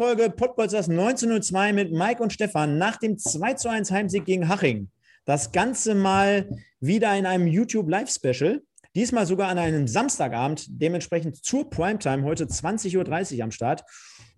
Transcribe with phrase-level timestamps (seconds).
[0.00, 4.88] Folge Podbolzers 1902 mit Mike und Stefan nach dem 2 zu 1 Heimsieg gegen Haching.
[5.26, 6.48] Das Ganze mal
[6.80, 8.62] wieder in einem YouTube Live-Special.
[8.94, 13.84] Diesmal sogar an einem Samstagabend, dementsprechend zur Primetime, heute 20.30 Uhr am Start.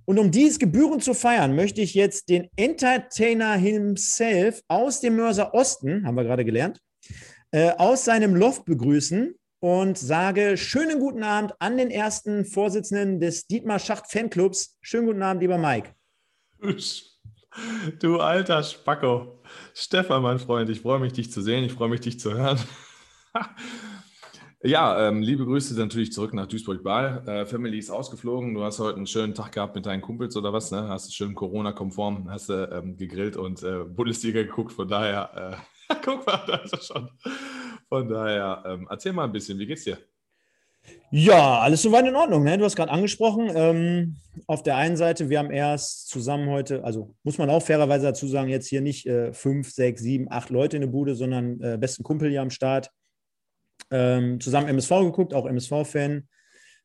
[0.05, 5.55] Und um dies gebührend zu feiern, möchte ich jetzt den Entertainer himself aus dem Mörser
[5.55, 6.81] Osten, haben wir gerade gelernt,
[7.53, 13.47] äh, aus seinem Loft begrüßen und sage schönen guten Abend an den ersten Vorsitzenden des
[13.47, 14.77] Dietmar Schacht Fanclubs.
[14.81, 15.95] Schönen guten Abend, lieber Mike.
[18.01, 19.41] Du alter Spacko.
[19.73, 21.63] Stefan, mein Freund, ich freue mich, dich zu sehen.
[21.63, 22.59] Ich freue mich, dich zu hören.
[24.65, 27.29] ja, ähm, liebe Grüße natürlich zurück nach Duisburg-Ball.
[27.29, 28.55] Äh, Family ist ausgeflogen.
[28.55, 30.73] Du hast heute einen schönen Tag gehabt mit deinen Kumpels oder was?
[30.73, 30.89] Ne?
[30.89, 34.73] Hast schön Corona-konform, hast du ähm, gegrillt und äh, Bundesliga geguckt.
[34.73, 37.11] Von daher, äh, guck mal, da ist er schon.
[37.93, 39.99] Von daher, ähm, erzähl mal ein bisschen, wie geht's dir?
[41.11, 42.43] Ja, alles soweit in Ordnung.
[42.43, 42.57] Ne?
[42.57, 47.15] Du hast gerade angesprochen, ähm, auf der einen Seite, wir haben erst zusammen heute, also
[47.23, 50.79] muss man auch fairerweise dazu sagen, jetzt hier nicht äh, fünf, sechs, sieben, acht Leute
[50.79, 52.91] in der Bude, sondern äh, besten Kumpel hier am Start.
[53.91, 56.27] Ähm, zusammen MSV geguckt, auch MSV-Fan.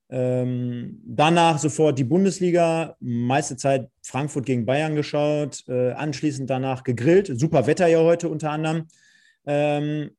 [0.10, 7.32] Ähm, danach sofort die Bundesliga, meiste Zeit Frankfurt gegen Bayern geschaut, äh, anschließend danach gegrillt.
[7.40, 8.88] Super Wetter ja heute unter anderem.
[9.46, 10.12] Ähm,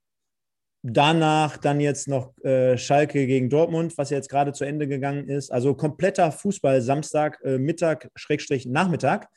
[0.82, 5.50] Danach dann jetzt noch äh, Schalke gegen Dortmund, was jetzt gerade zu Ende gegangen ist.
[5.50, 9.28] Also kompletter Fußball Samstag, äh, Mittag, Schrägstrich, Nachmittag.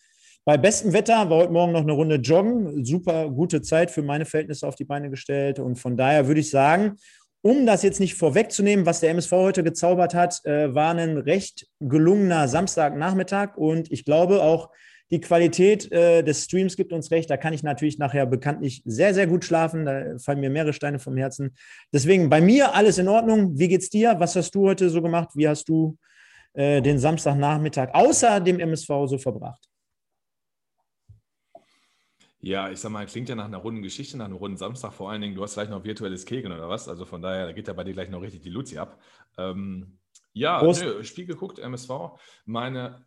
[0.46, 2.86] Bei bestem Wetter war heute Morgen noch eine Runde joggen.
[2.86, 5.60] Super gute Zeit für meine Verhältnisse auf die Beine gestellt.
[5.60, 6.98] Und von daher würde ich sagen,
[7.42, 11.68] um das jetzt nicht vorwegzunehmen, was der MSV heute gezaubert hat, äh, war ein recht
[11.80, 13.58] gelungener Samstagnachmittag.
[13.58, 14.70] Und ich glaube auch,
[15.12, 17.30] die Qualität äh, des Streams gibt uns recht.
[17.30, 19.86] Da kann ich natürlich nachher bekanntlich sehr, sehr gut schlafen.
[19.86, 21.54] Da fallen mir mehrere Steine vom Herzen.
[21.94, 23.60] Deswegen bei mir alles in Ordnung.
[23.60, 24.16] Wie geht's dir?
[24.20, 25.30] Was hast du heute so gemacht?
[25.36, 25.98] Wie hast du
[26.54, 29.68] äh, den Samstagnachmittag außer dem MSV so verbracht?
[32.40, 34.94] Ja, ich sag mal, klingt ja nach einer runden Geschichte, nach einem runden Samstag.
[34.94, 36.88] Vor allen Dingen, du hast gleich noch virtuelles Kegeln oder was?
[36.88, 39.00] Also von daher, da geht ja bei dir gleich noch richtig die Luzi ab.
[39.38, 40.00] Ähm,
[40.34, 41.92] ja, nö, Spiel geguckt, MSV.
[42.46, 43.06] Meine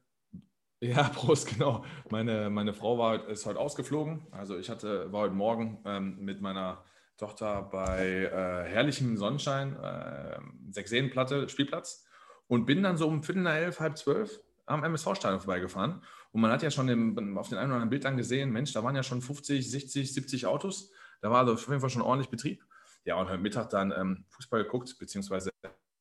[0.84, 1.84] ja, Prost, genau.
[2.10, 4.26] Meine, meine Frau war, ist heute ausgeflogen.
[4.30, 6.84] Also ich hatte, war heute Morgen ähm, mit meiner
[7.16, 10.38] Tochter bei äh, herrlichem Sonnenschein, äh,
[10.70, 12.06] Sechseenplatte, Spielplatz
[12.48, 16.02] und bin dann so um Viertel nach elf, halb zwölf am MSV-Stadion vorbeigefahren.
[16.32, 18.82] Und man hat ja schon im, auf den einen oder anderen Bildern gesehen, Mensch, da
[18.82, 20.90] waren ja schon 50, 60, 70 Autos.
[21.20, 22.64] Da war also auf jeden Fall schon ordentlich Betrieb.
[23.04, 25.50] Ja, und heute Mittag dann ähm, Fußball geguckt, beziehungsweise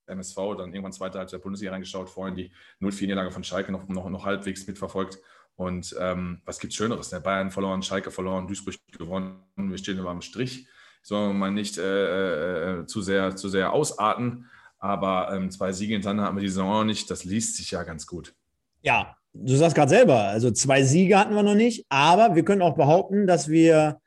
[0.08, 4.10] MSV, dann irgendwann zweite Halbzeit der Bundesliga reingeschaut, vorhin die 0-4-Niederlage von Schalke noch, noch,
[4.10, 5.20] noch halbwegs mitverfolgt.
[5.56, 7.12] Und ähm, was gibt es Schöneres?
[7.12, 7.22] Ne?
[7.22, 9.40] Bayern verloren, Schalke verloren, Duisburg gewonnen.
[9.56, 10.68] Wir stehen immer am Strich.
[11.04, 14.50] Sollen wir mal nicht äh, äh, zu, sehr, zu sehr ausarten.
[14.80, 17.10] Aber ähm, zwei Siege hintereinander haben wir die Saison nicht.
[17.10, 18.34] Das liest sich ja ganz gut.
[18.82, 21.86] Ja, du sagst gerade selber, also zwei Siege hatten wir noch nicht.
[21.90, 24.00] Aber wir können auch behaupten, dass wir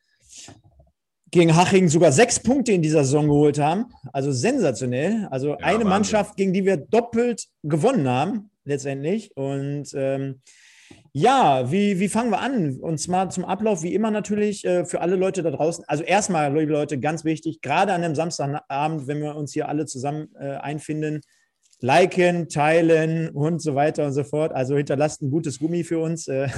[1.37, 3.87] gegen Haching sogar sechs Punkte in dieser Saison geholt haben.
[4.13, 5.29] Also sensationell.
[5.31, 5.89] Also ja, eine Wahnsinn.
[5.89, 9.37] Mannschaft, gegen die wir doppelt gewonnen haben, letztendlich.
[9.37, 10.41] Und ähm,
[11.13, 12.79] ja, wie, wie fangen wir an?
[12.81, 15.85] Und zwar zum Ablauf, wie immer natürlich, äh, für alle Leute da draußen.
[15.87, 19.85] Also erstmal, liebe Leute, ganz wichtig, gerade an einem Samstagabend, wenn wir uns hier alle
[19.85, 21.21] zusammen äh, einfinden,
[21.81, 24.53] liken, teilen und so weiter und so fort.
[24.53, 26.29] Also hinterlasst ein gutes Gummi für uns.
[26.29, 26.49] Äh,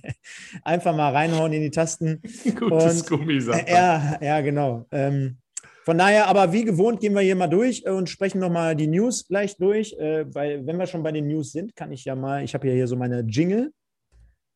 [0.62, 2.20] einfach mal reinhauen in die Tasten.
[2.58, 4.86] Gutes und, Gummi, sagt Ja, ja, genau.
[4.90, 5.38] Ähm,
[5.84, 9.28] von daher, aber wie gewohnt, gehen wir hier mal durch und sprechen nochmal die News
[9.28, 9.92] gleich durch.
[9.92, 12.66] Äh, weil, wenn wir schon bei den News sind, kann ich ja mal, ich habe
[12.66, 13.72] ja hier so meine Jingle.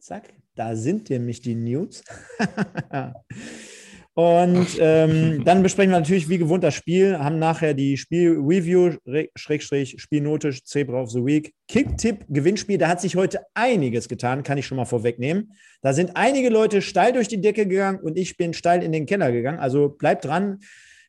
[0.01, 2.03] Zack, da sind nämlich die News.
[4.21, 8.97] Und ähm, dann besprechen wir natürlich wie gewohnt das Spiel, haben nachher die Spiel-Review,
[9.35, 12.77] Schrägstrich, Spielnote, Zebra of the Week, Kick-Tipp, Gewinnspiel.
[12.77, 15.55] Da hat sich heute einiges getan, kann ich schon mal vorwegnehmen.
[15.81, 19.07] Da sind einige Leute steil durch die Decke gegangen und ich bin steil in den
[19.07, 19.59] Keller gegangen.
[19.59, 20.59] Also bleibt dran,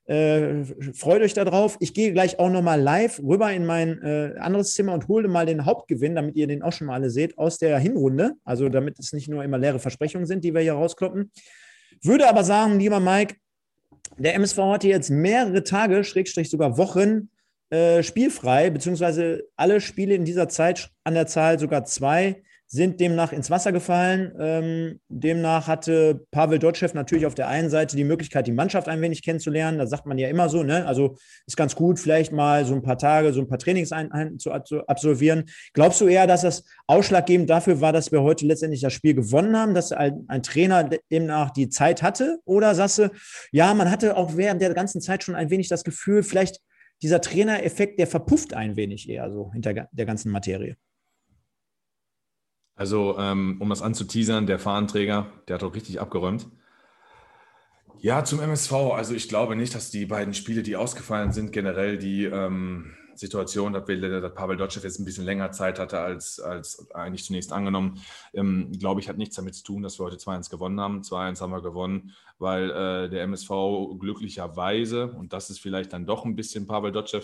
[0.06, 1.76] äh, freut euch darauf.
[1.82, 5.46] Ich gehe gleich auch nochmal live rüber in mein äh, anderes Zimmer und hole mal
[5.46, 8.36] den Hauptgewinn, damit ihr den auch schon mal alle seht, aus der Hinrunde.
[8.46, 11.30] Also damit es nicht nur immer leere Versprechungen sind, die wir hier rauskloppen.
[12.04, 13.36] Würde aber sagen, lieber Mike,
[14.18, 17.30] der MSV hatte jetzt mehrere Tage, Schrägstrich sogar Wochen,
[17.70, 23.34] äh, spielfrei, beziehungsweise alle Spiele in dieser Zeit an der Zahl sogar zwei, sind demnach
[23.34, 24.32] ins Wasser gefallen.
[24.40, 29.02] Ähm, demnach hatte Pavel Dotschew natürlich auf der einen Seite die Möglichkeit, die Mannschaft ein
[29.02, 29.78] wenig kennenzulernen.
[29.78, 30.86] Da sagt man ja immer so, ne?
[30.88, 34.52] Also ist ganz gut, vielleicht mal so ein paar Tage, so ein paar Trainingseinheiten zu,
[34.54, 35.50] absolvieren.
[35.74, 39.58] Glaubst du eher, dass das ausschlaggebend dafür war, dass wir heute letztendlich das Spiel gewonnen
[39.58, 42.40] haben, dass ein, ein Trainer demnach die Zeit hatte?
[42.46, 43.12] Oder sagst du,
[43.52, 46.62] ja, man hatte auch während der ganzen Zeit schon ein wenig das Gefühl, vielleicht
[47.02, 50.78] dieser Trainereffekt, der verpufft ein wenig eher so hinter der ganzen Materie?
[52.82, 56.48] Also, ähm, um das anzuteasern, der Fahnenträger, der hat doch richtig abgeräumt.
[58.00, 58.74] Ja, zum MSV.
[58.74, 63.74] Also, ich glaube nicht, dass die beiden Spiele, die ausgefallen sind, generell die ähm, Situation,
[63.74, 68.02] dass, dass Pavel Dotschew jetzt ein bisschen länger Zeit hatte als, als eigentlich zunächst angenommen,
[68.34, 71.02] ähm, glaube ich, hat nichts damit zu tun, dass wir heute 2-1 gewonnen haben.
[71.02, 73.50] 2-1 haben wir gewonnen, weil äh, der MSV
[74.00, 77.22] glücklicherweise, und das ist vielleicht dann doch ein bisschen Pavel Dotschew,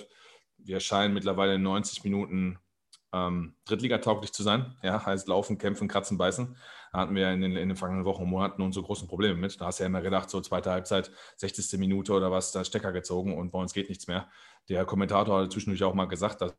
[0.59, 2.59] wir scheinen mittlerweile 90 Minuten
[3.13, 4.75] ähm, Drittligatauglich zu sein.
[4.83, 6.55] Ja, heißt laufen, kämpfen, kratzen, beißen.
[6.91, 9.59] Da hatten wir in den, in den vergangenen Wochen und Monaten unsere großen Probleme mit.
[9.59, 11.79] Da hast du ja immer gedacht, so zweite Halbzeit, 60.
[11.79, 14.29] Minute oder was, da Stecker gezogen und bei uns geht nichts mehr.
[14.69, 16.55] Der Kommentator hat zwischendurch auch mal gesagt, dass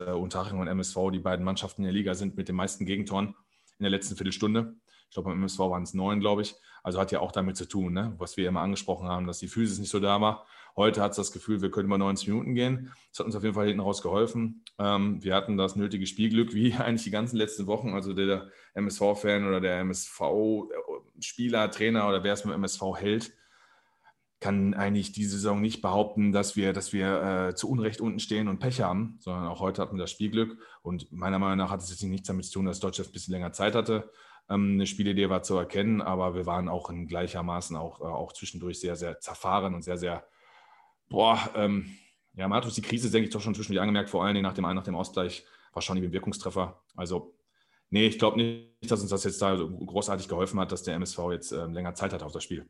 [0.00, 3.34] äh, Unterhaching und MSV die beiden Mannschaften in der Liga sind mit den meisten Gegentoren
[3.78, 4.74] in der letzten Viertelstunde.
[5.08, 6.54] Ich glaube, beim MSV waren es neun, glaube ich.
[6.82, 8.14] Also hat ja auch damit zu tun, ne?
[8.18, 10.46] was wir immer angesprochen haben, dass die Physis nicht so da war.
[10.78, 12.92] Heute hat es das Gefühl, wir können über 90 Minuten gehen.
[13.10, 14.62] Das hat uns auf jeden Fall hinten raus geholfen.
[14.78, 17.94] Ähm, wir hatten das nötige Spielglück, wie eigentlich die ganzen letzten Wochen.
[17.94, 23.32] Also der MSV-Fan oder der MSV-Spieler, Trainer oder wer es mit MSV hält,
[24.38, 28.46] kann eigentlich diese Saison nicht behaupten, dass wir, dass wir äh, zu Unrecht unten stehen
[28.46, 30.58] und Pech haben, sondern auch heute hatten wir das Spielglück.
[30.82, 33.34] Und meiner Meinung nach hat es jetzt nichts damit zu tun, dass Deutschland ein bisschen
[33.34, 34.12] länger Zeit hatte.
[34.48, 38.32] Ähm, eine Spielidee war zu erkennen, aber wir waren auch in gleichermaßen auch, äh, auch
[38.32, 40.22] zwischendurch sehr, sehr zerfahren und sehr, sehr
[41.08, 41.96] Boah, ähm,
[42.34, 44.62] ja, Matus, die Krise, denke ich, doch schon zwischendurch angemerkt, vor allen Dingen nach dem,
[44.62, 46.82] nach dem Ausgleich war schon ein Wirkungstreffer.
[46.96, 47.34] Also,
[47.90, 50.94] nee, ich glaube nicht, dass uns das jetzt da so großartig geholfen hat, dass der
[50.94, 52.68] MSV jetzt ähm, länger Zeit hat auf das Spiel.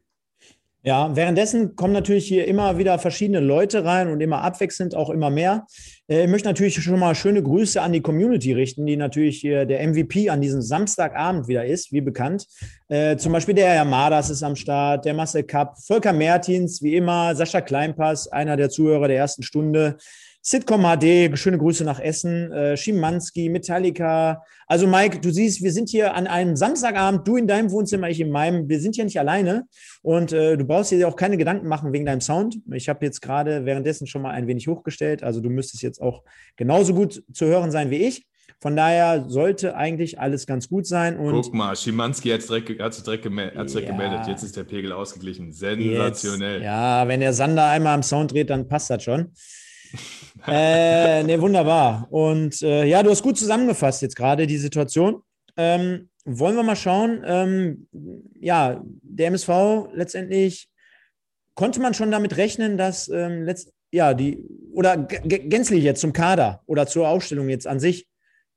[0.84, 5.28] Ja, währenddessen kommen natürlich hier immer wieder verschiedene Leute rein und immer abwechselnd auch immer
[5.28, 5.66] mehr.
[6.08, 9.66] Äh, ich möchte natürlich schon mal schöne Grüße an die Community richten, die natürlich hier
[9.66, 12.46] der MVP an diesem Samstagabend wieder ist, wie bekannt.
[12.88, 16.94] Äh, zum Beispiel der Herr Madas ist am Start, der Marcel Kapp, Volker Mertins, wie
[16.94, 19.96] immer, Sascha Kleinpass, einer der Zuhörer der ersten Stunde.
[20.40, 24.42] Sitcom HD, schöne Grüße nach Essen, äh, Schimanski, Metallica.
[24.66, 28.20] Also Mike, du siehst, wir sind hier an einem Samstagabend, du in deinem Wohnzimmer, ich
[28.20, 28.68] in meinem.
[28.68, 29.66] Wir sind hier nicht alleine
[30.02, 32.60] und äh, du brauchst dir auch keine Gedanken machen wegen deinem Sound.
[32.72, 36.22] Ich habe jetzt gerade währenddessen schon mal ein wenig hochgestellt, also du müsstest jetzt auch
[36.56, 38.26] genauso gut zu hören sein wie ich.
[38.60, 41.16] Von daher sollte eigentlich alles ganz gut sein.
[41.16, 44.26] Und Guck mal, Schimanski hat, direkt, sich direkt, gemeldet, hat direkt ja, gemeldet.
[44.26, 45.52] Jetzt ist der Pegel ausgeglichen.
[45.52, 46.54] Sensationell.
[46.54, 49.32] Jetzt, ja, wenn der Sander einmal am Sound dreht, dann passt das schon
[50.46, 52.06] äh, ne, wunderbar.
[52.10, 55.22] Und äh, ja, du hast gut zusammengefasst jetzt gerade die Situation.
[55.56, 57.22] Ähm, wollen wir mal schauen.
[57.26, 57.88] Ähm,
[58.40, 60.68] ja, der MSV letztendlich
[61.54, 66.62] konnte man schon damit rechnen, dass ähm, letzt, ja, die oder gänzlich jetzt zum Kader
[66.66, 68.06] oder zur Aufstellung jetzt an sich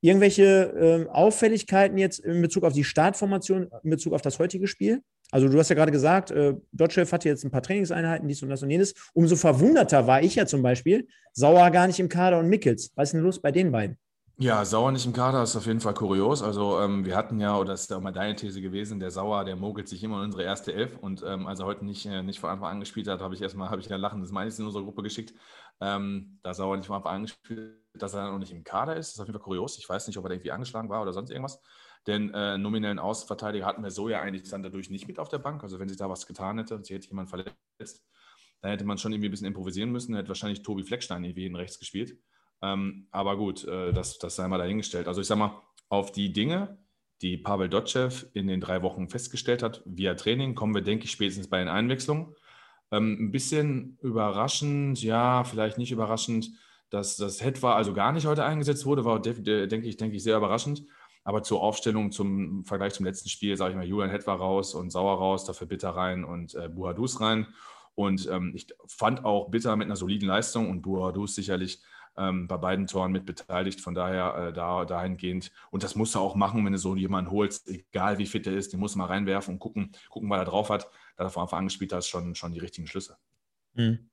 [0.02, 5.02] irgendwelche äh, Auffälligkeiten jetzt in Bezug auf die Startformation, in Bezug auf das heutige Spiel?
[5.32, 8.50] Also du hast ja gerade gesagt, äh, Dotchev hatte jetzt ein paar Trainingseinheiten, dies und
[8.50, 8.94] das und jenes.
[9.14, 12.92] Umso verwunderter war ich ja zum Beispiel, Sauer gar nicht im Kader und Mickels.
[12.96, 13.98] Was ist denn los bei den beiden?
[14.38, 16.42] Ja, Sauer nicht im Kader ist auf jeden Fall kurios.
[16.42, 19.12] Also ähm, wir hatten ja, oder das ist ja auch mal deine These gewesen, der
[19.12, 20.98] Sauer, der mogelt sich immer in unsere erste Elf.
[21.00, 23.42] Und ähm, als er heute nicht, äh, nicht von Anfang an gespielt hat, habe ich
[23.42, 25.34] erstmal, habe ich ein lachendes Meines in unsere Gruppe geschickt.
[25.80, 29.14] Ähm, da Sauer nicht von Anfang an gespielt dass er noch nicht im Kader ist,
[29.14, 29.78] ist auf jeden Fall kurios.
[29.78, 31.62] Ich weiß nicht, ob er irgendwie angeschlagen war oder sonst irgendwas.
[32.08, 35.38] Denn äh, nominellen Außenverteidiger hatten wir so ja eigentlich dann dadurch nicht mit auf der
[35.40, 35.64] Bank.
[35.64, 38.04] Also wenn sich da was getan hätte und sich hätte jemand verletzt,
[38.62, 40.12] dann hätte man schon irgendwie ein bisschen improvisieren müssen.
[40.12, 42.18] Dann hätte wahrscheinlich Tobi Fleckstein irgendwie in rechts gespielt.
[42.64, 45.08] Ähm, aber gut, äh, das, das sei mal dahingestellt.
[45.08, 46.80] Also ich sag mal, auf die Dinge,
[47.22, 51.12] die Pavel Dotschew in den drei Wochen festgestellt hat, via Training, kommen wir, denke ich,
[51.12, 52.36] spätestens bei den Einwechslungen.
[52.92, 56.52] Ähm, ein bisschen überraschend, ja, vielleicht nicht überraschend,
[56.90, 60.24] dass das Head war also gar nicht heute eingesetzt wurde, war, denke ich, denke ich,
[60.24, 60.84] sehr überraschend.
[61.24, 64.74] Aber zur Aufstellung zum Vergleich zum letzten Spiel, sage ich mal, Julian Head war raus
[64.74, 67.48] und Sauer raus, dafür Bitter rein und äh, Buhadus rein.
[67.96, 71.82] Und ähm, ich fand auch Bitter mit einer soliden Leistung und Buhadus sicherlich
[72.18, 73.82] ähm, bei beiden Toren mit beteiligt.
[73.82, 75.52] Von daher äh, da, dahingehend.
[75.72, 78.54] Und das musst du auch machen, wenn du so jemanden holst, egal wie fit er
[78.54, 80.90] ist, den musst du mal reinwerfen und gucken, gucken, was er drauf hat.
[81.18, 83.18] Da er von Anfang an hat, schon, schon die richtigen Schlüsse.
[83.74, 84.11] Mhm.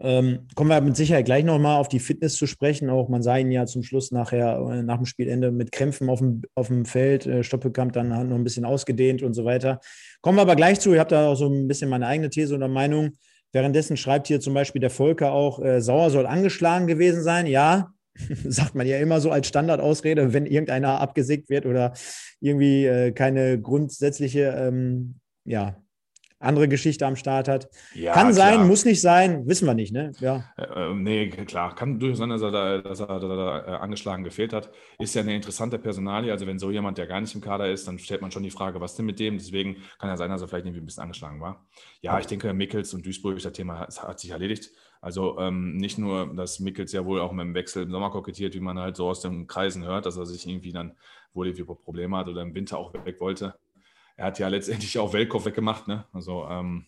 [0.00, 2.90] Ähm, kommen wir mit Sicherheit gleich nochmal auf die Fitness zu sprechen.
[2.90, 6.18] Auch man sah ihn ja zum Schluss nachher, äh, nach dem Spielende mit Krämpfen auf
[6.18, 7.26] dem, auf dem Feld.
[7.26, 9.80] Äh, Stoppelkamp dann noch ein bisschen ausgedehnt und so weiter.
[10.20, 10.92] Kommen wir aber gleich zu.
[10.92, 13.12] Ich habe da auch so ein bisschen meine eigene These oder Meinung.
[13.52, 17.46] Währenddessen schreibt hier zum Beispiel der Volker auch, äh, Sauer soll angeschlagen gewesen sein.
[17.46, 17.92] Ja,
[18.44, 21.92] sagt man ja immer so als Standardausrede, wenn irgendeiner abgesägt wird oder
[22.40, 25.81] irgendwie äh, keine grundsätzliche ähm, ja,
[26.42, 27.68] andere Geschichte am Start hat.
[27.94, 28.54] Ja, kann klar.
[28.54, 30.12] sein, muss nicht sein, wissen wir nicht, ne?
[30.20, 30.44] Ja.
[30.56, 31.74] Äh, äh nee, klar.
[31.74, 34.70] Kann durchaus sein, dass er da, dass er, dass er da äh, angeschlagen gefehlt hat.
[34.98, 36.32] Ist ja eine interessante Personalie.
[36.32, 38.50] Also, wenn so jemand, der gar nicht im Kader ist, dann stellt man schon die
[38.50, 39.38] Frage, was denn mit dem?
[39.38, 41.64] Deswegen kann ja sein, dass er vielleicht irgendwie ein bisschen angeschlagen war.
[42.00, 44.70] Ja, ich denke, Mickels und Duisburg, das Thema hat, hat sich erledigt.
[45.00, 48.54] Also ähm, nicht nur, dass Mickels ja wohl auch mit dem Wechsel im Sommer kokettiert,
[48.54, 50.96] wie man halt so aus den Kreisen hört, dass er sich irgendwie dann
[51.34, 53.54] wohl irgendwie Probleme hat oder im Winter auch weg wollte
[54.22, 55.88] er hat ja letztendlich auch Weltkopf weggemacht.
[55.88, 56.04] Ne?
[56.12, 56.86] Also ähm,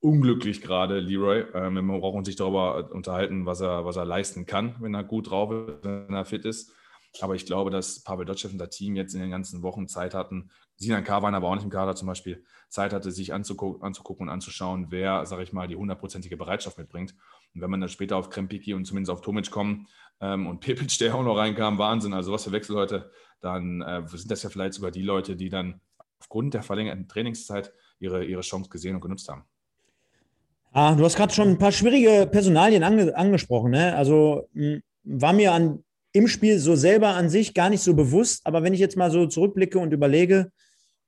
[0.00, 1.44] unglücklich gerade, Leroy.
[1.52, 5.30] Ähm, wir brauchen sich darüber unterhalten, was er, was er leisten kann, wenn er gut
[5.30, 6.72] drauf ist, wenn er fit ist.
[7.20, 10.14] Aber ich glaube, dass Pavel Dotschew und das Team jetzt in den ganzen Wochen Zeit
[10.14, 14.28] hatten, Sinan Karwein aber auch nicht im Kader zum Beispiel, Zeit hatte, sich anzugucken, anzugucken
[14.28, 17.14] und anzuschauen, wer, sage ich mal, die hundertprozentige Bereitschaft mitbringt.
[17.54, 19.86] Und wenn man dann später auf Krempiki und zumindest auf Tomic kommen
[20.22, 23.10] ähm, und Pepic, der auch noch reinkam, Wahnsinn, also was für Wechselleute,
[23.42, 25.82] dann äh, sind das ja vielleicht sogar die Leute, die dann
[26.20, 29.44] aufgrund der verlängerten Trainingszeit ihre, ihre Chance gesehen und genutzt haben.
[30.72, 33.72] Ah, du hast gerade schon ein paar schwierige Personalien ange angesprochen.
[33.72, 33.94] Ne?
[33.96, 34.48] Also
[35.02, 38.74] war mir an, im Spiel so selber an sich gar nicht so bewusst, aber wenn
[38.74, 40.52] ich jetzt mal so zurückblicke und überlege,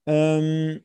[0.06, 0.80] ähm,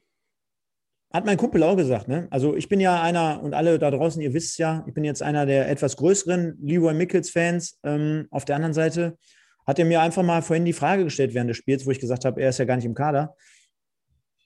[1.11, 2.27] hat mein Kumpel auch gesagt, ne?
[2.31, 5.23] Also ich bin ja einer, und alle da draußen, ihr wisst ja, ich bin jetzt
[5.23, 7.79] einer der etwas größeren Leroy Mickels-Fans.
[7.83, 9.17] Ähm, auf der anderen Seite
[9.65, 12.25] hat er mir einfach mal vorhin die Frage gestellt während des Spiels, wo ich gesagt
[12.25, 13.35] habe, er ist ja gar nicht im Kader.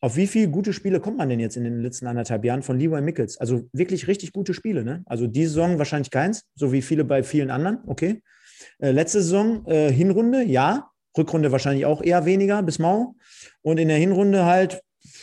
[0.04, 2.80] Auf wie viele gute Spiele kommt man denn jetzt in den letzten anderthalb Jahren von
[2.80, 3.38] Leroy Mickels?
[3.38, 5.04] Also wirklich richtig gute Spiele, ne?
[5.06, 8.24] Also die Saison wahrscheinlich keins, so wie viele bei vielen anderen, okay.
[8.80, 10.90] Äh, letzte Saison äh, Hinrunde, ja.
[11.16, 13.16] Rückrunde wahrscheinlich auch eher weniger bis mau.
[13.62, 14.82] Und in der Hinrunde halt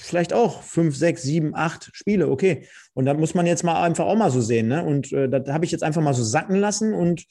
[0.08, 2.66] vielleicht auch fünf, sechs, sieben, acht Spiele, okay.
[2.94, 4.84] Und da muss man jetzt mal einfach auch mal so sehen, ne?
[4.84, 7.26] Und äh, das habe ich jetzt einfach mal so sacken lassen und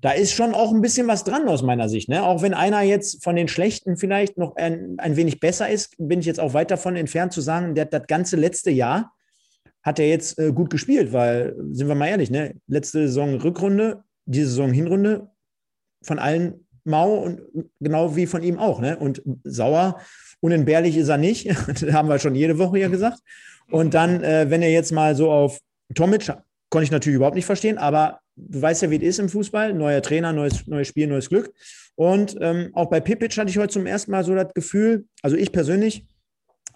[0.00, 2.08] da ist schon auch ein bisschen was dran aus meiner Sicht.
[2.08, 2.22] Ne?
[2.22, 6.20] Auch wenn einer jetzt von den Schlechten vielleicht noch ein, ein wenig besser ist, bin
[6.20, 9.12] ich jetzt auch weit davon entfernt zu sagen, der das ganze letzte Jahr
[9.82, 12.54] hat er jetzt äh, gut gespielt, weil, sind wir mal ehrlich, ne?
[12.66, 15.28] letzte Saison Rückrunde, diese Saison Hinrunde,
[16.02, 17.42] von allen mau und
[17.80, 18.80] genau wie von ihm auch.
[18.80, 18.96] Ne?
[18.96, 20.00] Und sauer,
[20.44, 23.20] unentbehrlich ist er nicht, das haben wir schon jede Woche ja gesagt.
[23.70, 25.58] Und dann, äh, wenn er jetzt mal so auf
[25.94, 26.26] Tomic,
[26.68, 29.72] konnte ich natürlich überhaupt nicht verstehen, aber du weißt ja, wie es ist im Fußball.
[29.72, 31.50] Neuer Trainer, neues, neues Spiel, neues Glück.
[31.94, 35.34] Und ähm, auch bei Pipic hatte ich heute zum ersten Mal so das Gefühl, also
[35.34, 36.04] ich persönlich,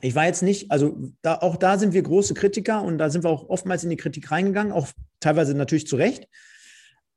[0.01, 3.23] ich war jetzt nicht, also da, auch da sind wir große Kritiker und da sind
[3.25, 4.89] wir auch oftmals in die Kritik reingegangen, auch
[5.21, 6.27] teilweise natürlich zu Recht.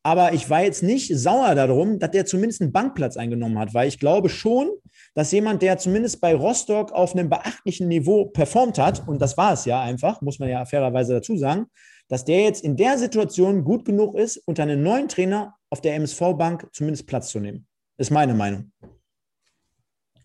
[0.04, 3.88] Aber ich war jetzt nicht sauer darum, dass der zumindest einen Bankplatz eingenommen hat, weil
[3.88, 4.70] ich glaube schon,
[5.14, 9.54] dass jemand, der zumindest bei Rostock auf einem beachtlichen Niveau performt hat, und das war
[9.54, 11.68] es ja einfach, muss man ja fairerweise dazu sagen,
[12.08, 15.96] dass der jetzt in der Situation gut genug ist, unter einem neuen Trainer auf der
[15.96, 17.68] MSV-Bank zumindest Platz zu nehmen.
[17.98, 18.72] Ist meine Meinung.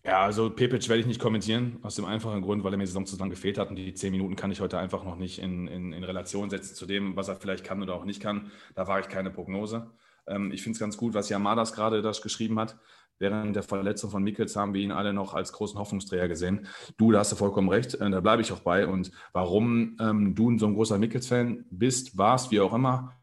[0.07, 2.87] Ja, also Pepic werde ich nicht kommentieren, aus dem einfachen Grund, weil er mir die
[2.87, 5.39] Saison zu lang gefehlt hat und die zehn Minuten kann ich heute einfach noch nicht
[5.39, 8.49] in, in, in Relation setzen zu dem, was er vielleicht kann oder auch nicht kann.
[8.73, 9.91] Da war ich keine Prognose.
[10.25, 12.77] Ähm, ich finde es ganz gut, was Yamadas gerade das geschrieben hat.
[13.19, 16.67] Während der Verletzung von Mikkels haben wir ihn alle noch als großen Hoffnungsträger gesehen.
[16.97, 18.87] Du, da hast du vollkommen recht, äh, da bleibe ich auch bei.
[18.87, 23.16] Und warum ähm, du so ein großer Mikkels-Fan bist, warst, wie auch immer,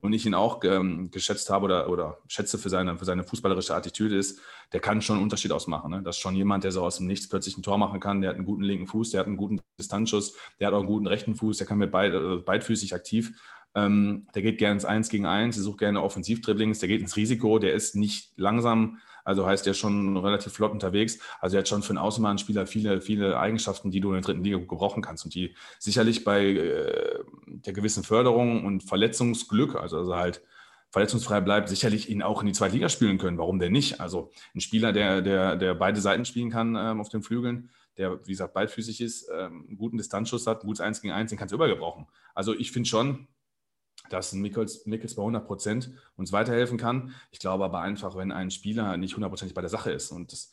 [0.00, 3.74] und ich ihn auch ähm, geschätzt habe oder, oder schätze für seine, für seine fußballerische
[3.74, 4.40] Attitüde ist,
[4.72, 5.90] der kann schon einen Unterschied ausmachen.
[5.90, 6.02] Ne?
[6.02, 8.20] Das ist schon jemand, der so aus dem Nichts plötzlich ein Tor machen kann.
[8.20, 10.88] Der hat einen guten linken Fuß, der hat einen guten Distanzschuss, der hat auch einen
[10.88, 13.32] guten rechten Fuß, der kann mit beid, äh, beidfüßig aktiv.
[13.74, 17.16] Ähm, der geht gerne ins Eins gegen Eins, der sucht gerne Offensivdribblings, der geht ins
[17.16, 21.18] Risiko, der ist nicht langsam, also heißt er schon relativ flott unterwegs.
[21.40, 24.44] Also er hat schon für einen Außenbahnspieler viele, viele Eigenschaften, die du in der dritten
[24.44, 30.16] Liga gebrauchen kannst und die sicherlich bei äh, der gewissen Förderung und Verletzungsglück, also, also
[30.16, 30.42] halt
[30.90, 33.38] verletzungsfrei bleibt, sicherlich ihn auch in die zweite Liga spielen können.
[33.38, 34.00] Warum denn nicht?
[34.00, 38.20] Also ein Spieler, der, der, der beide Seiten spielen kann ähm, auf den Flügeln, der,
[38.26, 41.38] wie gesagt, beidfüßig ist, ähm, einen guten Distanzschuss hat, ein gutes 1 gegen 1, den
[41.38, 42.06] kannst du übergebrauchen.
[42.34, 43.26] Also ich finde schon,
[44.10, 47.14] dass ein Mickels, Mickels bei 100 Prozent uns weiterhelfen kann.
[47.30, 50.52] Ich glaube aber einfach, wenn ein Spieler nicht hundertprozentig bei der Sache ist und das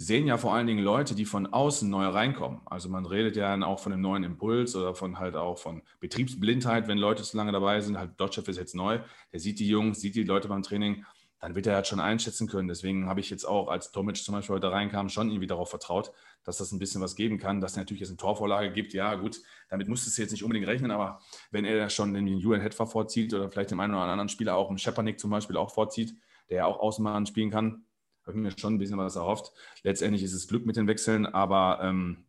[0.00, 2.60] sehen ja vor allen Dingen Leute, die von außen neu reinkommen.
[2.64, 5.82] Also man redet ja dann auch von einem neuen Impuls oder von halt auch von
[6.00, 7.98] Betriebsblindheit, wenn Leute zu lange dabei sind.
[7.98, 9.00] Halt Dotchev ist jetzt neu,
[9.30, 11.04] der sieht die Jungs, sieht die Leute beim Training,
[11.40, 12.68] dann wird er halt schon einschätzen können.
[12.68, 16.12] Deswegen habe ich jetzt auch, als Tomic zum Beispiel heute reinkam, schon irgendwie darauf vertraut,
[16.44, 18.92] dass das ein bisschen was geben kann, dass es natürlich jetzt eine Torvorlage gibt.
[18.92, 21.20] Ja, gut, damit musstest du jetzt nicht unbedingt rechnen, aber
[21.50, 24.70] wenn er schon den Julian Hetfer vorzieht oder vielleicht den einen oder anderen Spieler auch,
[24.70, 26.14] im Schepanik zum Beispiel auch vorzieht,
[26.50, 27.84] der ja auch Außenbahn spielen kann,
[28.22, 29.52] habe ich mir schon ein bisschen was erhofft.
[29.82, 32.26] Letztendlich ist es Glück mit den Wechseln, aber ähm,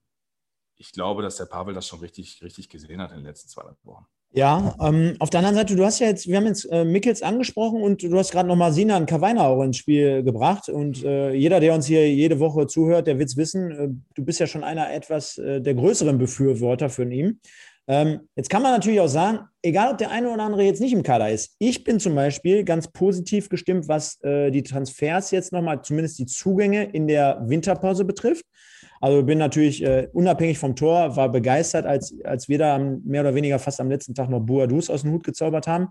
[0.77, 3.63] ich glaube, dass der Pavel das schon richtig, richtig gesehen hat in den letzten zwei
[3.84, 4.06] Wochen.
[4.34, 7.22] Ja, ähm, auf der anderen Seite, du hast ja jetzt, wir haben jetzt äh, Mickels
[7.22, 10.70] angesprochen und du hast gerade nochmal Sinan Kawainer auch ins Spiel gebracht.
[10.70, 14.24] Und äh, jeder, der uns hier jede Woche zuhört, der wird es wissen, äh, du
[14.24, 17.40] bist ja schon einer etwas äh, der größeren Befürworter von ihm.
[17.90, 20.94] Ähm, jetzt kann man natürlich auch sagen, egal ob der eine oder andere jetzt nicht
[20.94, 21.56] im Kader ist.
[21.60, 26.26] Ich bin zum Beispiel ganz positiv gestimmt, was äh, die Transfers jetzt nochmal, zumindest die
[26.26, 28.46] Zugänge in der Winterpause betrifft.
[29.01, 33.36] Also bin natürlich äh, unabhängig vom Tor, war begeistert, als, als wir da mehr oder
[33.36, 35.89] weniger fast am letzten Tag noch Boadus aus dem Hut gezaubert haben.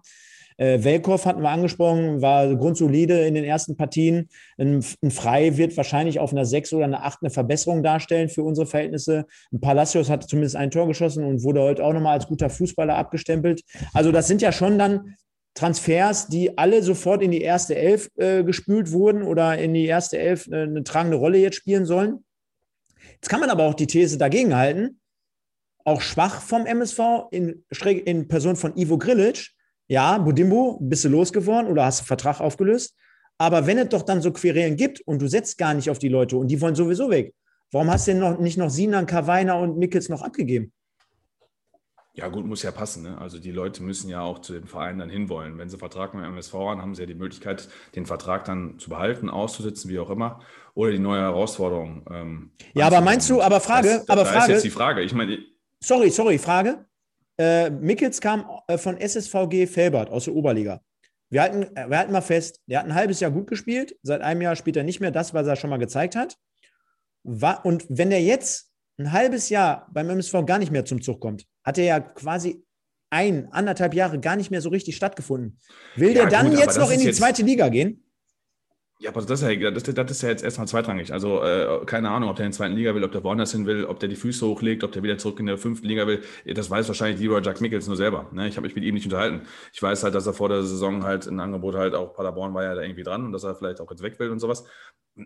[0.57, 4.29] Äh, Welkow hatten wir angesprochen, war grundsolide in den ersten Partien.
[4.59, 8.43] Ein, ein Frei wird wahrscheinlich auf einer 6 oder einer 8 eine Verbesserung darstellen für
[8.43, 9.27] unsere Verhältnisse.
[9.53, 12.95] Ein Palacios hat zumindest ein Tor geschossen und wurde heute auch nochmal als guter Fußballer
[12.95, 13.63] abgestempelt.
[13.95, 15.17] Also das sind ja schon dann
[15.55, 20.19] Transfers, die alle sofort in die erste Elf äh, gespült wurden oder in die erste
[20.19, 22.25] Elf äh, eine tragende Rolle jetzt spielen sollen.
[23.21, 25.01] Jetzt kann man aber auch die These dagegen halten,
[25.85, 27.65] auch schwach vom MSV in,
[28.05, 29.51] in Person von Ivo Grilic.
[29.89, 32.95] Ja, Budimbo, bist du losgeworden oder hast du Vertrag aufgelöst?
[33.39, 36.09] Aber wenn es doch dann so Querelen gibt und du setzt gar nicht auf die
[36.09, 37.35] Leute und die wollen sowieso weg,
[37.73, 40.73] warum hast du denn noch, nicht noch Sinan, Kawainer und Mickels noch abgegeben?
[42.15, 43.05] Ja, gut, muss ja passen.
[43.05, 43.19] Ne?
[43.19, 45.59] Also die Leute müssen ja auch zu dem Verein dann hinwollen.
[45.59, 48.79] Wenn sie Vertrag mit dem MSV haben, haben sie ja die Möglichkeit, den Vertrag dann
[48.79, 50.41] zu behalten, auszusitzen, wie auch immer,
[50.75, 52.05] oder die neue Herausforderung.
[52.11, 54.41] Ähm, ja, aber meinst du, aber Frage, das, aber da Frage.
[54.41, 55.03] ist jetzt die Frage.
[55.03, 55.39] Ich meine,
[55.79, 56.85] sorry, sorry, Frage.
[57.39, 60.81] Äh, Mickels kam äh, von SSVG Felbert aus der Oberliga.
[61.31, 64.21] Wir halten, äh, wir halten mal fest, der hat ein halbes Jahr gut gespielt, seit
[64.21, 66.37] einem Jahr spielt er nicht mehr das, was er schon mal gezeigt hat.
[67.23, 71.47] Und wenn er jetzt ein halbes Jahr beim MSV gar nicht mehr zum Zug kommt,
[71.65, 72.65] hat er ja quasi
[73.11, 75.59] ein, anderthalb Jahre gar nicht mehr so richtig stattgefunden.
[75.97, 78.05] Will ja, der dann gut, jetzt noch in die zweite Liga gehen?
[79.01, 81.11] Ja, aber das ist ja, das, das ist ja jetzt erstmal zweitrangig.
[81.11, 83.65] Also äh, keine Ahnung, ob der in der zweiten Liga will, ob der woanders hin
[83.65, 86.23] will, ob der die Füße hochlegt, ob der wieder zurück in der fünften Liga will.
[86.45, 88.29] Das weiß wahrscheinlich lieber Jack Mickels nur selber.
[88.33, 88.47] Ne?
[88.47, 89.47] Ich habe mich mit ihm nicht unterhalten.
[89.73, 92.63] Ich weiß halt, dass er vor der Saison halt ein Angebot halt auch Paderborn war
[92.63, 94.67] ja da irgendwie dran und dass er vielleicht auch jetzt weg will und sowas.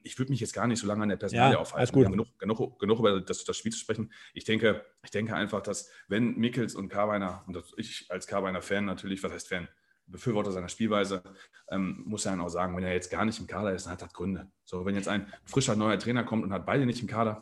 [0.04, 1.92] Ich würde mich jetzt gar nicht so lange an der Personalie ja, aufhalten.
[1.92, 2.12] Gut.
[2.12, 4.12] Genug, genug, genug über das, das Spiel zu sprechen.
[4.34, 8.84] Ich denke, ich denke einfach, dass wenn Mickels und Karweiner, und ich als Karweiner Fan
[8.84, 9.66] natürlich, was heißt Fan,
[10.06, 11.22] Befürworter seiner Spielweise,
[11.70, 13.94] ähm, muss er dann auch sagen, wenn er jetzt gar nicht im Kader ist, dann
[13.94, 14.50] hat das Gründe.
[14.64, 17.40] So, wenn jetzt ein frischer neuer Trainer kommt und hat beide nicht im Kader,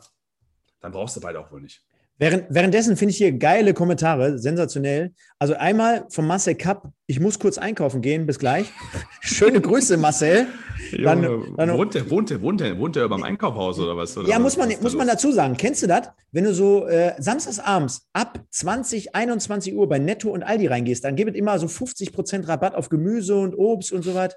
[0.79, 1.85] dann brauchst du beide auch wohl nicht.
[2.19, 5.13] Während, währenddessen finde ich hier geile Kommentare, sensationell.
[5.39, 8.67] Also einmal vom Marcel Kapp, ich muss kurz einkaufen gehen, bis gleich.
[9.21, 10.47] Schöne Grüße, Marcel.
[10.91, 11.23] Dann,
[11.57, 14.15] dann, wohnt, der, wohnt, der, wohnt, der, wohnt der beim Einkaufhaus oder was?
[14.15, 15.57] Oder ja, muss man, was muss man dazu sagen.
[15.57, 16.09] Kennst du das?
[16.31, 21.15] Wenn du so äh, samstagsabends ab 20, 21 Uhr bei Netto und Aldi reingehst, dann
[21.15, 24.35] gibt es immer so 50% Rabatt auf Gemüse und Obst und so was.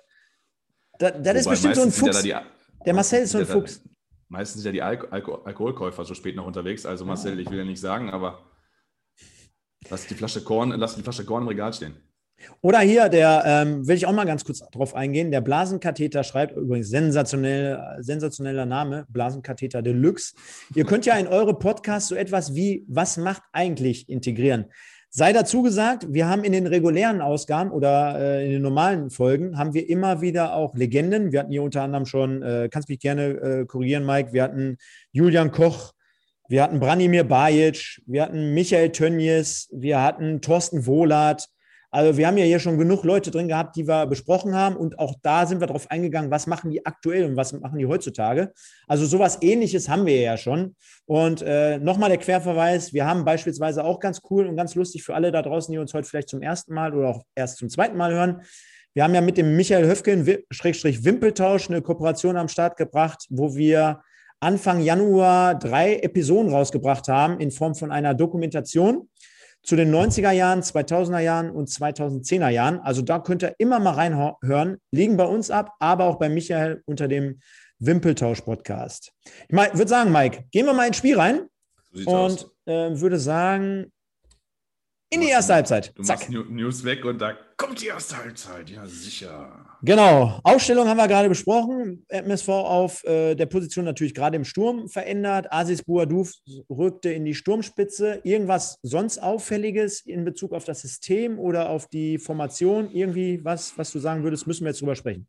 [0.98, 2.22] Da, das ist bestimmt so ein Fuchs.
[2.22, 2.34] Die,
[2.86, 3.82] der Marcel ist so ein Fuchs.
[4.28, 6.84] Meistens sind ja die Alko Alko Alkoholkäufer so spät noch unterwegs.
[6.84, 8.40] Also Marcel, ich will ja nicht sagen, aber
[9.88, 11.96] lass die Flasche Korn, lass die Flasche Korn im Regal stehen.
[12.60, 15.30] Oder hier, der ähm, will ich auch mal ganz kurz drauf eingehen.
[15.30, 20.34] Der Blasenkatheter schreibt übrigens sensationell, sensationeller Name, Blasenkatheter Deluxe.
[20.74, 24.66] Ihr könnt ja in eure Podcasts so etwas wie Was macht eigentlich integrieren.
[25.08, 29.56] Sei dazu gesagt, wir haben in den regulären Ausgaben oder äh, in den normalen Folgen
[29.56, 31.32] haben wir immer wieder auch Legenden.
[31.32, 34.76] Wir hatten hier unter anderem schon, äh, kannst mich gerne äh, korrigieren, Mike, wir hatten
[35.12, 35.92] Julian Koch,
[36.48, 41.48] wir hatten Branimir Bajic, wir hatten Michael Tönnies, wir hatten Thorsten Wohlert,
[41.90, 44.98] also wir haben ja hier schon genug Leute drin gehabt, die wir besprochen haben und
[44.98, 48.52] auch da sind wir darauf eingegangen, was machen die aktuell und was machen die heutzutage.
[48.86, 50.76] Also sowas ähnliches haben wir ja schon.
[51.06, 55.14] Und äh, nochmal der Querverweis, wir haben beispielsweise auch ganz cool und ganz lustig für
[55.14, 57.96] alle da draußen, die uns heute vielleicht zum ersten Mal oder auch erst zum zweiten
[57.96, 58.42] Mal hören.
[58.94, 63.54] Wir haben ja mit dem Michael Höfgen, Schrägstrich Wimpeltausch, eine Kooperation am Start gebracht, wo
[63.54, 64.00] wir
[64.40, 69.08] Anfang Januar drei Episoden rausgebracht haben in Form von einer Dokumentation
[69.66, 72.78] zu den 90er Jahren, 2000er Jahren und 2010er Jahren.
[72.78, 74.78] Also da könnt ihr immer mal reinhören.
[74.92, 77.40] Liegen bei uns ab, aber auch bei Michael unter dem
[77.80, 79.12] Wimpeltausch-Podcast.
[79.48, 81.48] Ich würde sagen, Mike, gehen wir mal ins Spiel rein.
[81.92, 83.92] So und äh, würde sagen,
[85.10, 85.92] in die erste Halbzeit.
[85.94, 86.28] Du Zack.
[86.28, 88.70] machst News weg und da kommt die erste Halbzeit.
[88.70, 89.64] Ja, sicher.
[89.82, 90.40] Genau.
[90.42, 92.04] Aufstellung haben wir gerade besprochen.
[92.08, 95.52] MSV auf äh, der Position natürlich gerade im Sturm verändert.
[95.52, 96.32] Asis Bouadouf
[96.68, 98.20] rückte in die Sturmspitze.
[98.24, 102.90] Irgendwas sonst Auffälliges in Bezug auf das System oder auf die Formation?
[102.90, 105.28] Irgendwie was, was du sagen würdest, müssen wir jetzt drüber sprechen.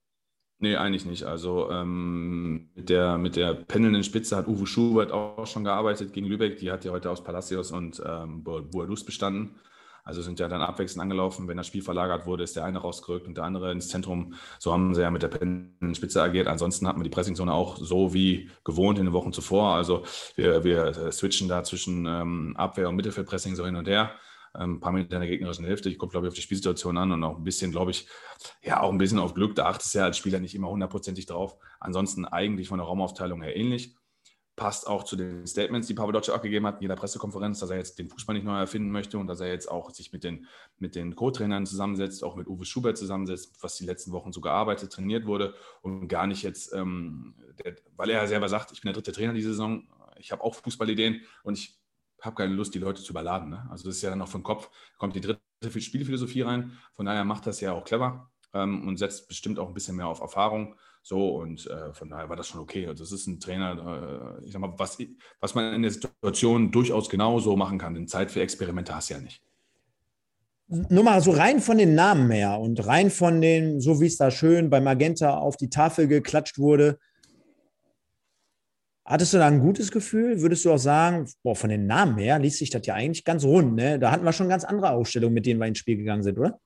[0.59, 1.23] Nee, eigentlich nicht.
[1.23, 6.25] Also ähm, mit, der, mit der pendelnden Spitze hat Uwe Schubert auch schon gearbeitet gegen
[6.25, 6.57] Lübeck.
[6.57, 9.55] Die hat ja heute aus Palacios und ähm, Boadus bestanden.
[10.03, 11.47] Also sind ja dann abwechselnd angelaufen.
[11.47, 14.33] Wenn das Spiel verlagert wurde, ist der eine rausgerückt und der andere ins Zentrum.
[14.57, 16.47] So haben sie ja mit der Pendelspitze agiert.
[16.47, 19.75] Ansonsten hat man die Pressingzone auch so wie gewohnt in den Wochen zuvor.
[19.75, 20.03] Also
[20.35, 24.11] wir, wir switchen da zwischen ähm, Abwehr- und Mittelfeldpressing so hin und her
[24.53, 25.89] ein paar Meter in der gegnerischen Hälfte.
[25.89, 28.07] Ich komme, glaube ich, auf die Spielsituation an und auch ein bisschen, glaube ich,
[28.63, 29.55] ja, auch ein bisschen auf Glück.
[29.55, 31.57] Da achtest du ja als Spieler nicht immer hundertprozentig drauf.
[31.79, 33.95] Ansonsten eigentlich von der Raumaufteilung her ähnlich
[34.57, 37.69] passt auch zu den Statements, die Pavel Dotsch auch gegeben hat in jeder Pressekonferenz, dass
[37.69, 40.23] er jetzt den Fußball nicht neu erfinden möchte und dass er jetzt auch sich mit
[40.23, 40.47] den,
[40.79, 44.91] mit den Co-Trainern zusammensetzt, auch mit Uwe Schubert zusammensetzt, was die letzten Wochen so gearbeitet,
[44.91, 48.95] trainiert wurde und gar nicht jetzt, ähm, der, weil er selber sagt, ich bin der
[48.95, 51.76] dritte Trainer diese Saison, ich habe auch Fußballideen und ich
[52.21, 53.49] habe keine Lust, die Leute zu überladen.
[53.49, 53.67] Ne?
[53.69, 55.41] Also das ist ja dann auch vom Kopf, kommt die dritte
[55.79, 59.73] Spielphilosophie rein, von daher macht das ja auch clever ähm, und setzt bestimmt auch ein
[59.73, 60.75] bisschen mehr auf Erfahrung.
[61.03, 62.85] So, und äh, von daher war das schon okay.
[62.85, 64.97] Also, es ist ein Trainer, äh, ich sag mal, was,
[65.39, 67.93] was man in der Situation durchaus genauso machen kann.
[67.93, 69.41] Denn Zeit für Experimente hast du ja nicht.
[70.67, 74.17] Nur mal so rein von den Namen her und rein von den, so wie es
[74.17, 76.99] da schön bei Magenta auf die Tafel geklatscht wurde.
[79.09, 80.41] Hattest du da ein gutes Gefühl?
[80.41, 83.45] Würdest du auch sagen, boah, von den Namen her liest sich das ja eigentlich ganz
[83.45, 83.97] rund, ne?
[83.97, 86.59] Da hatten wir schon ganz andere Ausstellungen, mit denen wir ins Spiel gegangen sind, oder?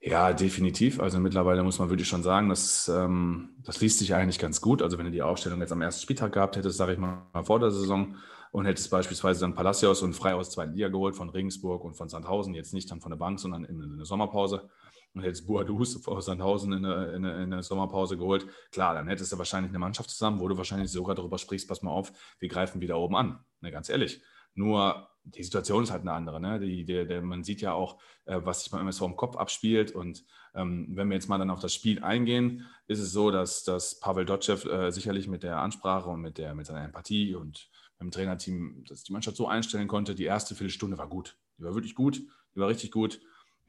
[0.00, 0.98] Ja, definitiv.
[0.98, 4.82] Also mittlerweile muss man wirklich schon sagen, dass, ähm, das liest sich eigentlich ganz gut.
[4.82, 7.60] Also wenn du die Aufstellung jetzt am ersten Spieltag gehabt hättest, sage ich mal, vor
[7.60, 8.16] der Saison
[8.50, 12.08] und hättest beispielsweise dann Palacios und Frei aus zweiten Liga geholt von Regensburg und von
[12.08, 14.68] Sandhausen, jetzt nicht dann von der Bank, sondern in, in der Sommerpause
[15.14, 19.32] und hättest Boadus aus Sandhausen in der, in, in der Sommerpause geholt, klar, dann hättest
[19.32, 22.48] du wahrscheinlich eine Mannschaft zusammen, wo du wahrscheinlich sogar darüber sprichst, pass mal auf, wir
[22.48, 23.44] greifen wieder oben an.
[23.60, 24.22] Ne, ganz ehrlich.
[24.54, 26.40] Nur die Situation ist halt eine andere.
[26.40, 26.58] Ne?
[26.60, 29.92] Die, die, der, man sieht ja auch, äh, was sich beim MSV im Kopf abspielt.
[29.92, 33.64] Und ähm, wenn wir jetzt mal dann auf das Spiel eingehen, ist es so, dass,
[33.64, 37.70] dass Pavel Dotschew äh, sicherlich mit der Ansprache und mit, der, mit seiner Empathie und
[38.00, 41.36] dem Trainerteam, dass die Mannschaft so einstellen konnte, die erste Viertelstunde war gut.
[41.58, 42.20] Die war wirklich gut,
[42.54, 43.20] die war richtig gut.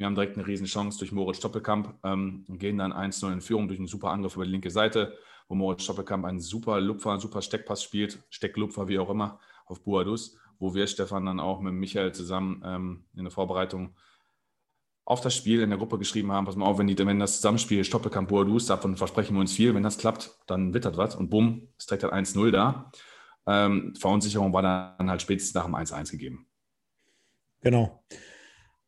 [0.03, 3.39] Wir haben direkt eine riesen Chance durch Moritz Stoppelkamp ähm, und gehen dann 1-0 in
[3.39, 7.11] Führung durch einen super Angriff über die linke Seite, wo Moritz Stoppelkamp einen super Lupfer,
[7.11, 11.61] einen super Steckpass spielt, Stecklupfer, wie auch immer, auf Buadus wo wir, Stefan, dann auch
[11.61, 13.95] mit Michael zusammen ähm, in der Vorbereitung
[15.05, 17.37] auf das Spiel in der Gruppe geschrieben haben, pass mal auf, wenn, die, wenn das
[17.37, 21.29] Zusammenspiel Stoppelkamp Boadus, davon versprechen wir uns viel, wenn das klappt, dann wittert was und
[21.29, 22.91] bumm, ist direkt halt 1-0 da.
[23.45, 26.47] Ähm, Verunsicherung war dann halt spätestens nach dem 1-1 gegeben.
[27.61, 28.03] Genau.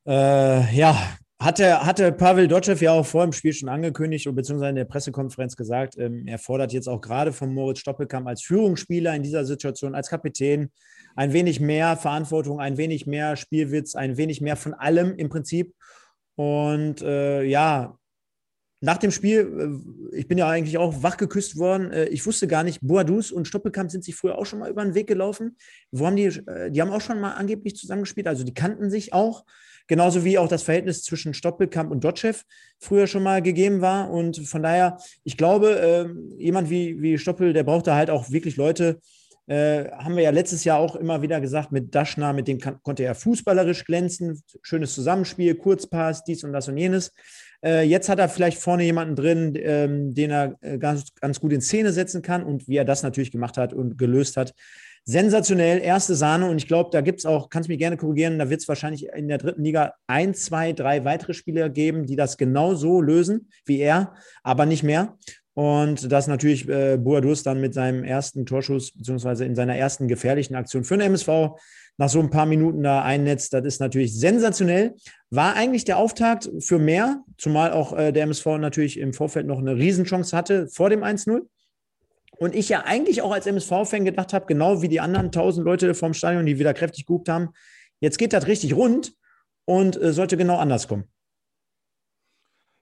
[0.08, 4.70] Äh, ja, hatte, hatte Pavel Dotschew ja auch vor dem Spiel schon angekündigt und beziehungsweise
[4.70, 9.16] in der Pressekonferenz gesagt, ähm, er fordert jetzt auch gerade von Moritz Stoppelkamp als Führungsspieler
[9.16, 10.72] in dieser Situation, als Kapitän,
[11.16, 15.74] ein wenig mehr Verantwortung, ein wenig mehr Spielwitz, ein wenig mehr von allem im Prinzip.
[16.36, 17.98] Und äh, ja,
[18.82, 21.92] nach dem Spiel, äh, ich bin ja eigentlich auch wachgeküsst worden.
[21.92, 24.84] Äh, ich wusste gar nicht, Boadus und Stoppelkamp sind sich früher auch schon mal über
[24.84, 25.58] den Weg gelaufen.
[25.92, 29.12] Wo haben die, äh, die haben auch schon mal angeblich zusammengespielt, also die kannten sich
[29.12, 29.44] auch.
[29.88, 32.34] Genauso wie auch das Verhältnis zwischen Stoppelkamp und Dotschew
[32.80, 34.10] früher schon mal gegeben war.
[34.10, 38.58] Und von daher, ich glaube, jemand wie, wie Stoppel, der braucht da halt auch wirklich
[38.58, 39.00] Leute,
[39.48, 42.82] äh, haben wir ja letztes Jahr auch immer wieder gesagt, mit Daschner, mit dem kann,
[42.82, 47.14] konnte er fußballerisch glänzen, schönes Zusammenspiel, Kurzpass, dies und das und jenes.
[47.64, 51.54] Äh, jetzt hat er vielleicht vorne jemanden drin, ähm, den er äh, ganz, ganz gut
[51.54, 54.54] in Szene setzen kann und wie er das natürlich gemacht hat und gelöst hat.
[55.08, 58.50] Sensationell, erste Sahne und ich glaube, da gibt es auch, kannst mich gerne korrigieren, da
[58.50, 62.38] wird es wahrscheinlich in der dritten Liga ein, zwei, drei weitere Spieler geben, die das
[62.38, 65.16] genau so lösen wie er, aber nicht mehr.
[65.54, 70.56] Und das natürlich äh, Boadus dann mit seinem ersten Torschuss, beziehungsweise in seiner ersten gefährlichen
[70.56, 71.56] Aktion für den MSV
[71.98, 73.54] nach so ein paar Minuten da einnetzt.
[73.54, 74.96] Das ist natürlich sensationell.
[75.30, 79.60] War eigentlich der Auftakt für mehr, zumal auch äh, der MSV natürlich im Vorfeld noch
[79.60, 81.42] eine Riesenchance hatte vor dem 1-0.
[82.38, 85.94] Und ich ja eigentlich auch als MSV-Fan gedacht habe, genau wie die anderen tausend Leute
[85.94, 87.50] vom Stadion, die wieder kräftig geguckt haben,
[88.00, 89.14] jetzt geht das richtig rund
[89.66, 91.06] und äh, sollte genau anders kommen.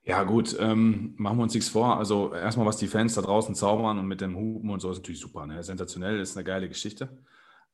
[0.05, 1.97] Ja, gut, ähm, machen wir uns nichts vor.
[1.97, 4.97] Also, erstmal, was die Fans da draußen zaubern und mit dem Hupen und so ist
[4.97, 5.45] natürlich super.
[5.45, 5.63] Ne?
[5.63, 7.09] Sensationell, ist eine geile Geschichte.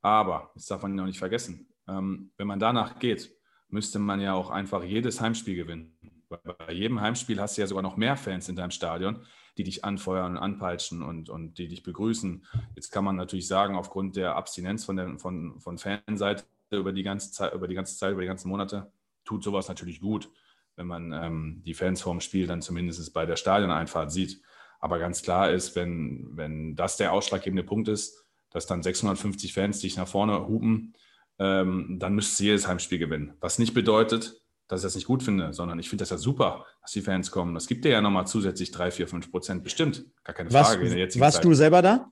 [0.01, 3.31] Aber, das darf man ja auch nicht vergessen, ähm, wenn man danach geht,
[3.67, 5.97] müsste man ja auch einfach jedes Heimspiel gewinnen.
[6.29, 9.25] Bei jedem Heimspiel hast du ja sogar noch mehr Fans in deinem Stadion,
[9.59, 12.45] die dich anfeuern, anpeitschen und, und die dich begrüßen.
[12.75, 17.03] Jetzt kann man natürlich sagen, aufgrund der Abstinenz von, der, von, von Fanseite über die
[17.03, 18.91] ganze Zeit, über die ganze Zeit, über die ganzen Monate,
[19.23, 20.31] tut sowas natürlich gut
[20.79, 24.41] wenn man ähm, die Fans vorm Spiel dann zumindest bei der Stadioneinfahrt sieht.
[24.79, 29.81] Aber ganz klar ist, wenn, wenn das der ausschlaggebende Punkt ist, dass dann 650 Fans
[29.81, 30.93] dich nach vorne hupen,
[31.37, 33.33] ähm, dann müsste jedes Heimspiel gewinnen.
[33.41, 36.65] Was nicht bedeutet, dass ich das nicht gut finde, sondern ich finde das ja super,
[36.81, 37.53] dass die Fans kommen.
[37.55, 40.05] Das gibt dir ja nochmal zusätzlich 3, 4, 5 Prozent bestimmt.
[40.23, 41.07] Gar keine Frage.
[41.07, 41.45] Was, warst Zeit.
[41.45, 42.11] du selber da?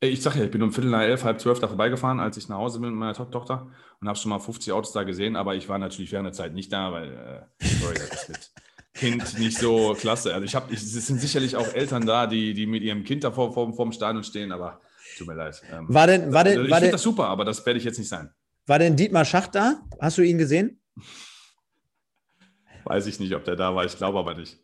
[0.00, 2.48] Ich sag ja, ich bin um Viertel nach elf, halb zwölf da vorbeigefahren, als ich
[2.48, 5.34] nach Hause bin mit meiner to Tochter und habe schon mal 50 Autos da gesehen,
[5.34, 8.50] aber ich war natürlich während der Zeit nicht da, weil, äh, sorry, das ist mit
[8.94, 10.34] Kind nicht so klasse.
[10.34, 13.32] Also ich habe, es sind sicherlich auch Eltern da, die, die mit ihrem Kind da
[13.32, 14.80] vor, vor, vor dem Stadion stehen, aber
[15.16, 15.62] tut mir leid.
[15.72, 17.98] Ähm, war denn, war denn, also ich finde das super, aber das werde ich jetzt
[17.98, 18.30] nicht sein.
[18.66, 19.80] War denn Dietmar Schacht da?
[20.00, 20.80] Hast du ihn gesehen?
[22.84, 24.58] Weiß ich nicht, ob der da war, ich glaube aber nicht.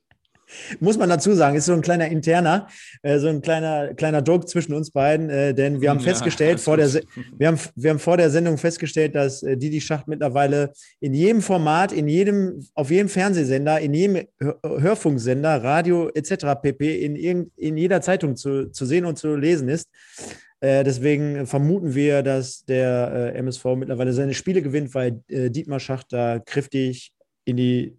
[0.81, 2.69] Muss man dazu sagen, ist so ein kleiner interner,
[3.03, 6.61] äh, so ein kleiner, kleiner Joke zwischen uns beiden, äh, denn wir haben ja, festgestellt,
[6.61, 10.73] vor der, wir, haben, wir haben vor der Sendung festgestellt, dass äh, Didi Schacht mittlerweile
[11.01, 14.27] in jedem Format, in jedem, auf jedem Fernsehsender, in jedem
[14.63, 16.61] Hörfunksender, Radio etc.
[16.61, 17.05] pp.
[17.05, 19.89] in, irgend, in jeder Zeitung zu, zu sehen und zu lesen ist.
[20.65, 25.79] Äh, deswegen vermuten wir, dass der äh, MSV mittlerweile seine Spiele gewinnt, weil äh, Dietmar
[25.79, 27.13] Schacht da kräftig
[27.45, 27.99] in die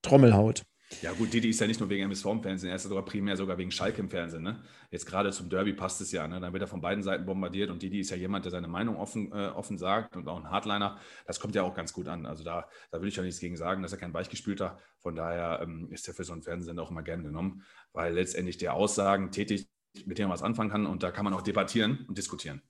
[0.00, 0.62] Trommel haut.
[1.02, 3.36] Ja, gut, Didi ist ja nicht nur wegen MSV im Fernsehen, er ist sogar primär
[3.36, 4.44] sogar wegen Schalke im Fernsehen.
[4.44, 4.62] Ne?
[4.90, 6.26] Jetzt gerade zum Derby passt es ja.
[6.26, 6.40] Ne?
[6.40, 8.96] Dann wird er von beiden Seiten bombardiert und Didi ist ja jemand, der seine Meinung
[8.96, 10.98] offen, äh, offen sagt und auch ein Hardliner.
[11.26, 12.24] Das kommt ja auch ganz gut an.
[12.24, 14.78] Also da, da will ich ja nichts gegen sagen, dass er kein Weichgespülter.
[15.00, 18.56] Von daher ähm, ist er für so einen Fernsehsender auch immer gern genommen, weil letztendlich
[18.56, 19.68] der Aussagen tätigt,
[20.04, 22.62] mit denen man was anfangen kann und da kann man auch debattieren und diskutieren.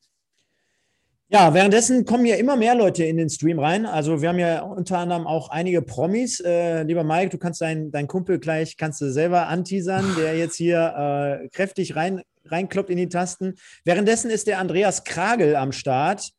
[1.28, 3.84] Ja, währenddessen kommen ja immer mehr Leute in den Stream rein.
[3.84, 6.38] Also wir haben ja unter anderem auch einige Promis.
[6.38, 10.54] Äh, lieber Mike, du kannst deinen dein Kumpel gleich, kannst du selber anteasern, der jetzt
[10.54, 13.54] hier äh, kräftig rein, reinkloppt in die Tasten.
[13.84, 16.30] Währenddessen ist der Andreas Kragel am Start.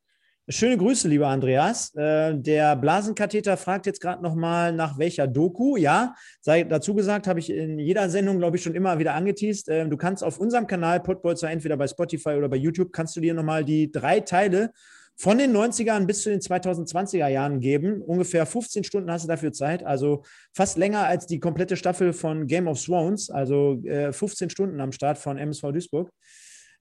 [0.50, 1.94] Schöne Grüße, lieber Andreas.
[1.94, 5.76] Äh, der Blasenkatheter fragt jetzt gerade nochmal nach welcher Doku.
[5.76, 9.68] Ja, sei dazu gesagt, habe ich in jeder Sendung, glaube ich, schon immer wieder angeteased.
[9.68, 13.20] Äh, du kannst auf unserem Kanal Podbolzer entweder bei Spotify oder bei YouTube, kannst du
[13.20, 14.72] dir nochmal die drei Teile
[15.18, 18.02] von den 90ern bis zu den 2020er Jahren geben.
[18.02, 22.48] Ungefähr 15 Stunden hast du dafür Zeit, also fast länger als die komplette Staffel von
[22.48, 26.10] Game of Thrones, also äh, 15 Stunden am Start von MSV Duisburg.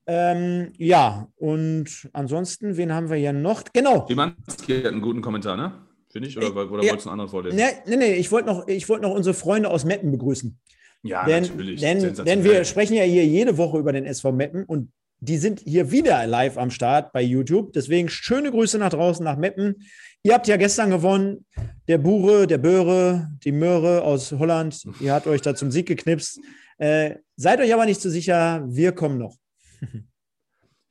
[0.07, 3.65] Ähm, ja, und ansonsten, wen haben wir hier noch?
[3.73, 4.07] Genau.
[4.07, 5.73] Schimanski hat einen guten Kommentar, ne?
[6.11, 6.37] Finde ich?
[6.37, 7.57] Oder, oder ja, wolltest du einen anderen vorlesen?
[7.57, 10.59] Nee, nee, nee ich wollte noch, wollt noch unsere Freunde aus Metten begrüßen.
[11.03, 11.81] Ja, denn, natürlich.
[11.81, 14.91] Denn, denn wir sprechen ja hier jede Woche über den SV Meppen und
[15.21, 17.73] die sind hier wieder live am Start bei YouTube.
[17.73, 19.87] Deswegen schöne Grüße nach draußen, nach Meppen.
[20.23, 21.47] Ihr habt ja gestern gewonnen.
[21.89, 24.85] Der Bure, der Böhre, die Möhre aus Holland.
[25.01, 26.41] Ihr habt euch da zum Sieg geknipst.
[26.79, 29.37] Äh, seid euch aber nicht so sicher, wir kommen noch.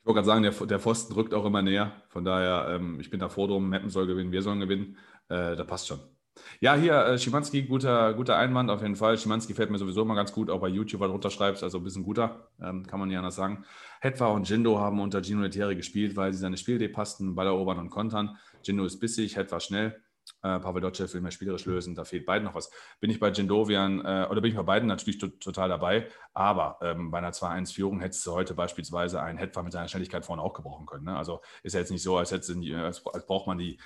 [0.05, 2.03] Ich wollte gerade sagen, der, der, Pfosten rückt auch immer näher.
[2.09, 4.97] Von daher, ähm, ich bin da froh drum, Meppen soll gewinnen, wir sollen gewinnen.
[5.29, 5.99] Äh, da passt schon.
[6.59, 9.17] Ja, hier, äh, Schimanski, guter, guter Einwand auf jeden Fall.
[9.17, 12.03] Schimanski fällt mir sowieso immer ganz gut, auch bei YouTube, was runterschreibst, also ein bisschen
[12.03, 13.65] guter, ähm, kann man nicht anders sagen.
[14.01, 17.79] Hetwa und Jindo haben unter Gino Lettieri gespielt, weil sie seine Spielidee passten, Ball erobern
[17.79, 18.37] und kontern.
[18.63, 20.03] Jindo ist bissig, Hetwa schnell.
[20.45, 22.69] Äh, Pavel Dotschew will mehr spielerisch lösen, da fehlt beiden noch was.
[22.99, 27.09] Bin ich bei Jindovian äh, oder bin ich bei beiden natürlich total dabei, aber ähm,
[27.09, 30.85] bei einer 2-1-Führung hättest du heute beispielsweise einen Hetwa mit seiner Schnelligkeit vorne auch gebrochen
[30.85, 31.05] können.
[31.05, 31.17] Ne?
[31.17, 33.79] Also ist ja jetzt nicht so, als, hätte, als, als braucht man die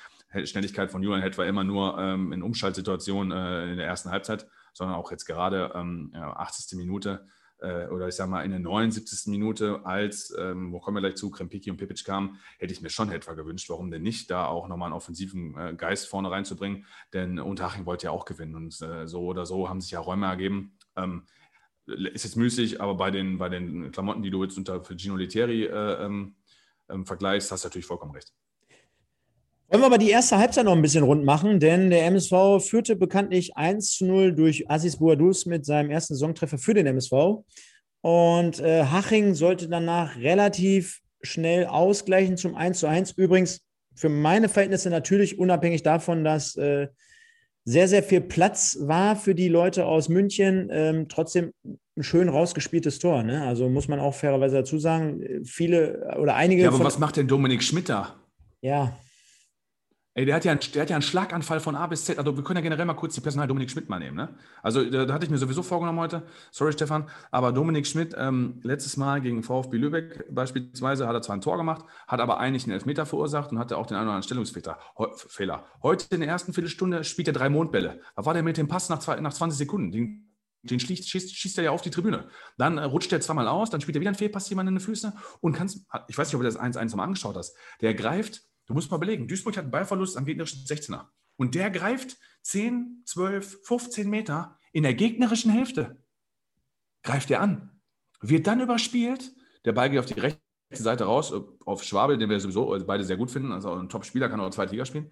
[0.44, 4.98] Schnelligkeit von Julian Hetwa immer nur ähm, in Umschaltsituationen äh, in der ersten Halbzeit, sondern
[4.98, 6.78] auch jetzt gerade ähm, ja, 80.
[6.78, 7.26] Minute
[7.62, 9.28] äh, oder ich sage mal in der 79.
[9.28, 12.90] Minute, als, ähm, wo kommen wir gleich zu, Krempiki und Pipic kamen, hätte ich mir
[12.90, 16.86] schon etwa gewünscht, warum denn nicht, da auch nochmal einen offensiven äh, Geist vorne reinzubringen,
[17.14, 20.28] denn Unterhaching wollte ja auch gewinnen und äh, so oder so haben sich ja Räume
[20.28, 20.78] ergeben.
[20.96, 21.24] Ähm,
[21.86, 25.66] ist jetzt müßig, aber bei den, bei den Klamotten, die du jetzt unter Gino Lettieri
[25.66, 26.36] äh, ähm,
[26.88, 28.34] ähm, vergleichst, hast du natürlich vollkommen recht.
[29.70, 32.96] Wollen wir aber die erste Halbzeit noch ein bisschen rund machen, denn der MSV führte
[32.96, 37.44] bekanntlich 1 zu 0 durch Aziz Bouadouz mit seinem ersten Saisontreffer für den MSV.
[38.02, 43.12] Und äh, Haching sollte danach relativ schnell ausgleichen zum 1 zu 1.
[43.12, 43.62] Übrigens
[43.94, 46.88] für meine Verhältnisse natürlich unabhängig davon, dass äh,
[47.64, 50.70] sehr, sehr viel Platz war für die Leute aus München.
[50.72, 53.22] Ähm, trotzdem ein schön rausgespieltes Tor.
[53.22, 53.44] Ne?
[53.44, 56.64] Also muss man auch fairerweise dazu sagen, viele oder einige.
[56.64, 58.16] Ja, aber was macht denn Dominik Schmidt da?
[58.62, 58.98] Ja,
[60.16, 62.18] Ey, der hat, ja einen, der hat ja einen Schlaganfall von A bis Z.
[62.18, 64.18] Also wir können ja generell mal kurz die Personal Dominik Schmidt mal nehmen.
[64.18, 64.36] Ne?
[64.64, 66.24] Also da, da, hatte ich mir sowieso vorgenommen heute.
[66.52, 67.08] Sorry, Stefan.
[67.30, 71.58] Aber Dominik Schmidt, ähm, letztes Mal gegen VfB Lübeck beispielsweise, hat er zwar ein Tor
[71.58, 75.64] gemacht, hat aber eigentlich einen Elfmeter verursacht und hatte auch den einen oder anderen Stellungsfehler.
[75.84, 78.02] Heute in der ersten Viertelstunde spielt er drei Mondbälle.
[78.16, 79.92] Was war der mit dem Pass nach, zwei, nach 20 Sekunden?
[79.92, 82.28] Den, den schießt, schießt, schießt, er ja auf die Tribüne.
[82.58, 84.82] Dann äh, rutscht er zweimal aus, dann spielt er wieder einen Fehlpass jemand in die
[84.82, 88.42] Füße und kannst, ich weiß nicht, ob du das 1-1 mal angeschaut hast, der greift
[88.70, 91.08] Du musst mal belegen, Duisburg hat einen Ballverlust am gegnerischen 16er.
[91.38, 95.98] Und der greift 10, 12, 15 Meter in der gegnerischen Hälfte.
[97.02, 97.82] Greift er an.
[98.22, 99.34] Wird dann überspielt.
[99.66, 101.34] Der Ball geht auf die rechte Seite raus,
[101.66, 103.52] auf Schwabel, den wir sowieso beide sehr gut finden.
[103.52, 105.12] Also ein Top-Spieler, kann auch zwei Liga spielen.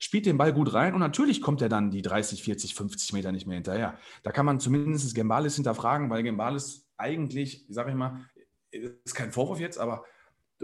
[0.00, 3.30] Spielt den Ball gut rein und natürlich kommt er dann die 30, 40, 50 Meter
[3.30, 4.00] nicht mehr hinterher.
[4.24, 8.28] Da kann man zumindest Gembalis hinterfragen, weil Gembalis eigentlich, sage ich mal,
[8.72, 10.04] ist kein Vorwurf jetzt, aber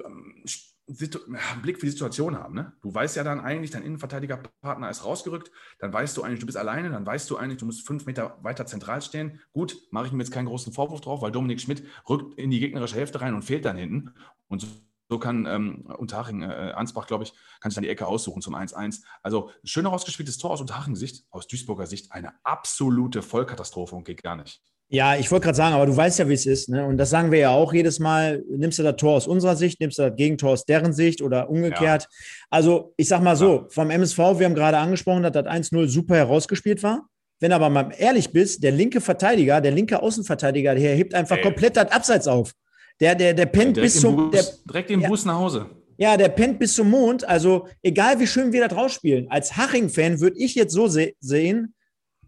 [0.05, 0.45] ähm,
[0.87, 2.55] Blick für die Situation haben.
[2.55, 2.73] Ne?
[2.83, 6.59] Du weißt ja dann eigentlich, dein Innenverteidigerpartner ist rausgerückt, dann weißt du eigentlich, du bist
[6.59, 9.41] alleine, dann weißt du eigentlich, du musst fünf Meter weiter zentral stehen.
[9.53, 12.61] Gut, mache ich mir jetzt keinen großen Vorwurf drauf, weil Dominik Schmidt rückt in die
[12.61, 14.13] gegnerische Hälfte rein und fehlt dann hinten.
[14.49, 14.67] Und
[15.09, 18.55] so kann ähm, Unterhaching, äh, Ansbach, glaube ich, kann sich dann die Ecke aussuchen zum
[18.55, 19.03] 1-1.
[19.23, 24.37] Also schön rausgespieltes Tor aus Unterhaching-Sicht, aus Duisburger Sicht eine absolute Vollkatastrophe und geht gar
[24.37, 24.63] nicht.
[24.93, 26.69] Ja, ich wollte gerade sagen, aber du weißt ja, wie es ist.
[26.69, 26.85] Ne?
[26.85, 28.45] Und das sagen wir ja auch jedes Mal.
[28.51, 31.49] Nimmst du das Tor aus unserer Sicht, nimmst du das Gegentor aus deren Sicht oder
[31.49, 32.03] umgekehrt.
[32.03, 32.09] Ja.
[32.51, 33.67] Also, ich sag mal so, ja.
[33.71, 37.07] vom MSV, wir haben gerade angesprochen, dass das 1-0 super herausgespielt war.
[37.41, 41.43] Wenn aber mal ehrlich bist, der linke Verteidiger, der linke Außenverteidiger, der hebt einfach Ey.
[41.43, 42.53] komplett das Abseits auf.
[43.01, 44.15] Der, der, der pennt ja, bis zum.
[44.15, 45.71] Bus, der, direkt den Bus nach Hause.
[45.97, 47.27] Ja, der pennt bis zum Mond.
[47.27, 49.27] Also, egal wie schön wir da draus spielen.
[49.31, 51.73] Als Haching-Fan würde ich jetzt so se sehen,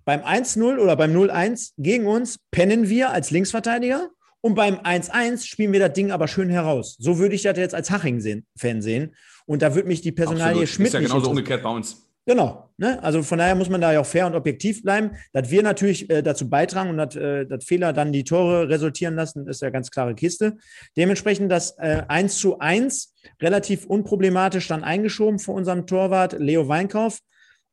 [0.04, 5.72] beim 1-0 oder beim 0-1 gegen uns pennen wir als Linksverteidiger und beim 1-1 spielen
[5.72, 6.96] wir das Ding aber schön heraus.
[6.98, 9.14] So würde ich das jetzt als Haching-Fan sehen.
[9.46, 10.68] Und da würde mich die Personalie Absolut.
[10.68, 10.86] Schmidt.
[10.88, 12.04] Ist ja genauso umgekehrt bei uns.
[12.26, 12.70] Genau.
[12.76, 13.02] Ne?
[13.02, 15.12] Also von daher muss man da ja auch fair und objektiv bleiben.
[15.32, 19.46] Dass wir natürlich äh, dazu beitragen und dass, äh, Fehler dann die Tore resultieren lassen,
[19.46, 20.56] ist ja ganz klare Kiste.
[20.96, 27.20] Dementsprechend das äh, 1 zu 1 relativ unproblematisch dann eingeschoben vor unserem Torwart Leo Weinkauf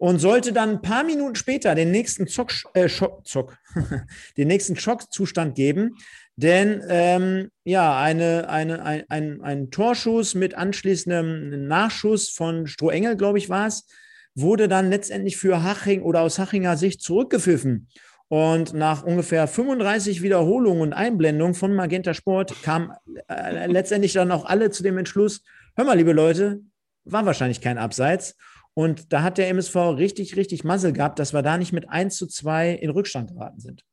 [0.01, 3.59] und sollte dann ein paar Minuten später den nächsten Zock, äh, Schock, Zock,
[4.37, 5.95] den nächsten Schockzustand geben.
[6.35, 13.37] Denn ähm, ja, eine, eine, ein, ein, ein Torschuss mit anschließendem Nachschuss von Strohengel, glaube
[13.37, 13.85] ich, war es,
[14.33, 17.87] wurde dann letztendlich für Haching oder aus Hachinger Sicht zurückgepfiffen.
[18.27, 22.91] Und nach ungefähr 35 Wiederholungen und Einblendungen von Magenta Sport kam
[23.29, 25.43] äh, letztendlich dann auch alle zu dem Entschluss,
[25.75, 26.61] hör mal, liebe Leute,
[27.03, 28.35] war wahrscheinlich kein Abseits.
[28.73, 32.15] Und da hat der MSV richtig, richtig Muzzle gehabt, dass wir da nicht mit 1
[32.15, 33.84] zu 2 in Rückstand geraten sind.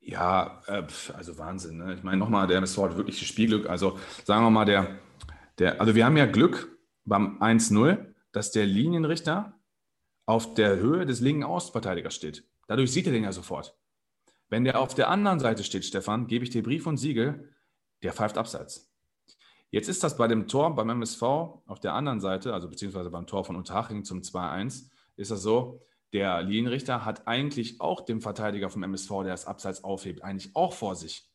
[0.00, 0.82] Ja, äh,
[1.14, 1.78] also Wahnsinn.
[1.78, 1.94] Ne?
[1.94, 3.68] Ich meine, nochmal, der MSV hat wirklich Spielglück.
[3.68, 4.98] Also sagen wir mal, der,
[5.58, 9.58] der, also wir haben ja Glück beim 1-0, dass der Linienrichter
[10.26, 12.48] auf der Höhe des linken Außenverteidigers steht.
[12.66, 13.76] Dadurch sieht er den ja sofort.
[14.48, 17.52] Wenn der auf der anderen Seite steht, Stefan, gebe ich dir Brief und Siegel,
[18.02, 18.91] der pfeift abseits.
[19.72, 23.26] Jetzt ist das bei dem Tor beim MSV auf der anderen Seite, also beziehungsweise beim
[23.26, 25.80] Tor von Unterhaching zum 2-1, ist das so,
[26.12, 30.74] der Linienrichter hat eigentlich auch dem Verteidiger vom MSV, der das Abseits aufhebt, eigentlich auch
[30.74, 31.26] vor sich.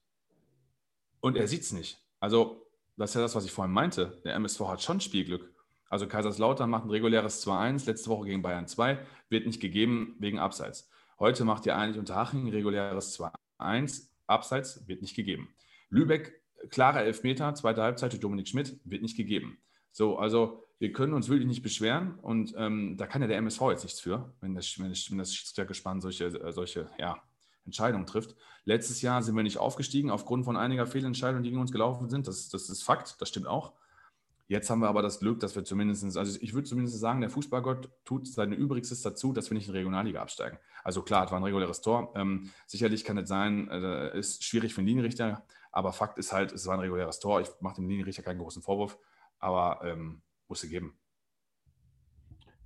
[1.20, 2.00] Und er sieht es nicht.
[2.20, 4.22] Also, das ist ja das, was ich vorhin meinte.
[4.24, 5.52] Der MSV hat schon Spielglück.
[5.90, 10.38] Also Kaiserslautern macht ein reguläres 2-1, letzte Woche gegen Bayern 2, wird nicht gegeben wegen
[10.38, 10.92] Abseits.
[11.18, 13.20] Heute macht ja eigentlich Unterhaching ein reguläres
[13.60, 15.50] 2-1, Abseits wird nicht gegeben.
[15.90, 19.58] Lübeck klarer Elfmeter, zweite Halbzeit durch Dominik Schmidt, wird nicht gegeben.
[19.92, 23.62] So, also wir können uns wirklich nicht beschweren und ähm, da kann ja der MSV
[23.72, 27.18] jetzt nichts für, wenn das, wenn das, wenn das Schiedsrichtergespann solche, äh, solche ja,
[27.66, 28.36] Entscheidungen trifft.
[28.64, 32.28] Letztes Jahr sind wir nicht aufgestiegen aufgrund von einiger Fehlentscheidungen, die gegen uns gelaufen sind.
[32.28, 33.74] Das, das ist Fakt, das stimmt auch.
[34.50, 37.30] Jetzt haben wir aber das Glück, dass wir zumindest, also ich würde zumindest sagen, der
[37.30, 40.58] Fußballgott tut seine Übrigstes dazu, dass wir nicht in die Regionalliga absteigen.
[40.86, 42.14] Also klar, es war ein reguläres Tor.
[42.16, 45.44] Ähm, sicherlich kann es sein, äh, ist schwierig für den Linienrichter,
[45.78, 47.40] aber Fakt ist halt, es war ein reguläres Tor.
[47.40, 48.98] Ich mache dem Linienrichter keinen großen Vorwurf,
[49.38, 50.98] aber ähm, musste geben.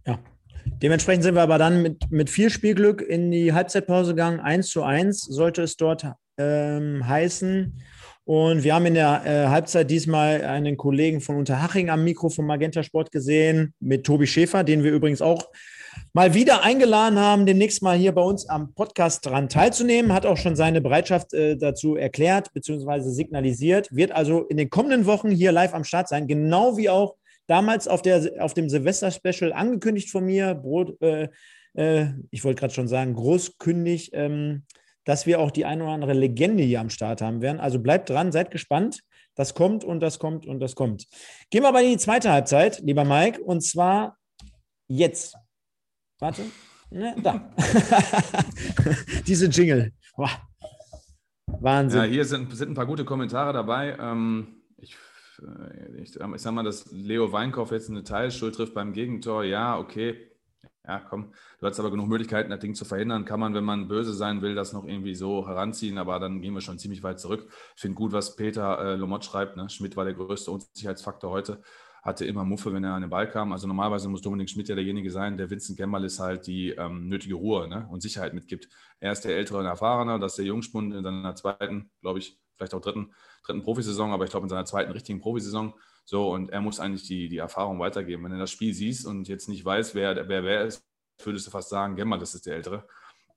[0.07, 0.17] Ja,
[0.81, 4.39] dementsprechend sind wir aber dann mit, mit viel Spielglück in die Halbzeitpause gegangen.
[4.39, 7.83] 1 zu 1 sollte es dort ähm, heißen.
[8.23, 12.45] Und wir haben in der äh, Halbzeit diesmal einen Kollegen von Unterhaching am Mikro vom
[12.45, 15.49] Magenta Sport gesehen, mit Tobi Schäfer, den wir übrigens auch
[16.13, 20.37] mal wieder eingeladen haben, demnächst mal hier bei uns am Podcast dran teilzunehmen, hat auch
[20.37, 23.09] schon seine Bereitschaft äh, dazu erklärt bzw.
[23.09, 27.15] signalisiert, wird also in den kommenden Wochen hier live am Start sein, genau wie auch
[27.47, 31.27] damals auf, der, auf dem Silvester-Special angekündigt von mir, Brot, äh,
[31.73, 34.63] äh, ich wollte gerade schon sagen, großkündig, ähm,
[35.05, 37.59] dass wir auch die eine oder andere Legende hier am Start haben werden.
[37.59, 39.01] Also bleibt dran, seid gespannt.
[39.35, 41.07] Das kommt und das kommt und das kommt.
[41.49, 44.17] Gehen wir aber in die zweite Halbzeit, lieber Mike, und zwar
[44.87, 45.35] jetzt.
[46.19, 46.43] Warte.
[46.89, 47.49] Ne, da.
[49.27, 49.93] Diese Jingle.
[50.15, 50.29] Boah.
[51.47, 52.01] Wahnsinn.
[52.01, 53.97] Ja, hier sind, sind ein paar gute Kommentare dabei.
[53.97, 54.95] Ähm, ich,
[55.41, 59.45] äh, ich, ich sag mal, dass Leo Weinkauf jetzt eine Teilschuld trifft beim Gegentor.
[59.45, 60.30] Ja, okay.
[60.87, 63.23] Ja, komm, du hast aber genug Möglichkeiten, das Ding zu verhindern.
[63.25, 66.55] Kann man, wenn man böse sein will, das noch irgendwie so heranziehen, aber dann gehen
[66.55, 67.47] wir schon ziemlich weit zurück.
[67.75, 69.57] Ich finde gut, was Peter äh, Lomot schreibt.
[69.57, 69.69] Ne?
[69.69, 71.61] Schmidt war der größte Unsicherheitsfaktor heute
[72.01, 73.51] hatte immer Muffe, wenn er an den Ball kam.
[73.51, 77.35] Also normalerweise muss Dominik Schmidt ja derjenige sein, der Vincent Gemmerlis halt die ähm, nötige
[77.35, 78.69] Ruhe ne, und Sicherheit mitgibt.
[78.99, 82.39] Er ist der ältere und erfahrene, das ist der Jungspund in seiner zweiten, glaube ich,
[82.57, 83.13] vielleicht auch dritten,
[83.45, 85.73] dritten Profisaison, aber ich glaube in seiner zweiten richtigen Profisaison.
[86.05, 88.23] So, und er muss eigentlich die, die Erfahrung weitergeben.
[88.23, 90.83] Wenn du das Spiel siehst und jetzt nicht weiß, wer wer, wer ist,
[91.23, 92.87] würdest du fast sagen, Gemmerlis ist der Ältere.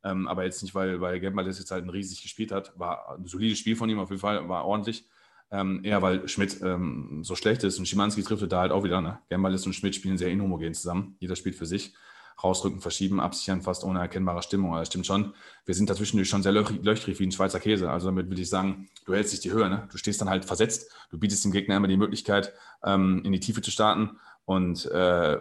[0.02, 2.78] Ähm, aber jetzt nicht, weil, weil Gemmerlis jetzt halt ein riesig gespielt hat.
[2.78, 5.08] War ein solides Spiel von ihm auf jeden Fall, war ordentlich.
[5.50, 9.00] Ähm, eher weil Schmidt ähm, so schlecht ist und Schimanski trifft da halt auch wieder.
[9.00, 9.18] Ne?
[9.28, 11.16] Gembalis und Schmidt spielen sehr inhomogen zusammen.
[11.20, 11.94] Jeder spielt für sich.
[12.42, 14.70] Rausrücken, verschieben, absichern, fast ohne erkennbare Stimmung.
[14.70, 15.34] Aber das stimmt schon.
[15.64, 17.90] Wir sind dazwischen schon sehr löchrig wie ein Schweizer Käse.
[17.90, 19.68] Also damit würde ich sagen, du hältst dich die Höhe.
[19.68, 19.88] Ne?
[19.90, 20.90] Du stehst dann halt versetzt.
[21.10, 24.18] Du bietest dem Gegner immer die Möglichkeit, ähm, in die Tiefe zu starten.
[24.44, 25.38] Und äh,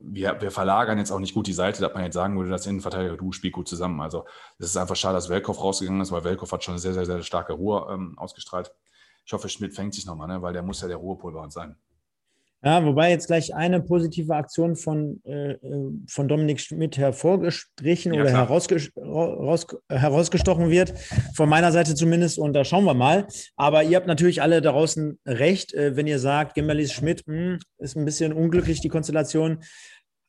[0.00, 2.66] wir, wir, verlagern jetzt auch nicht gut die Seite, dass man jetzt sagen würde, das
[2.66, 4.00] Innenverteidiger, du spielst gut zusammen.
[4.00, 4.24] Also
[4.58, 7.06] es ist einfach schade, dass Welkow rausgegangen ist, weil Welkow hat schon eine sehr, sehr,
[7.06, 8.72] sehr starke Ruhe ähm, ausgestrahlt.
[9.24, 10.42] Ich hoffe, Schmidt fängt sich nochmal, ne?
[10.42, 11.76] weil der muss ja der Ruhepol bei uns sein.
[12.64, 18.22] Ja, wobei jetzt gleich eine positive Aktion von, äh, äh von Dominik Schmidt hervorgestrichen ja,
[18.22, 20.92] oder herausges raus, herausgestochen wird,
[21.34, 23.26] von meiner Seite zumindest, und da schauen wir mal.
[23.56, 27.34] Aber ihr habt natürlich alle da draußen recht, äh, wenn ihr sagt, Gemmerlis Schmidt mh,
[27.34, 29.58] hm, ist ein bisschen unglücklich, die Konstellation.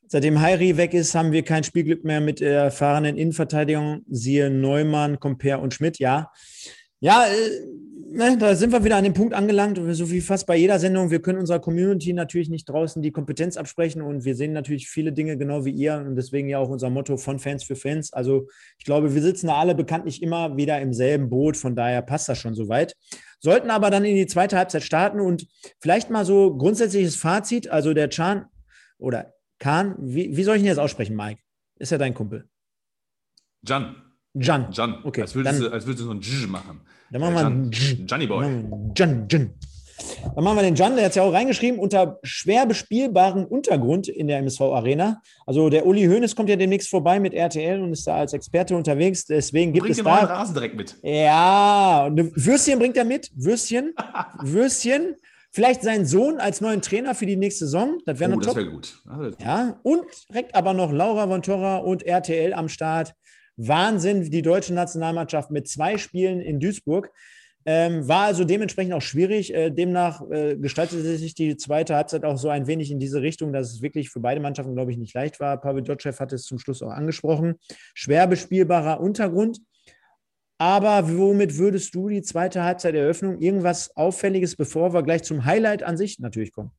[0.06, 4.02] Seitdem Heiri weg ist, haben wir kein Spielglück mehr mit erfahrenen Innenverteidigung.
[4.08, 6.30] Siehe Neumann, Comper und Schmidt, ja.
[7.00, 7.66] Ja, äh,
[8.10, 11.10] ne, da sind wir wieder an dem Punkt angelangt, so wie fast bei jeder Sendung.
[11.10, 15.12] Wir können unserer Community natürlich nicht draußen die Kompetenz absprechen und wir sehen natürlich viele
[15.12, 18.12] Dinge genau wie ihr und deswegen ja auch unser Motto von Fans für Fans.
[18.12, 22.02] Also ich glaube, wir sitzen da alle bekanntlich immer wieder im selben Boot, von daher
[22.02, 22.96] passt das schon soweit.
[23.40, 25.46] Sollten aber dann in die zweite Halbzeit starten und
[25.80, 27.70] vielleicht mal so grundsätzliches Fazit.
[27.70, 28.46] Also der Chan
[28.98, 31.40] oder Kahn, wie, wie soll ich ihn jetzt aussprechen, Mike?
[31.78, 32.48] Ist ja dein Kumpel.
[33.62, 34.07] Jan.
[34.34, 34.68] Jan.
[34.72, 34.98] Jan.
[35.04, 35.22] Okay.
[35.22, 36.80] Als würdest, dann, du, als würdest du so ein J machen.
[37.10, 38.44] Dann machen wir einen Johnny Boy.
[38.94, 39.54] Jan, Jan.
[40.34, 44.08] Dann machen wir den Jan, der hat es ja auch reingeschrieben, unter schwer bespielbaren Untergrund
[44.08, 45.20] in der MSV Arena.
[45.46, 48.76] Also der Uli Hoeneß kommt ja demnächst vorbei mit RTL und ist da als Experte
[48.76, 49.24] unterwegs.
[49.26, 50.14] Deswegen gibt bringt es da...
[50.14, 50.96] Rasen direkt mit.
[51.02, 53.30] Ja, Würstchen bringt er mit.
[53.34, 53.94] Würstchen.
[54.42, 55.16] Würstchen.
[55.50, 57.98] Vielleicht seinen Sohn als neuen Trainer für die nächste Saison.
[58.04, 58.38] Das wäre oh.
[58.38, 59.02] Das wäre gut.
[59.40, 63.14] Ja, und direkt aber noch Laura von Torra und RTL am Start.
[63.58, 67.10] Wahnsinn, die deutsche Nationalmannschaft mit zwei Spielen in Duisburg.
[67.66, 69.52] Ähm, war also dementsprechend auch schwierig.
[69.52, 73.52] Äh, demnach äh, gestaltete sich die zweite Halbzeit auch so ein wenig in diese Richtung,
[73.52, 75.60] dass es wirklich für beide Mannschaften, glaube ich, nicht leicht war.
[75.60, 77.56] Pavel Dotschew hat es zum Schluss auch angesprochen.
[77.92, 79.60] Schwer bespielbarer Untergrund.
[80.56, 85.82] Aber womit würdest du die zweite Halbzeit Eröffnung irgendwas Auffälliges, bevor wir gleich zum Highlight
[85.82, 86.70] an sich natürlich kommen?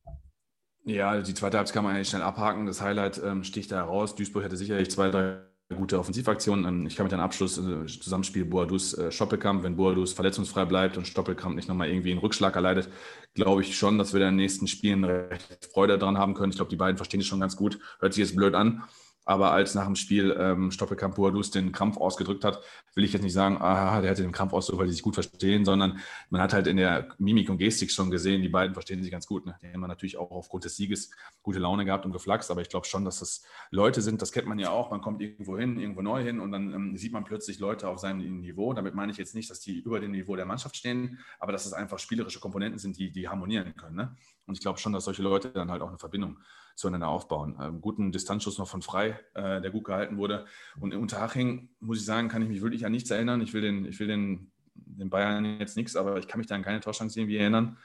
[0.84, 2.66] Ja, die zweite Halbzeit kann man eigentlich schnell abhaken.
[2.66, 4.16] Das Highlight ähm, sticht da heraus.
[4.16, 6.64] Duisburg hätte sicherlich zwei, drei gute Offensivaktion.
[6.64, 11.06] Ähm, ich kann mit einem Abschluss äh, Zusammenspiel Boadus äh, wenn Boadus verletzungsfrei bleibt und
[11.06, 12.88] Stoppelkamp nicht nochmal irgendwie einen Rückschlag erleidet,
[13.34, 16.50] glaube ich schon, dass wir in den nächsten Spielen recht Freude daran haben können.
[16.50, 17.78] Ich glaube, die beiden verstehen es schon ganz gut.
[18.00, 18.82] Hört sich jetzt blöd an,
[19.30, 22.64] aber als nach dem Spiel ähm, Stoppelkamp Boadus den Krampf ausgedrückt hat,
[22.96, 25.14] will ich jetzt nicht sagen, aha, der hätte den Krampf ausgedrückt, weil die sich gut
[25.14, 26.00] verstehen, sondern
[26.30, 29.28] man hat halt in der Mimik und Gestik schon gesehen, die beiden verstehen sich ganz
[29.28, 29.46] gut.
[29.46, 29.54] Ne?
[29.62, 31.12] Die haben natürlich auch aufgrund des Sieges
[31.42, 34.48] gute Laune gehabt und geflaxt, aber ich glaube schon, dass das Leute sind, das kennt
[34.48, 37.22] man ja auch, man kommt irgendwo hin, irgendwo neu hin und dann ähm, sieht man
[37.22, 38.74] plötzlich Leute auf seinem Niveau.
[38.74, 41.66] Damit meine ich jetzt nicht, dass die über dem Niveau der Mannschaft stehen, aber dass
[41.66, 43.94] es einfach spielerische Komponenten sind, die, die harmonieren können.
[43.94, 44.16] Ne?
[44.46, 46.38] Und ich glaube schon, dass solche Leute dann halt auch eine Verbindung
[46.76, 47.58] zueinander aufbauen.
[47.60, 50.46] Ähm, guten Distanzschuss noch von Frei, äh, der gut gehalten wurde.
[50.78, 53.40] Und in Unterhaching, muss ich sagen, kann ich mich wirklich an nichts erinnern.
[53.40, 56.54] Ich will den, ich will den, den Bayern jetzt nichts, aber ich kann mich da
[56.54, 57.76] an keine Torschance irgendwie erinnern.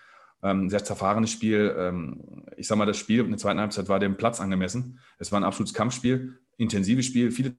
[0.44, 1.76] Ähm, sehr zerfahrenes Spiel.
[1.78, 5.00] Ähm, ich sage mal, das Spiel in der zweiten Halbzeit war dem Platz angemessen.
[5.18, 7.56] Es war ein absolutes Kampfspiel, intensives Spiel, viele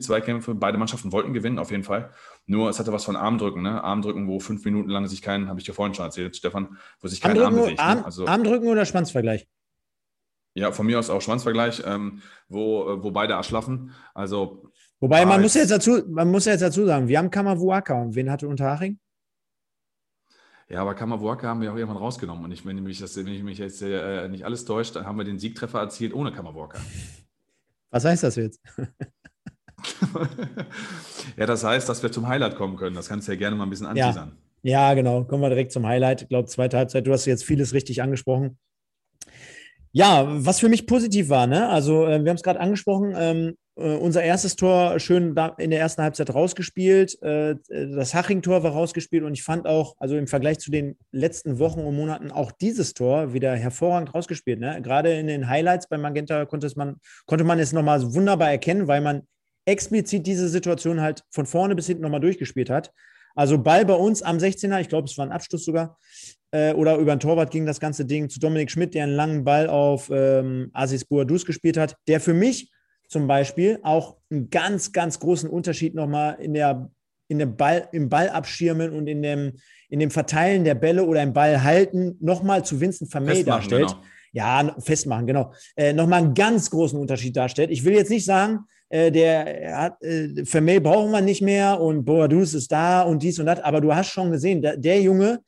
[0.00, 0.54] Zweikämpfe.
[0.54, 2.10] Beide Mannschaften wollten gewinnen, auf jeden Fall.
[2.46, 3.82] Nur es hatte was von Armdrücken, ne?
[3.82, 7.08] Armdrücken, wo fünf Minuten lang sich kein, habe ich dir vorhin schon erzählt, Stefan, wo
[7.08, 7.78] sich kein Arm bewegt.
[7.78, 8.04] Ne?
[8.04, 9.46] also, Armdrücken oder Schwanzvergleich?
[10.54, 13.92] Ja, von mir aus auch Schwanzvergleich, ähm, wo, äh, wo beide erschlaffen.
[14.14, 18.14] Also, Wobei man muss, jetzt dazu, man muss jetzt dazu sagen, wir haben Kamavuaka und
[18.14, 18.98] wen hatte Unterhaching?
[20.68, 22.44] Ja, aber Kamavuaka haben wir auch irgendwann rausgenommen.
[22.44, 25.18] Und ich, wenn, mich das, wenn ich mich jetzt äh, nicht alles täuscht, dann haben
[25.18, 26.78] wir den Siegtreffer erzielt ohne Kamavuaka.
[27.90, 28.60] Was heißt das jetzt?
[31.36, 32.96] ja, das heißt, dass wir zum Highlight kommen können.
[32.96, 34.36] Das kannst du ja gerne mal ein bisschen anteasern.
[34.62, 35.24] Ja, ja genau.
[35.24, 36.22] Kommen wir direkt zum Highlight.
[36.22, 37.06] Ich glaube, zweite Halbzeit.
[37.06, 38.58] Du hast jetzt vieles richtig angesprochen.
[39.96, 41.68] Ja, was für mich positiv war, ne?
[41.68, 45.78] Also, äh, wir haben es gerade angesprochen, ähm, äh, unser erstes Tor schön in der
[45.78, 47.22] ersten Halbzeit rausgespielt.
[47.22, 51.60] Äh, das Haching-Tor war rausgespielt und ich fand auch, also im Vergleich zu den letzten
[51.60, 54.58] Wochen und Monaten, auch dieses Tor wieder hervorragend rausgespielt.
[54.58, 54.82] Ne?
[54.82, 59.00] Gerade in den Highlights bei Magenta konnte, man, konnte man es nochmal wunderbar erkennen, weil
[59.00, 59.22] man
[59.64, 62.90] explizit diese Situation halt von vorne bis hinten nochmal durchgespielt hat.
[63.34, 65.98] Also Ball bei uns am 16er, ich glaube, es war ein Abschluss sogar,
[66.52, 69.44] äh, oder über den Torwart ging das ganze Ding zu Dominik Schmidt, der einen langen
[69.44, 72.70] Ball auf ähm, Asis Boadus gespielt hat, der für mich
[73.08, 76.90] zum Beispiel auch einen ganz, ganz großen Unterschied nochmal in der,
[77.28, 79.54] in dem Ball, im Ball abschirmen und in dem,
[79.88, 83.88] in dem Verteilen der Bälle oder im Ball halten nochmal zu Vincent Vermey darstellt.
[83.88, 84.02] Genau.
[84.32, 85.52] Ja, festmachen, genau.
[85.76, 87.70] Äh, nochmal einen ganz großen Unterschied darstellt.
[87.70, 92.04] Ich will jetzt nicht sagen, äh, der hat, äh, Vermey brauchen wir nicht mehr und
[92.04, 95.40] Boadus ist da und dies und das, aber du hast schon gesehen, der, der Junge,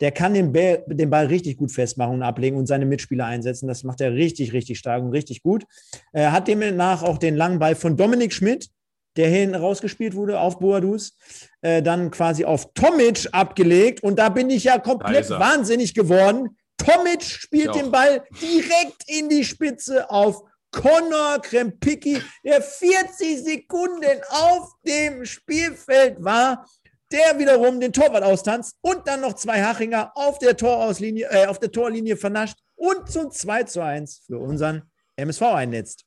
[0.00, 3.68] der kann den Ball, den Ball richtig gut festmachen und ablegen und seine Mitspieler einsetzen.
[3.68, 5.64] Das macht er richtig, richtig stark und richtig gut.
[6.12, 8.70] Er hat demnach auch den langen Ball von Dominik Schmidt,
[9.16, 11.16] der hin rausgespielt wurde auf Boadus,
[11.62, 14.02] äh, dann quasi auf Tomic abgelegt.
[14.02, 16.56] Und da bin ich ja komplett wahnsinnig geworden.
[16.76, 20.42] Tomic spielt den Ball direkt in die Spitze auf
[20.74, 26.66] Conor Krempicki, der 40 Sekunden auf dem Spielfeld war,
[27.12, 31.60] der wiederum den Torwart austanzt und dann noch zwei Hachinger auf der Torauslinie, äh, auf
[31.60, 34.82] der Torlinie vernascht und zum 2 zu 1 für unseren
[35.16, 36.04] MSV einnetzt.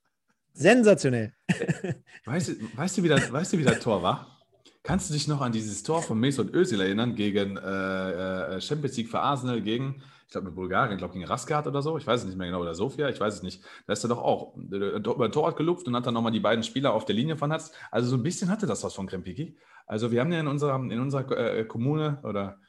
[0.54, 1.34] Sensationell.
[2.26, 4.38] Weißt du, weißt, du, wie das, weißt du, wie das Tor war?
[4.84, 8.98] Kannst du dich noch an dieses Tor von Mesut Özil erinnern gegen äh, äh, Champions
[8.98, 12.06] League für Arsenal gegen, ich glaube mit Bulgarien, ich glaube gegen Raskat oder so, ich
[12.06, 13.64] weiß es nicht mehr genau, oder Sofia, ich weiß es nicht.
[13.86, 16.66] Da ist er doch auch über ein Torwart gelupft und hat dann nochmal die beiden
[16.66, 17.74] Spieler auf der Linie vernatzt.
[17.92, 19.58] Also so ein bisschen hatte das was von Krempiki.
[19.86, 22.60] Also wir haben ja in unserer, in unserer äh, Kommune oder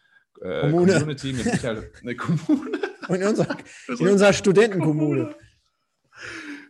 [0.40, 0.92] äh, Kommune.
[0.92, 2.78] Community mit Michael, eine Kommune.
[3.08, 3.56] In unserer,
[3.88, 5.34] in unserer Studentenkommune.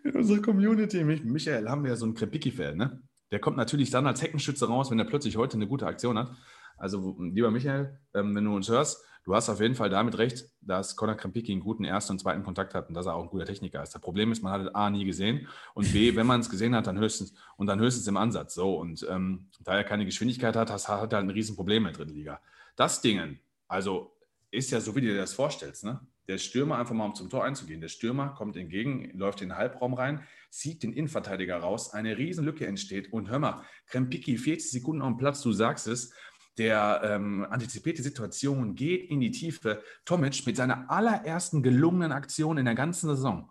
[0.04, 3.02] In unserer Community, Michael, haben wir ja so einen Krempiki-Fan, ne?
[3.30, 6.30] Der kommt natürlich dann als Heckenschütze raus, wenn er plötzlich heute eine gute Aktion hat.
[6.78, 10.48] Also, lieber Michael, ähm, wenn du uns hörst, du hast auf jeden Fall damit recht,
[10.62, 13.28] dass Conor Krempiki einen guten ersten und zweiten Kontakt hat und dass er auch ein
[13.28, 13.94] guter Techniker ist.
[13.94, 16.74] Das Problem ist, man hat es A nie gesehen und B, wenn man es gesehen
[16.74, 18.54] hat, dann höchstens und dann höchstens im Ansatz.
[18.54, 21.98] So und ähm, da er keine Geschwindigkeit hat, hat er halt ein Riesenproblem in der
[21.98, 22.40] dritten Liga.
[22.74, 24.16] Das Ding, also
[24.50, 26.00] ist ja so, wie du dir das vorstellst, ne?
[26.26, 27.80] Der Stürmer einfach mal um zum Tor einzugehen.
[27.80, 32.66] Der Stürmer kommt entgegen, läuft in den Halbraum rein, zieht den Innenverteidiger raus, eine Riesenlücke
[32.66, 36.12] entsteht und hör mal, Krempiki 40 Sekunden auf dem Platz, du sagst es,
[36.58, 39.82] der ähm, antizipierte Situation geht in die Tiefe.
[40.04, 43.50] Tomic mit seiner allerersten gelungenen Aktion in der ganzen Saison,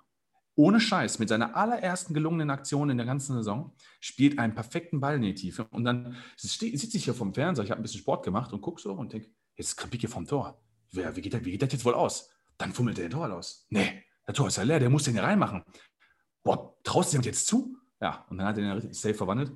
[0.56, 5.16] ohne Scheiß, mit seiner allerersten gelungenen Aktion in der ganzen Saison, spielt einen perfekten Ball
[5.16, 5.66] in die Tiefe.
[5.72, 8.82] Und dann sitze ich hier vom Fernseher, ich habe ein bisschen Sport gemacht und gucke
[8.82, 10.62] so und denke, jetzt ist Krempiki vom Tor.
[10.92, 12.30] Wer, wie, geht das, wie geht das jetzt wohl aus?
[12.58, 13.66] Dann fummelt er den Tor aus.
[13.70, 15.64] Nee, der Tor ist ja leer, der muss den hier reinmachen
[16.48, 17.78] boah, traust du dir jetzt zu?
[18.00, 19.52] Ja, und dann hat er den safe verwandelt.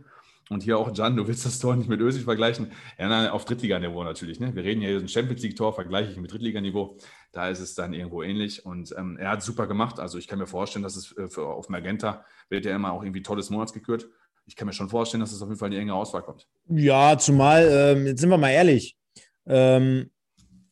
[0.52, 2.74] Und hier auch, Jan, du willst das Tor nicht mit Ösig vergleichen.
[3.00, 4.42] Ja, nein, auf Drittliganiveau natürlich.
[4.42, 4.54] Ne?
[4.54, 6.98] Wir reden hier ein Champions League-Tor, vergleiche ich mit Drittliganiveau.
[7.32, 8.66] Da ist es dann irgendwo ähnlich.
[8.66, 9.98] Und ähm, er hat super gemacht.
[9.98, 13.02] Also ich kann mir vorstellen, dass es äh, für, auf Magenta wird ja immer auch
[13.02, 14.10] irgendwie tolles Monats gekürt.
[14.46, 16.46] Ich kann mir schon vorstellen, dass es auf jeden Fall in die enge Auswahl kommt.
[16.68, 18.98] Ja, zumal, ähm, jetzt sind wir mal ehrlich,
[19.46, 20.10] ähm,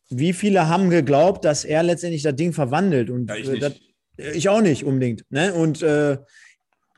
[0.09, 3.09] wie viele haben geglaubt, dass er letztendlich das Ding verwandelt?
[3.09, 3.79] Und ja, ich, äh, das,
[4.17, 5.23] ich auch nicht unbedingt.
[5.29, 5.53] Ne?
[5.53, 6.17] Und äh,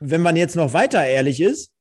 [0.00, 1.71] wenn man jetzt noch weiter ehrlich ist,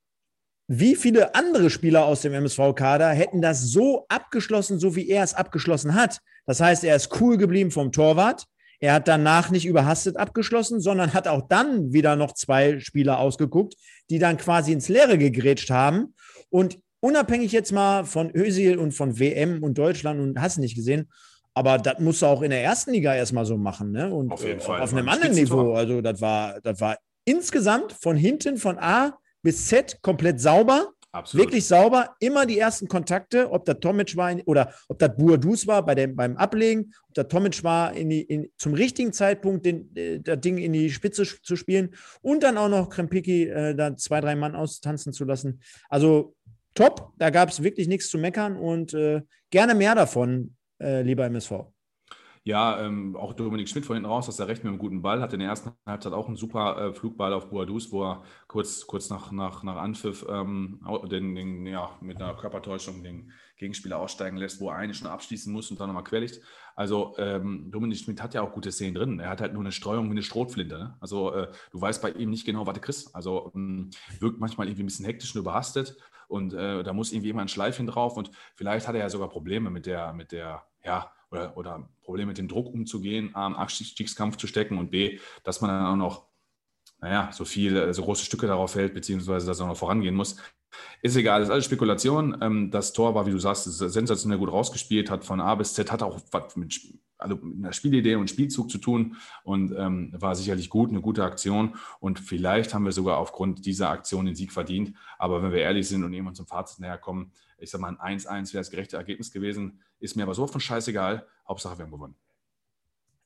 [0.73, 5.33] wie viele andere Spieler aus dem MSV-Kader hätten das so abgeschlossen, so wie er es
[5.33, 6.19] abgeschlossen hat?
[6.45, 8.45] Das heißt, er ist cool geblieben vom Torwart.
[8.79, 13.75] Er hat danach nicht überhastet abgeschlossen, sondern hat auch dann wieder noch zwei Spieler ausgeguckt,
[14.09, 16.15] die dann quasi ins Leere gegrätscht haben.
[16.49, 21.11] Und unabhängig jetzt mal von Özil und von WM und Deutschland und hast nicht gesehen,
[21.53, 24.09] aber das musst du auch in der ersten Liga erstmal so machen, ne?
[24.09, 24.79] Und auf jeden äh, Fall.
[24.79, 25.73] Auf einem anderen Niveau.
[25.73, 30.93] Also, das war, das war insgesamt von hinten, von A bis Z komplett sauber.
[31.13, 31.47] Absolut.
[31.47, 35.67] Wirklich sauber, immer die ersten Kontakte, ob der Tomic war in, oder ob das Buadus
[35.67, 39.65] war bei dem, beim Ablegen, ob der Tomic war, in die, in, zum richtigen Zeitpunkt
[39.65, 43.75] den, äh, das Ding in die Spitze zu spielen und dann auch noch Krempiki äh,
[43.75, 45.59] da zwei, drei Mann austanzen zu lassen.
[45.89, 46.33] Also
[46.75, 51.25] top, da gab es wirklich nichts zu meckern und äh, gerne mehr davon äh, lieber
[51.25, 51.65] MSV.
[52.43, 55.21] Ja, ähm, auch Dominik Schmidt von hinten raus, dass er recht mit einem guten Ball
[55.21, 55.31] hat.
[55.33, 59.11] In der ersten Halbzeit auch einen super äh, Flugball auf Boadus, wo er kurz, kurz
[59.11, 60.81] nach, nach, nach Anpfiff ähm,
[61.11, 65.53] den, den, ja, mit einer Körpertäuschung den Gegenspieler aussteigen lässt, wo er eigentlich schon abschließen
[65.53, 66.41] muss und dann nochmal querlicht.
[66.75, 69.19] Also ähm, Dominik Schmidt hat ja auch gute Szenen drin.
[69.19, 70.79] Er hat halt nur eine Streuung wie eine Strohflinte.
[70.79, 70.97] Ne?
[70.99, 73.15] Also äh, du weißt bei ihm nicht genau, was du kriegst.
[73.15, 75.95] Also ähm, wirkt manchmal irgendwie ein bisschen hektisch und überhastet
[76.27, 79.29] und äh, da muss irgendwie immer ein Schleifchen drauf und vielleicht hat er ja sogar
[79.29, 83.55] Probleme mit der, mit der ja, oder, oder Probleme mit dem Druck umzugehen, A, im
[83.55, 86.25] Abstiegskampf zu stecken und B, dass man dann auch noch,
[86.99, 90.37] naja, so viel, so große Stücke darauf hält, beziehungsweise dass er noch vorangehen muss.
[91.01, 92.37] Ist egal, ist alles Spekulation.
[92.41, 95.91] Ähm, das Tor war, wie du sagst, sensationell gut rausgespielt, hat von A bis Z,
[95.91, 96.79] hat auch was mit,
[97.17, 101.23] also mit einer Spielidee und Spielzug zu tun und ähm, war sicherlich gut, eine gute
[101.23, 101.75] Aktion.
[101.99, 104.95] Und vielleicht haben wir sogar aufgrund dieser Aktion den Sieg verdient.
[105.17, 108.19] Aber wenn wir ehrlich sind und irgendwann zum Fazit näher kommen, ich sage mal, ein
[108.19, 109.81] 1-1 wäre das gerechte Ergebnis gewesen.
[109.99, 111.25] Ist mir aber so von scheißegal.
[111.47, 112.15] Hauptsache, wir haben gewonnen.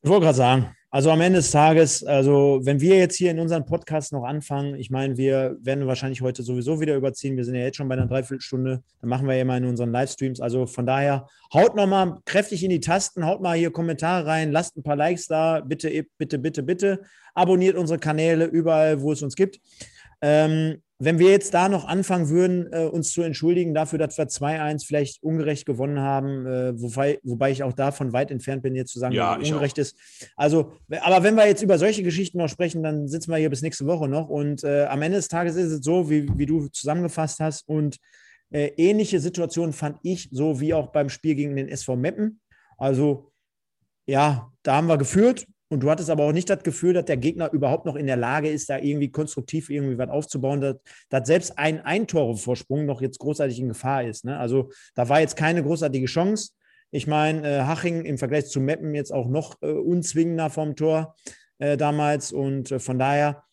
[0.01, 3.39] Ich wollte gerade sagen, also am Ende des Tages, also wenn wir jetzt hier in
[3.39, 7.36] unserem Podcast noch anfangen, ich meine, wir werden wahrscheinlich heute sowieso wieder überziehen.
[7.38, 8.83] Wir sind ja jetzt schon bei einer Dreiviertelstunde.
[9.01, 10.39] Dann machen wir ja mal in unseren Livestreams.
[10.39, 14.77] Also von daher, haut nochmal kräftig in die Tasten, haut mal hier Kommentare rein, lasst
[14.77, 15.61] ein paar Likes da.
[15.61, 17.01] Bitte, bitte, bitte, bitte.
[17.33, 19.59] Abonniert unsere Kanäle überall, wo es uns gibt.
[20.21, 24.27] Ähm, wenn wir jetzt da noch anfangen würden, äh, uns zu entschuldigen dafür, dass wir
[24.27, 28.93] 2-1 vielleicht ungerecht gewonnen haben, äh, wobei, wobei ich auch davon weit entfernt bin, jetzt
[28.93, 29.81] zu sagen, ja, dass es ungerecht auch.
[29.81, 29.97] ist.
[30.37, 30.71] Also,
[31.01, 33.85] aber wenn wir jetzt über solche Geschichten noch sprechen, dann sitzen wir hier bis nächste
[33.85, 34.29] Woche noch.
[34.29, 37.67] Und äh, am Ende des Tages ist es so, wie, wie du zusammengefasst hast.
[37.67, 37.97] Und
[38.51, 42.39] äh, ähnliche Situationen fand ich, so wie auch beim Spiel gegen den SV Meppen.
[42.77, 43.31] Also,
[44.05, 47.18] ja, da haben wir geführt, und du hattest aber auch nicht das Gefühl, dass der
[47.18, 50.76] Gegner überhaupt noch in der Lage ist, da irgendwie konstruktiv irgendwie was aufzubauen, dass,
[51.09, 54.26] dass selbst ein Eintore-Vorsprung noch jetzt großartig in Gefahr ist.
[54.26, 54.38] Ne?
[54.38, 56.51] Also da war jetzt keine großartige Chance.
[56.91, 61.16] Ich meine, äh, Haching im Vergleich zu Meppen jetzt auch noch äh, unzwingender vom Tor
[61.57, 62.32] äh, damals.
[62.32, 63.43] Und äh, von daher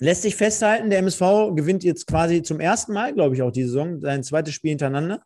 [0.00, 3.62] lässt sich festhalten, der MSV gewinnt jetzt quasi zum ersten Mal, glaube ich, auch die
[3.62, 5.22] Saison, sein zweites Spiel hintereinander.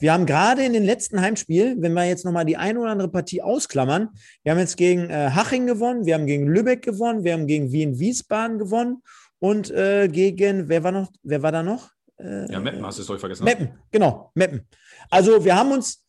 [0.00, 3.10] Wir haben gerade in den letzten Heimspielen, wenn wir jetzt nochmal die eine oder andere
[3.10, 4.08] Partie ausklammern,
[4.42, 7.70] wir haben jetzt gegen äh, Haching gewonnen, wir haben gegen Lübeck gewonnen, wir haben gegen
[7.70, 9.02] Wien-Wiesbaden gewonnen
[9.38, 11.90] und äh, gegen, wer war noch, wer war da noch?
[12.18, 13.44] Äh, ja, Meppen hast du es euch vergessen.
[13.44, 14.66] Meppen, genau, Meppen.
[15.10, 16.02] Also wir haben uns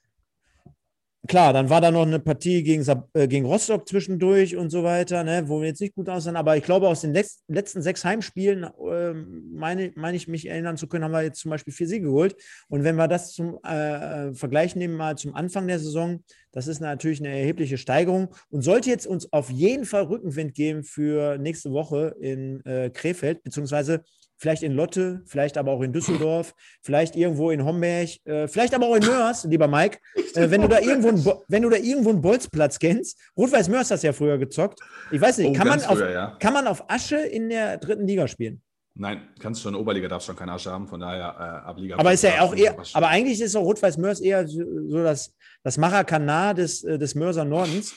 [1.27, 5.23] klar, dann war da noch eine Partie gegen, äh, gegen Rostock zwischendurch und so weiter,
[5.23, 6.35] ne, wo wir jetzt nicht gut aussahen.
[6.35, 10.87] Aber ich glaube, aus den letzten sechs Heimspielen, äh, meine, meine ich mich erinnern zu
[10.87, 12.35] können, haben wir jetzt zum Beispiel vier Siege geholt.
[12.69, 16.67] Und wenn wir das zum äh, äh, Vergleich nehmen, mal zum Anfang der Saison, das
[16.67, 21.37] ist natürlich eine erhebliche Steigerung und sollte jetzt uns auf jeden Fall Rückenwind geben für
[21.37, 24.03] nächste Woche in äh, Krefeld, beziehungsweise
[24.41, 28.87] vielleicht in Lotte, vielleicht aber auch in Düsseldorf, vielleicht irgendwo in Homberg, äh, vielleicht aber
[28.87, 29.99] auch in Mörs, lieber Mike.
[30.33, 33.91] Äh, wenn, du da irgendwo einen, wenn du da irgendwo einen Bolzplatz kennst, Rot-Weiß Mörs
[33.91, 34.79] hast ja früher gezockt.
[35.11, 36.37] Ich weiß nicht, oh, kann, man früher, auf, ja.
[36.39, 38.61] kann man auf Asche in der dritten Liga spielen?
[38.95, 41.35] Nein, kannst schon Oberliga, darfst schon keine Asche haben, von daher
[41.65, 41.97] äh, Abliga.
[41.97, 45.77] Aber ist ja auch eher, aber eigentlich ist auch Rot-Weiß Mörs eher so das, das
[45.77, 47.93] Maracanã des, äh, des Mörser Nordens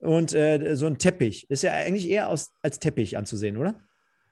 [0.00, 1.48] und äh, so ein Teppich.
[1.48, 3.76] Ist ja eigentlich eher aus, als Teppich anzusehen, oder?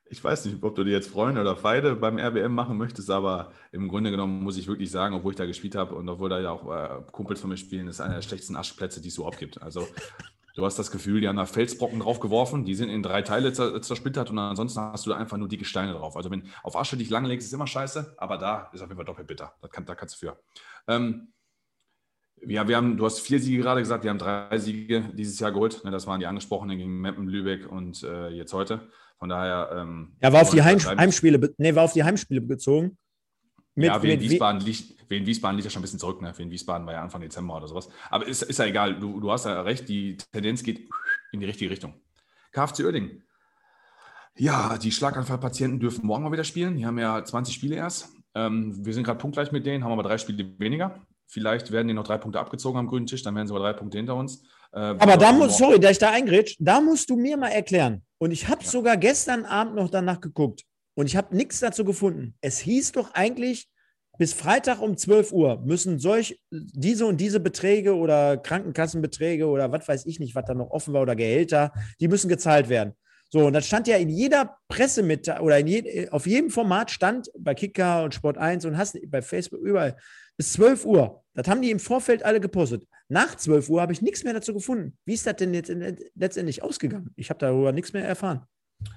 [0.08, 3.52] Ich weiß nicht, ob du dir jetzt Freunde oder Feinde beim RBM machen möchtest, aber
[3.72, 6.40] im Grunde genommen muss ich wirklich sagen, obwohl ich da gespielt habe und obwohl da
[6.40, 9.38] ja auch äh, Kumpels von mir spielen, ist einer der schlechtesten Aschplätze, die es überhaupt
[9.38, 9.60] gibt.
[9.60, 9.86] Also
[10.54, 13.52] du hast das Gefühl, die haben da Felsbrocken drauf geworfen, die sind in drei Teile
[13.52, 16.16] zersplittert und ansonsten hast du da einfach nur dicke Steine drauf.
[16.16, 19.04] Also wenn auf Asche dich langlegst, ist immer scheiße, aber da ist auf jeden Fall
[19.04, 19.54] doppelt bitter.
[19.60, 20.38] Das kann, da kannst du für.
[20.88, 21.32] Ähm,
[22.44, 25.52] ja, wir haben, du hast vier Siege gerade gesagt, wir haben drei Siege dieses Jahr
[25.52, 25.82] geholt.
[25.84, 28.88] Ne, das waren die angesprochenen gegen Meppen, Lübeck und äh, jetzt heute.
[29.18, 29.70] Von daher.
[29.74, 32.98] Ähm, ja, war auf die Heim Heimspiele, nee, war auf die Heimspiele bezogen.
[33.74, 36.22] Mit, ja, Wien Wiesbaden, liegt, Wien Wiesbaden liegt ja schon ein bisschen zurück.
[36.22, 36.32] Ne?
[36.38, 37.88] Wien Wiesbaden war ja Anfang Dezember oder sowas.
[38.10, 38.98] Aber ist, ist ja egal.
[38.98, 39.88] Du, du hast ja recht.
[39.88, 40.88] Die Tendenz geht
[41.32, 41.94] in die richtige Richtung.
[42.52, 43.22] KFC Oerding.
[44.38, 46.76] Ja, die Schlaganfallpatienten dürfen morgen mal wieder spielen.
[46.76, 48.14] Die haben ja 20 Spiele erst.
[48.34, 51.05] Ähm, wir sind gerade punktgleich mit denen, haben aber drei Spiele weniger.
[51.26, 53.72] Vielleicht werden die noch drei Punkte abgezogen am grünen Tisch, dann werden sie aber drei
[53.72, 54.42] Punkte hinter uns.
[54.72, 58.02] Äh, aber da muss, sorry, da ich da eingrätsch, da musst du mir mal erklären.
[58.18, 58.70] Und ich habe ja.
[58.70, 60.62] sogar gestern Abend noch danach geguckt
[60.94, 62.34] und ich habe nichts dazu gefunden.
[62.40, 63.68] Es hieß doch eigentlich,
[64.18, 69.86] bis Freitag um 12 Uhr müssen solch diese und diese Beträge oder Krankenkassenbeträge oder was
[69.86, 72.94] weiß ich nicht, was da noch offen war oder Gehälter, die müssen gezahlt werden.
[73.28, 77.28] So, und das stand ja in jeder Pressemitteilung oder in je, auf jedem Format stand
[77.38, 79.96] bei Kicker und Sport 1 und hast bei Facebook überall
[80.36, 81.22] bis 12 Uhr.
[81.34, 82.86] Das haben die im Vorfeld alle gepostet.
[83.08, 84.96] Nach 12 Uhr habe ich nichts mehr dazu gefunden.
[85.04, 85.72] Wie ist das denn jetzt
[86.14, 87.10] letztendlich ausgegangen?
[87.16, 88.46] Ich habe darüber nichts mehr erfahren.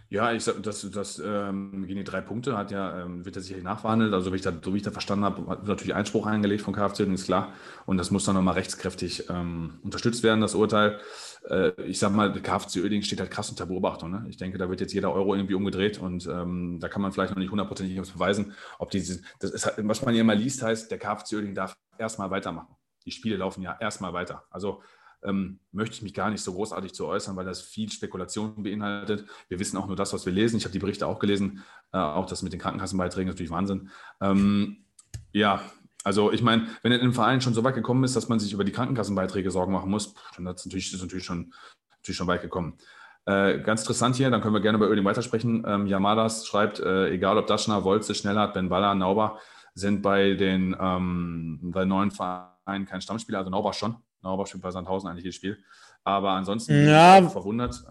[0.10, 3.42] Ja, ich sag, das, das ähm, gegen die drei Punkte hat ja, ähm, wird ja
[3.42, 4.14] sicherlich nachverhandelt.
[4.14, 6.74] Also, wie ich da, so wie ich da verstanden habe, hat natürlich Einspruch eingelegt von
[6.74, 7.54] KFC, ist klar.
[7.86, 11.00] Und das muss dann nochmal rechtskräftig ähm, unterstützt werden, das Urteil.
[11.48, 14.12] Äh, ich sag mal, KFC Oeding steht halt krass unter Beobachtung.
[14.12, 14.26] Ne?
[14.30, 17.32] Ich denke, da wird jetzt jeder Euro irgendwie umgedreht und ähm, da kann man vielleicht
[17.32, 20.98] noch nicht hundertprozentig beweisen, ob diese, das ist, was man hier mal liest, heißt, der
[20.98, 22.76] KFC Oeding darf erstmal weitermachen.
[23.06, 24.44] Die Spiele laufen ja erstmal weiter.
[24.50, 24.82] Also
[25.24, 29.26] ähm, möchte ich mich gar nicht so großartig zu äußern, weil das viel Spekulation beinhaltet.
[29.48, 30.58] Wir wissen auch nur das, was wir lesen.
[30.58, 33.90] Ich habe die Berichte auch gelesen, äh, auch das mit den Krankenkassenbeiträgen natürlich Wahnsinn.
[34.22, 34.86] Ähm,
[35.32, 35.62] ja,
[36.04, 38.54] also ich meine, wenn es im Verein schon so weit gekommen ist, dass man sich
[38.54, 41.54] über die Krankenkassenbeiträge Sorgen machen muss, dann ist natürlich, ist natürlich, schon,
[41.98, 42.78] natürlich schon weit gekommen.
[43.26, 45.64] Äh, ganz interessant hier, dann können wir gerne über Öling weitersprechen.
[45.68, 49.40] Ähm, Yamadas schreibt, äh, egal ob Daschner, Wolze, Schnellhardt, Ben Baller, Nauber,
[49.76, 53.98] sind bei den, ähm, bei neuen Vereinen kein Stammspieler, also Nauber schon.
[54.22, 55.58] Nauber spielt bei Sandhausen eigentlich jedes Spiel.
[56.04, 57.22] Aber ansonsten ja.
[57.30, 57.84] verwundert.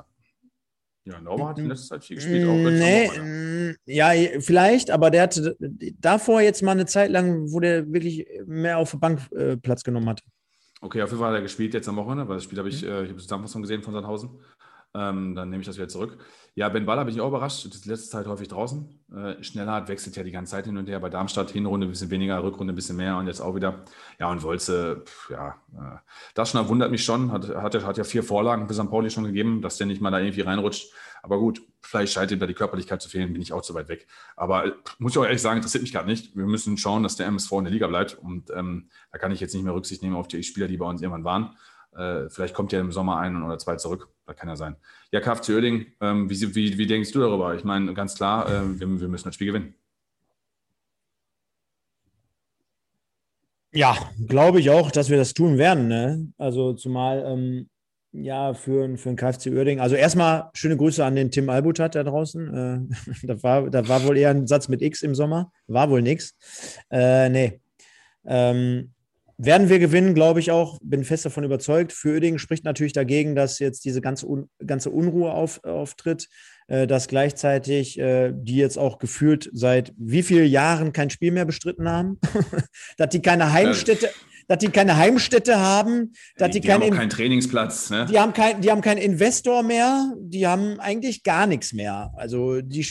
[1.09, 2.47] Ja, Nauber hat in letzter Zeit viel gespielt.
[2.47, 5.57] Auch nee, ja, vielleicht, aber der hatte
[5.99, 9.85] davor jetzt mal eine Zeit lang, wo der wirklich mehr auf der Bank äh, Platz
[9.85, 10.23] genommen hat.
[10.81, 12.83] Okay, auf jeden Fall hat er gespielt jetzt am Wochenende, weil das Spiel habe ich,
[12.83, 12.89] mhm.
[12.89, 14.31] äh, ich habe Zusammenfassung gesehen von Sandhausen.
[14.95, 16.19] Ähm, dann nehme ich das wieder zurück.
[16.55, 17.67] Ja, Ben Baller bin ich auch überrascht.
[17.67, 18.89] Das letzte Zeit häufig draußen.
[19.15, 20.99] Äh, Schnellhardt wechselt ja die ganze Zeit hin und her.
[20.99, 23.85] Bei Darmstadt Hinrunde ein bisschen weniger, Rückrunde ein bisschen mehr und jetzt auch wieder.
[24.19, 25.55] Ja, und Wolze, pff, ja,
[26.37, 27.31] äh, schon wundert mich schon.
[27.31, 28.91] Hat, hat, hat ja vier Vorlagen für St.
[28.91, 30.93] Pauli schon gegeben, dass der nicht mal da irgendwie reinrutscht.
[31.23, 33.89] Aber gut, vielleicht scheint ihm da die Körperlichkeit zu fehlen, bin ich auch zu weit
[33.89, 34.07] weg.
[34.35, 36.37] Aber äh, muss ich auch ehrlich sagen, interessiert mich gerade nicht.
[36.37, 38.19] Wir müssen schauen, dass der MSV in der Liga bleibt.
[38.19, 40.87] Und ähm, da kann ich jetzt nicht mehr Rücksicht nehmen auf die Spieler, die bei
[40.87, 41.57] uns irgendwann waren.
[41.99, 44.09] Äh, vielleicht kommt ja im Sommer ein oder zwei zurück.
[44.27, 44.77] Das kann ja sein.
[45.11, 47.55] Ja, KFC Oerding, ähm, wie, wie, wie, denkst du darüber?
[47.55, 49.75] Ich meine, ganz klar, äh, wir, wir müssen das Spiel gewinnen.
[53.73, 53.97] Ja,
[54.27, 55.89] glaube ich auch, dass wir das tun werden.
[55.89, 56.33] Ne?
[56.39, 57.69] Also zumal ähm,
[58.13, 59.81] ja für, für den KFC Uerding.
[59.81, 62.89] Also erstmal schöne Grüße an den Tim Albutat da draußen.
[62.93, 65.53] Äh, da, war, da war wohl eher ein Satz mit X im Sommer.
[65.67, 66.35] War wohl nix.
[66.91, 67.61] Äh, nee.
[68.25, 68.93] Ähm,
[69.39, 70.79] werden wir gewinnen, glaube ich auch.
[70.83, 71.93] Bin fest davon überzeugt.
[71.93, 76.29] Für Uerdingen spricht natürlich dagegen, dass jetzt diese ganze, Un ganze Unruhe auf, auftritt.
[76.71, 81.47] Äh, dass gleichzeitig äh, die jetzt auch gefühlt seit wie vielen Jahren kein Spiel mehr
[81.47, 82.19] bestritten haben,
[82.99, 84.11] dass die keine Heimstätte,
[84.49, 87.89] dass die keine Heimstätte haben, dass die, die, die haben auch keinen Trainingsplatz.
[87.89, 88.05] Ne?
[88.11, 92.13] Die haben kein, die haben keinen Investor mehr, die haben eigentlich gar nichts mehr.
[92.17, 92.87] Also die,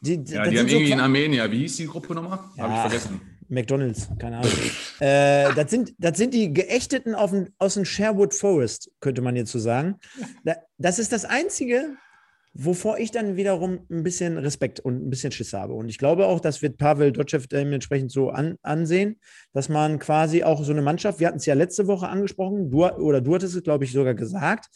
[0.00, 1.52] die, ja, die haben so irgendwie in Armenien.
[1.52, 2.38] Wie hieß die Gruppe nochmal?
[2.56, 3.37] Ja, Habe ich vergessen.
[3.48, 4.52] McDonalds, keine Ahnung.
[5.00, 9.52] äh, das, sind, das sind die Geächteten auf, aus dem Sherwood Forest, könnte man jetzt
[9.52, 9.96] so sagen.
[10.78, 11.96] Das ist das Einzige,
[12.54, 15.74] wovor ich dann wiederum ein bisschen Respekt und ein bisschen Schiss habe.
[15.74, 19.20] Und ich glaube auch, das wird Pavel Dotschew dementsprechend so an, ansehen,
[19.52, 22.84] dass man quasi auch so eine Mannschaft, wir hatten es ja letzte Woche angesprochen, du,
[22.84, 24.66] oder du hattest es, glaube ich, sogar gesagt,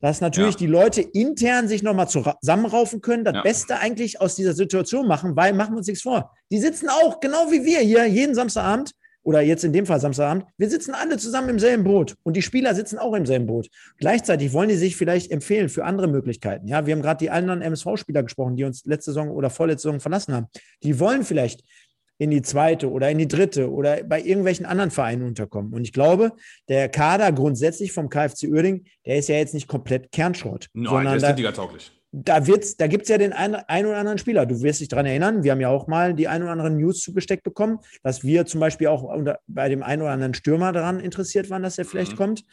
[0.00, 0.58] dass natürlich ja.
[0.58, 3.42] die Leute intern sich nochmal zusammenraufen können, das ja.
[3.42, 6.32] Beste eigentlich aus dieser Situation machen, weil machen wir uns nichts vor.
[6.50, 8.92] Die sitzen auch, genau wie wir hier, jeden Samstagabend
[9.28, 12.42] oder jetzt in dem Fall Samstagabend, wir sitzen alle zusammen im selben Boot und die
[12.42, 13.68] Spieler sitzen auch im selben Boot.
[13.98, 16.66] Gleichzeitig wollen die sich vielleicht empfehlen für andere Möglichkeiten.
[16.66, 20.00] Ja, wir haben gerade die anderen MSV-Spieler gesprochen, die uns letzte Saison oder vorletzte Saison
[20.00, 20.46] verlassen haben.
[20.82, 21.62] Die wollen vielleicht
[22.18, 25.72] in die zweite oder in die dritte oder bei irgendwelchen anderen Vereinen unterkommen.
[25.72, 26.32] Und ich glaube,
[26.68, 30.68] der Kader grundsätzlich vom KfC Uerding, der ist ja jetzt nicht komplett Kernschrott.
[30.74, 33.98] Nein, sondern der ist da, Liga tauglich da, da gibt es ja den einen, oder
[33.98, 34.46] anderen Spieler.
[34.46, 37.00] Du wirst dich daran erinnern, wir haben ja auch mal die ein oder anderen News
[37.00, 41.00] zugesteckt bekommen, dass wir zum Beispiel auch unter, bei dem einen oder anderen Stürmer daran
[41.00, 42.16] interessiert waren, dass er vielleicht mhm.
[42.16, 42.44] kommt.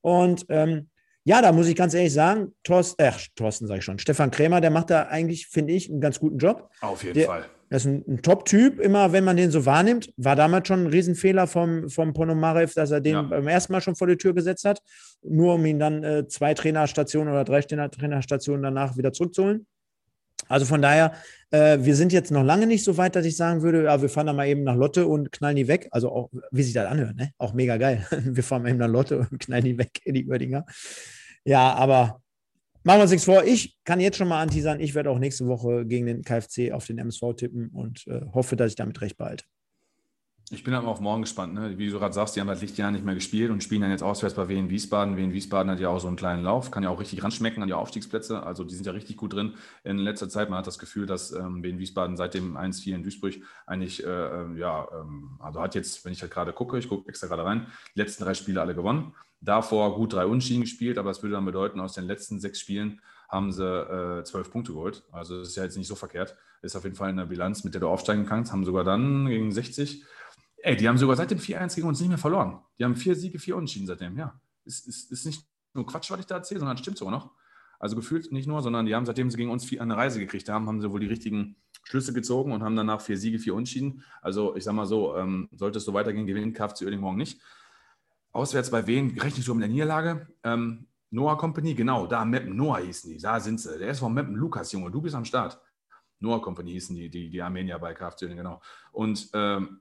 [0.00, 0.88] Und ähm,
[1.24, 4.60] ja, da muss ich ganz ehrlich sagen, Thorsten, äh, Thorsten sage ich schon, Stefan Krämer,
[4.60, 6.70] der macht da eigentlich, finde ich, einen ganz guten Job.
[6.80, 7.44] Auf jeden der, Fall.
[7.72, 10.12] Er ist ein, ein Top-Typ, immer wenn man den so wahrnimmt.
[10.18, 13.22] War damals schon ein Riesenfehler vom, vom Ponomarev, dass er den ja.
[13.22, 14.82] beim ersten Mal schon vor die Tür gesetzt hat,
[15.22, 19.66] nur um ihn dann äh, zwei Trainerstationen oder drei Trainerstationen danach wieder zurückzuholen.
[20.48, 21.14] Also von daher,
[21.50, 24.10] äh, wir sind jetzt noch lange nicht so weit, dass ich sagen würde, ja, wir
[24.10, 25.88] fahren da mal eben nach Lotte und knallen die weg.
[25.92, 27.30] Also auch, wie sich das anhört, ne?
[27.38, 28.06] Auch mega geil.
[28.10, 30.66] wir fahren mal eben nach Lotte und knallen die weg die Uerdinger.
[31.46, 32.21] Ja, aber
[32.84, 33.44] Machen wir uns nichts vor.
[33.44, 34.80] Ich kann jetzt schon mal anteasern.
[34.80, 38.56] Ich werde auch nächste Woche gegen den KfC auf den MSV tippen und äh, hoffe,
[38.56, 39.44] dass ich damit recht behalte.
[40.52, 41.54] Ich bin aber auf morgen gespannt.
[41.54, 41.78] Ne?
[41.78, 44.02] Wie du gerade sagst, die haben das Lichtjahr nicht mehr gespielt und spielen dann jetzt
[44.02, 45.16] auswärts bei Wien Wiesbaden.
[45.16, 47.68] Wien Wiesbaden hat ja auch so einen kleinen Lauf, kann ja auch richtig ranschmecken an
[47.68, 48.42] die Aufstiegsplätze.
[48.42, 49.54] Also die sind ja richtig gut drin.
[49.82, 53.02] In letzter Zeit, man hat das Gefühl, dass ähm, Wien Wiesbaden seit dem 1-4 in
[53.02, 53.36] Duisburg
[53.66, 57.08] eigentlich, äh, ähm, ja, ähm, also hat jetzt, wenn ich halt gerade gucke, ich gucke
[57.08, 61.10] extra gerade rein, die letzten drei Spiele alle gewonnen davor gut drei Unschieden gespielt, aber
[61.10, 65.02] das würde dann bedeuten, aus den letzten sechs Spielen haben sie äh, zwölf Punkte geholt.
[65.10, 66.36] Also das ist ja jetzt nicht so verkehrt.
[66.60, 68.52] Ist auf jeden Fall eine Bilanz, mit der du aufsteigen kannst.
[68.52, 70.04] Haben sogar dann gegen 60.
[70.64, 72.60] Ey, die haben sogar seit dem 4-1 gegen uns nicht mehr verloren.
[72.78, 74.16] Die haben vier Siege, vier Unschieden seitdem.
[74.16, 75.44] Ja, ist, ist, ist nicht
[75.74, 77.32] nur Quatsch, was ich da erzähle, sondern stimmt sogar noch.
[77.80, 80.48] Also gefühlt nicht nur, sondern die haben, seitdem sie gegen uns vier, eine Reise gekriegt
[80.48, 84.04] haben, haben sie wohl die richtigen Schlüsse gezogen und haben danach vier Siege, vier Unschieden.
[84.20, 87.40] Also ich sag mal so, ähm, sollte es so weitergehen, gewinnt KFC Oerding morgen nicht.
[88.30, 90.28] Auswärts bei wen rechnest du mit der Niederlage?
[90.44, 93.76] Ähm, Noah Company, genau, da Meppen, Noah hießen die, da sind sie.
[93.78, 95.60] Der ist von Meppen, Lukas, Junge, du bist am Start.
[96.20, 98.62] Noah Company hießen die, die, die Armenier bei KFC, genau.
[98.92, 99.80] Und ähm,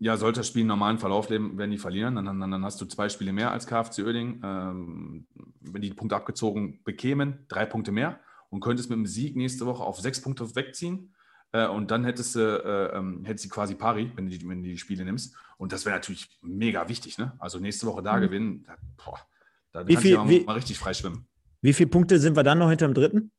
[0.00, 2.80] ja, sollte das Spiel einen normalen Verlauf leben, werden die verlieren, dann, dann, dann hast
[2.80, 4.40] du zwei Spiele mehr als KFC Oerding.
[4.42, 5.26] Ähm,
[5.60, 9.84] wenn die Punkte abgezogen bekämen, drei Punkte mehr und könntest mit dem Sieg nächste Woche
[9.84, 11.14] auf sechs Punkte wegziehen.
[11.52, 14.62] Äh, und dann hättest du, äh, ähm, hättest du quasi pari, wenn du, die, wenn
[14.62, 15.36] du die Spiele nimmst.
[15.58, 17.18] Und das wäre natürlich mega wichtig.
[17.18, 17.34] Ne?
[17.38, 18.20] Also nächste Woche da mhm.
[18.22, 19.20] gewinnen, da, boah,
[19.72, 21.26] da wie viel, mal, wie, mal richtig freischwimmen.
[21.60, 23.32] Wie viele Punkte sind wir dann noch hinter dem dritten?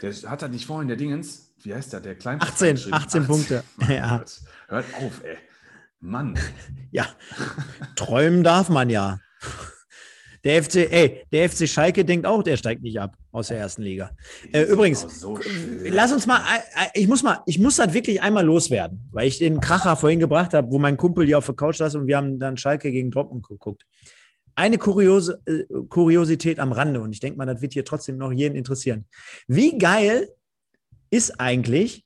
[0.00, 3.26] Der hat er nicht vorhin, der Dingens, wie heißt der, der kleine 18, 18, 18
[3.26, 3.64] Punkte.
[3.88, 4.24] ja.
[4.68, 5.36] Hört auf, ey.
[6.00, 6.38] Mann.
[6.90, 7.06] ja,
[7.96, 9.20] träumen darf man ja.
[10.44, 13.82] Der FC, ey, der FC Schalke denkt auch, der steigt nicht ab aus der ersten
[13.82, 14.10] Liga.
[14.52, 15.38] Äh, übrigens, so
[15.84, 19.28] lass uns mal, äh, äh, ich muss mal, ich muss das wirklich einmal loswerden, weil
[19.28, 22.08] ich den Kracher vorhin gebracht habe, wo mein Kumpel hier auf der Couch saß und
[22.08, 23.86] wir haben dann Schalke gegen Dortmund geguckt.
[24.56, 28.32] Eine Kuriose, äh, Kuriosität am Rande und ich denke mal, das wird hier trotzdem noch
[28.32, 29.06] jeden interessieren.
[29.46, 30.28] Wie geil
[31.12, 32.04] ist eigentlich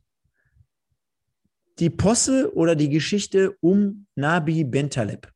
[1.79, 5.31] die Posse oder die Geschichte um Nabi Bentaleb?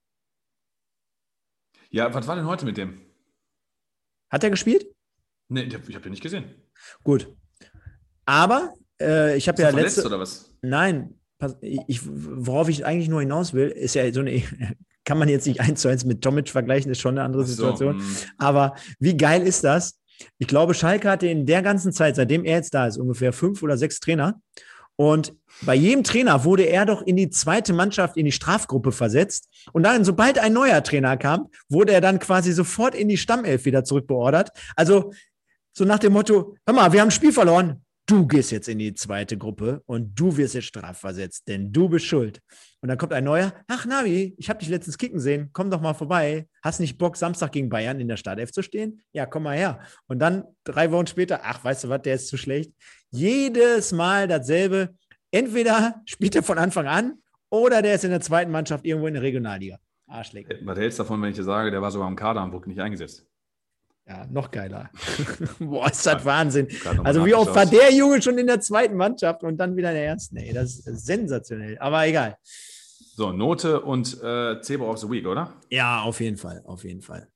[1.91, 3.01] Ja, was war denn heute mit dem?
[4.31, 4.87] Hat er gespielt?
[5.49, 6.45] Nee, ich habe den nicht gesehen.
[7.03, 7.35] Gut.
[8.25, 10.07] Aber äh, ich habe ja letzte.
[10.07, 10.55] oder was?
[10.63, 11.19] Nein,
[11.61, 14.43] ich, worauf ich eigentlich nur hinaus will, ist ja so eine,
[15.05, 17.53] kann man jetzt nicht eins zu eins mit Tomic vergleichen, ist schon eine andere so,
[17.53, 17.99] Situation.
[17.99, 18.05] Mh.
[18.39, 20.00] Aber wie geil ist das?
[20.39, 23.63] Ich glaube, Schalke hatte in der ganzen Zeit, seitdem er jetzt da ist, ungefähr fünf
[23.63, 24.41] oder sechs Trainer.
[24.97, 29.49] Und bei jedem Trainer wurde er doch in die zweite Mannschaft, in die Strafgruppe versetzt.
[29.73, 33.65] Und dann, sobald ein neuer Trainer kam, wurde er dann quasi sofort in die Stammelf
[33.65, 34.51] wieder zurückbeordert.
[34.77, 35.13] Also
[35.73, 38.79] so nach dem Motto, hör mal, wir haben ein Spiel verloren du gehst jetzt in
[38.79, 42.41] die zweite Gruppe und du wirst jetzt strafversetzt, denn du bist schuld.
[42.81, 45.81] Und dann kommt ein neuer, ach Navi, ich habe dich letztens kicken sehen, komm doch
[45.81, 46.47] mal vorbei.
[46.63, 49.01] Hast nicht Bock, Samstag gegen Bayern in der Startelf zu stehen?
[49.13, 49.81] Ja, komm mal her.
[50.09, 52.73] Und dann drei Wochen später, ach, weißt du was, der ist zu schlecht.
[53.11, 54.95] Jedes Mal dasselbe.
[55.31, 57.15] Entweder spielt er von Anfang an
[57.51, 59.79] oder der ist in der zweiten Mannschaft irgendwo in der Regionalliga.
[60.09, 60.59] Arschleck.
[60.65, 62.67] Was hältst du davon, wenn ich dir sage, der war sogar im Kader am Burg
[62.67, 63.30] nicht eingesetzt?
[64.07, 64.91] Ja, noch geiler.
[65.59, 66.67] Boah, ist das Wahnsinn.
[67.05, 69.95] Also wie oft war der Junge schon in der zweiten Mannschaft und dann wieder in
[69.95, 70.37] der ersten?
[70.37, 71.79] Ey, das ist sensationell.
[71.79, 72.37] Aber egal.
[73.15, 75.55] So, Note und äh, Zebra of the Week, oder?
[75.69, 77.29] Ja, auf jeden Fall, auf jeden Fall.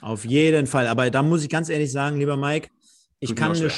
[0.00, 0.86] Auf jeden Fall.
[0.86, 2.68] Aber da muss ich ganz ehrlich sagen, lieber Mike,
[3.18, 3.70] ich, kann, eine,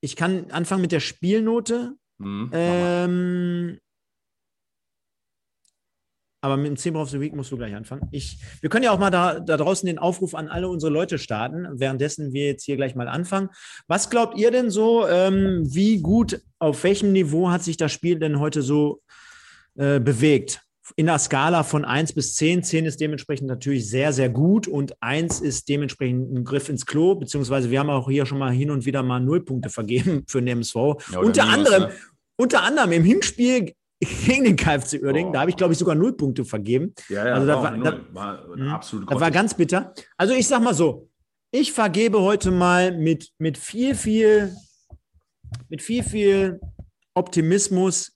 [0.00, 1.94] ich kann anfangen mit der Spielnote.
[2.18, 3.78] Mhm, ähm,
[6.40, 8.08] aber mit dem Zebra of the Week musst du gleich anfangen.
[8.12, 11.18] Ich, wir können ja auch mal da, da draußen den Aufruf an alle unsere Leute
[11.18, 13.48] starten, währenddessen wir jetzt hier gleich mal anfangen.
[13.88, 18.18] Was glaubt ihr denn so, ähm, wie gut, auf welchem Niveau hat sich das Spiel
[18.18, 19.02] denn heute so
[19.76, 20.62] äh, bewegt?
[20.96, 22.62] In der Skala von 1 bis 10.
[22.62, 27.14] 10 ist dementsprechend natürlich sehr, sehr gut und 1 ist dementsprechend ein Griff ins Klo,
[27.14, 30.48] beziehungsweise wir haben auch hier schon mal hin und wieder mal Nullpunkte vergeben für den
[30.48, 30.74] MSV.
[31.12, 31.92] Ja, unter anderem, ne?
[32.36, 35.30] unter anderem im Hinspiel gegen den KFC Uerdingen.
[35.30, 35.32] Oh.
[35.32, 36.94] Da habe ich, glaube ich, sogar null Punkte vergeben.
[37.08, 39.92] Ja, ja, also das war, da, war absolut Das war ganz bitter.
[40.16, 41.08] Also ich sage mal so,
[41.50, 44.54] ich vergebe heute mal mit, mit viel, viel,
[45.68, 46.60] mit viel, viel
[47.14, 48.14] Optimismus.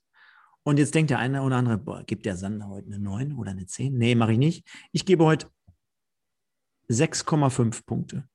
[0.63, 3.51] Und jetzt denkt der eine oder andere, boah, gibt der Sander heute eine 9 oder
[3.51, 3.97] eine 10?
[3.97, 4.65] Nee, mache ich nicht.
[4.93, 5.47] Ich gebe heute
[6.89, 8.29] 6,5 Punkte.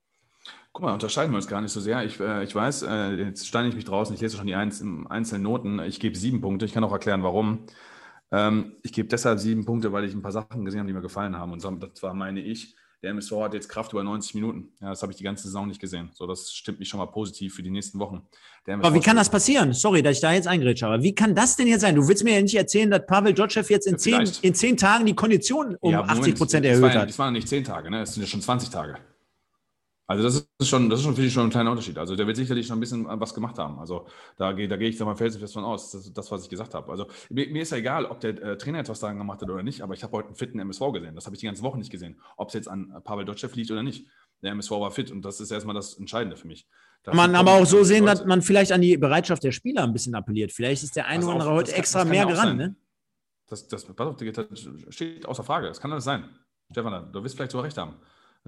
[0.79, 2.05] Guck mal, unterscheiden wir uns gar nicht so sehr.
[2.05, 5.43] Ich, äh, ich weiß, äh, jetzt steine ich mich draußen, ich lese schon die einzelnen
[5.43, 5.81] Noten.
[5.81, 6.67] Ich gebe sieben Punkte.
[6.67, 7.65] Ich kann auch erklären, warum.
[8.31, 11.01] Ähm, ich gebe deshalb sieben Punkte, weil ich ein paar Sachen gesehen habe, die mir
[11.01, 11.51] gefallen haben.
[11.51, 14.69] Und das war, meine ich, der MSV hat jetzt Kraft über 90 Minuten.
[14.81, 16.11] Ja, das habe ich die ganze Saison nicht gesehen.
[16.15, 18.23] So, das stimmt mich schon mal positiv für die nächsten Wochen.
[18.65, 19.73] aber wie kann das passieren?
[19.73, 21.97] Sorry, dass ich da jetzt eingrätsche, aber wie kann das denn jetzt sein?
[21.97, 25.07] Du willst mir ja nicht erzählen, dass Pavel Dotschew jetzt in, zehn, in zehn Tagen
[25.07, 27.09] die Kondition um ja, 80 Prozent erhöht das hat.
[27.09, 28.03] Das waren nicht zehn Tage, ne?
[28.03, 28.95] Es sind ja schon 20 Tage.
[30.11, 31.99] Also das ist schon, das ist schon, finde ich, schon ein kleiner Unterschied.
[31.99, 33.79] Also der wird sicherlich schon ein bisschen was gemacht haben.
[33.79, 34.07] Also
[34.39, 35.91] da, gehe, da gehe ich da mal felsenfest von aus.
[35.91, 36.91] Das ist das, was ich gesagt habe.
[36.91, 39.63] Also mir, mir ist ja egal, ob der äh, Trainer etwas daran gemacht hat oder
[39.63, 41.15] nicht, aber ich habe heute einen fitten MSV gesehen.
[41.15, 42.19] Das habe ich die ganze Woche nicht gesehen.
[42.39, 44.07] Ob es jetzt an Pavel Dotschew liegt oder nicht.
[44.41, 46.67] Der MSV war fit und das ist erstmal das Entscheidende für mich.
[47.03, 49.93] Das man aber auch so sehen, dass man vielleicht an die Bereitschaft der Spieler ein
[49.93, 50.53] bisschen appelliert.
[50.53, 52.57] Vielleicht ist der eine oder andere heute kann, extra mehr gerannt.
[52.57, 52.77] Ne?
[53.47, 55.69] Das, das, pass auf, das steht außer Frage.
[55.69, 56.25] Das kann alles sein.
[56.71, 57.97] Stefan, du wirst vielleicht so recht haben.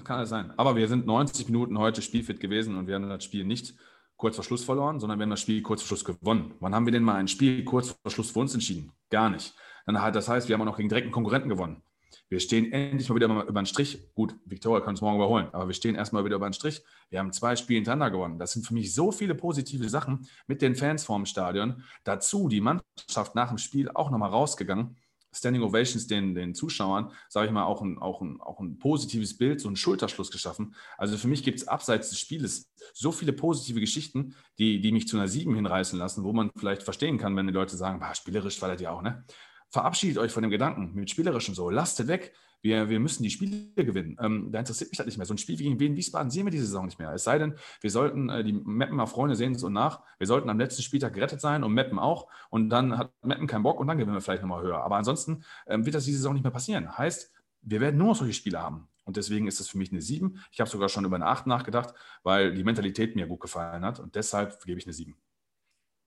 [0.01, 0.51] Das kann alles sein.
[0.57, 3.75] Aber wir sind 90 Minuten heute spielfit gewesen und wir haben das Spiel nicht
[4.17, 6.55] kurz vor Schluss verloren, sondern wir haben das Spiel kurz vor Schluss gewonnen.
[6.61, 8.93] Wann haben wir denn mal ein Spiel kurz vor Schluss für uns entschieden?
[9.11, 9.55] Gar nicht.
[9.85, 11.83] Dann hat das heißt, wir haben auch noch gegen direkten Konkurrenten gewonnen.
[12.31, 14.03] Wir stehen endlich mal wieder über den Strich.
[14.15, 16.83] Gut, Victoria kann uns morgen überholen, aber wir stehen erstmal wieder über den Strich.
[17.11, 18.39] Wir haben zwei Spiele hintereinander gewonnen.
[18.39, 21.83] Das sind für mich so viele positive Sachen mit den Fans vorm Stadion.
[22.05, 24.97] Dazu die Mannschaft nach dem Spiel auch nochmal rausgegangen
[25.33, 29.37] Standing Ovations den, den Zuschauern, sage ich mal, auch ein, auch, ein, auch ein positives
[29.37, 30.75] Bild, so einen Schulterschluss geschaffen.
[30.99, 35.07] Also für mich gibt es abseits des Spieles so viele positive Geschichten, die, die mich
[35.07, 38.61] zu einer 7 hinreißen lassen, wo man vielleicht verstehen kann, wenn die Leute sagen, spielerisch
[38.61, 39.25] war ja auch, ne?
[39.73, 42.35] Verabschiedet euch von dem Gedanken mit spielerischem so, lasst es weg.
[42.63, 44.17] Wir, wir müssen die Spiele gewinnen.
[44.21, 45.27] Ähm, da interessiert mich das nicht mehr.
[45.27, 47.13] So ein Spiel gegen Wien Wiesbaden sehen wir diese Saison nicht mehr.
[47.13, 50.51] Es sei denn, wir sollten, äh, die Meppen Freunde sehen es und nach, wir sollten
[50.51, 52.29] am letzten Spieltag gerettet sein und Meppen auch.
[52.51, 54.83] Und dann hat Meppen keinen Bock und dann gewinnen wir vielleicht nochmal höher.
[54.83, 56.97] Aber ansonsten ähm, wird das diese Saison nicht mehr passieren.
[56.97, 57.33] Heißt,
[57.63, 58.89] wir werden nur noch solche Spiele haben.
[59.05, 60.41] Und deswegen ist es für mich eine 7.
[60.53, 63.99] Ich habe sogar schon über eine 8 nachgedacht, weil die Mentalität mir gut gefallen hat.
[63.99, 65.17] Und deshalb gebe ich eine 7.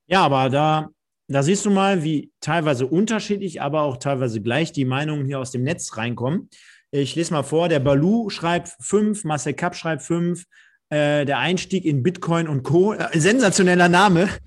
[0.06, 0.88] Ja, aber da
[1.28, 5.50] da siehst du mal, wie teilweise unterschiedlich, aber auch teilweise gleich die Meinungen hier aus
[5.50, 6.50] dem Netz reinkommen.
[6.90, 10.44] Ich lese mal vor, der Balu schreibt 5, Marcel Kapp schreibt 5,
[10.90, 12.92] äh, der Einstieg in Bitcoin und Co.
[12.92, 14.28] Äh, sensationeller Name.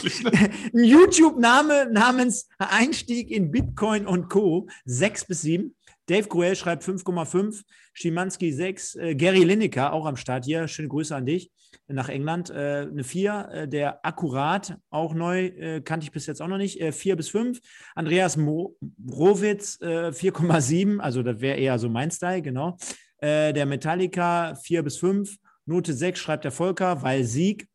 [0.24, 0.50] Ne?
[0.72, 4.66] Ein YouTube-Name namens Einstieg in Bitcoin und Co.
[4.86, 5.74] 6 bis 7.
[6.10, 10.66] Dave Gruel schreibt 5,5, Schimanski 6, äh, Gary Lineker auch am Start hier.
[10.66, 11.52] Schöne Grüße an dich
[11.86, 12.50] nach England.
[12.50, 16.58] Äh, eine 4, äh, der Akkurat, auch neu, äh, kannte ich bis jetzt auch noch
[16.58, 16.82] nicht.
[16.82, 17.60] 4 äh, bis 5.
[17.94, 18.76] Andreas Mo
[19.08, 22.76] Rowitz 4,7, also das wäre eher so mein Style, genau.
[23.22, 25.36] der Metallica 4 bis 5.
[25.66, 27.68] Note 6 schreibt der Volker, weil Sieg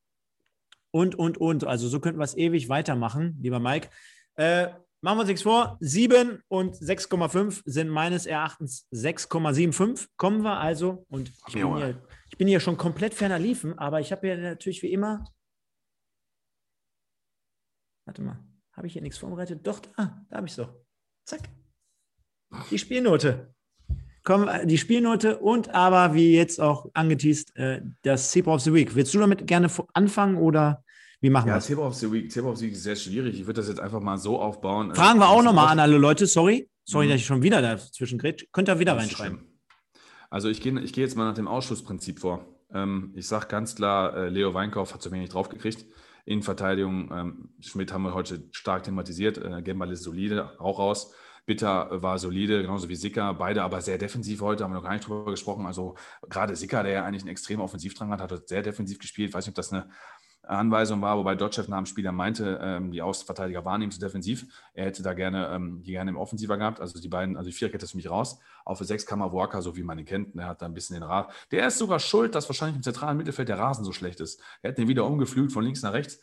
[0.91, 1.63] und, und, und.
[1.63, 3.89] Also so könnten wir es ewig weitermachen, lieber Mike.
[4.35, 4.67] Äh,
[5.05, 5.77] machen wir uns nichts vor.
[5.81, 10.07] 7 und 6,5 sind meines Erachtens 6,75.
[10.17, 11.05] Kommen wir also.
[11.09, 12.01] Und ich bin, hier,
[12.31, 15.23] ich bin hier schon komplett ferner liefen, aber ich habe hier natürlich wie immer.
[18.07, 18.43] Warte mal,
[18.73, 19.65] habe ich hier nichts vorbereitet?
[19.65, 20.73] Doch, da, da habe ich es doch.
[21.27, 21.41] Zack.
[22.71, 23.53] Die Spielnote.
[24.23, 28.95] Komm, die Spielnote und aber, wie jetzt auch angeteased, äh, das Zebra of the Week.
[28.95, 30.83] Willst du damit gerne anfangen oder
[31.25, 31.65] wie machen ja, wir das?
[31.65, 33.39] Zebra of the Week, Zebra of the Week ist sehr schwierig.
[33.39, 34.93] Ich würde das jetzt einfach mal so aufbauen.
[34.93, 36.27] Fragen wir auch nochmal an alle Leute.
[36.27, 37.09] Sorry, sorry, mhm.
[37.09, 38.45] dass ich schon wieder dazwischen grätsch.
[38.51, 39.39] Könnt ihr wieder reinschreiben.
[40.29, 42.45] Also ich gehe ich geh jetzt mal nach dem Ausschlussprinzip vor.
[42.71, 45.87] Ähm, ich sage ganz klar, äh, Leo Weinkauf hat zu wenig draufgekriegt.
[46.25, 49.39] Innenverteidigung, ähm, Schmidt haben wir heute stark thematisiert.
[49.39, 51.11] Äh, Gembal ist solide, auch raus.
[51.45, 54.93] Bitter war solide, genauso wie Sicker, beide aber sehr defensiv heute, haben wir noch gar
[54.93, 55.67] nicht drüber gesprochen.
[55.67, 55.95] Also
[56.27, 59.29] gerade Sicker, der ja eigentlich einen extremen Offensivdrang hat, hat sehr defensiv gespielt.
[59.29, 59.89] Ich weiß nicht, ob das eine
[60.47, 64.45] Anweisung war, wobei Dotchev nach dem Spiel meinte, ähm, die Außenverteidiger waren ihm zu defensiv.
[64.73, 66.79] Er hätte da gerne, ähm, die gerne im Offensiver gehabt.
[66.79, 68.39] Also die beiden, also die Viererkette ist für mich raus.
[68.63, 70.35] Auf der Sechs kam Walker, so wie man ihn kennt.
[70.35, 71.31] Der hat da ein bisschen den Rasen.
[71.51, 74.41] Der ist sogar schuld, dass wahrscheinlich im zentralen Mittelfeld der Rasen so schlecht ist.
[74.61, 76.19] Er hat den wieder umgeflügt von links nach rechts.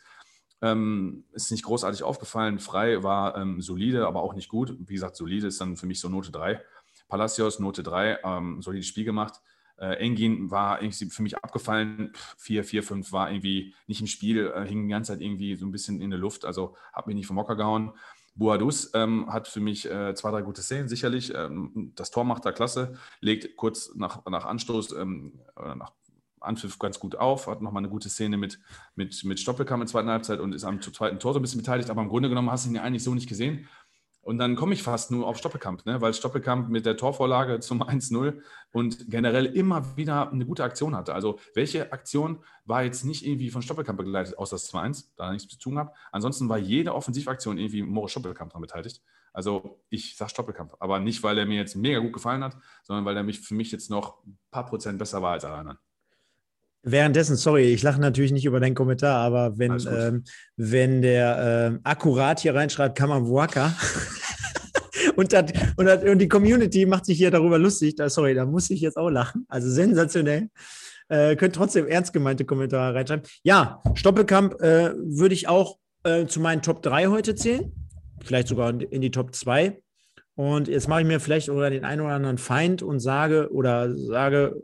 [0.61, 2.59] Ähm, ist nicht großartig aufgefallen.
[2.59, 4.75] Frei war ähm, solide, aber auch nicht gut.
[4.79, 6.61] Wie gesagt, solide ist dann für mich so Note 3.
[7.09, 9.41] Palacios Note 3, ähm, solides Spiel gemacht.
[9.77, 12.13] Äh, Engin war irgendwie für mich abgefallen.
[12.37, 15.65] 4, 4, 5 war irgendwie nicht im Spiel, äh, hing die ganze Zeit irgendwie so
[15.65, 17.93] ein bisschen in der Luft, also hat mich nicht vom Mocker gehauen.
[18.35, 21.33] Boadus ähm, hat für mich äh, zwei, drei gute Szenen, sicherlich.
[21.35, 25.91] Ähm, das Tor macht er klasse, legt kurz nach, nach Anstoß, ähm, nach
[26.43, 28.59] Anpfiff ganz gut auf, hat nochmal eine gute Szene mit,
[28.95, 31.61] mit, mit Stoppelkamp in der zweiten Halbzeit und ist am zweiten Tor so ein bisschen
[31.61, 33.67] beteiligt, aber im Grunde genommen hast du ihn ja eigentlich so nicht gesehen.
[34.23, 35.99] Und dann komme ich fast nur auf Stoppelkamp, ne?
[35.99, 41.13] weil Stoppelkamp mit der Torvorlage zum 1-0 und generell immer wieder eine gute Aktion hatte.
[41.13, 45.49] Also welche Aktion war jetzt nicht irgendwie von Stoppelkamp begleitet, außer das 2-1, da nichts
[45.49, 45.93] zu tun hat.
[46.13, 49.01] Ansonsten war jede Offensivaktion irgendwie Moritz Stoppelkamp daran beteiligt.
[49.33, 53.03] Also ich sage Stoppelkamp, aber nicht, weil er mir jetzt mega gut gefallen hat, sondern
[53.03, 55.79] weil er mich für mich jetzt noch ein paar Prozent besser war als alle anderen.
[56.85, 60.23] Währenddessen, sorry, ich lache natürlich nicht über deinen Kommentar, aber wenn, ähm,
[60.57, 63.73] wenn der ähm, akkurat hier reinschreibt, Kamawaka
[65.15, 65.45] und, das,
[65.77, 68.81] und, das, und die Community macht sich hier darüber lustig, da, sorry, da muss ich
[68.81, 69.45] jetzt auch lachen.
[69.47, 70.49] Also sensationell.
[71.07, 73.25] Äh, könnt trotzdem ernst gemeinte Kommentare reinschreiben.
[73.43, 77.71] Ja, Stoppelkamp äh, würde ich auch äh, zu meinen Top 3 heute zählen.
[78.23, 79.81] Vielleicht sogar in die Top 2.
[80.35, 83.95] Und jetzt mache ich mir vielleicht oder den einen oder anderen Feind und sage oder
[83.95, 84.55] sage,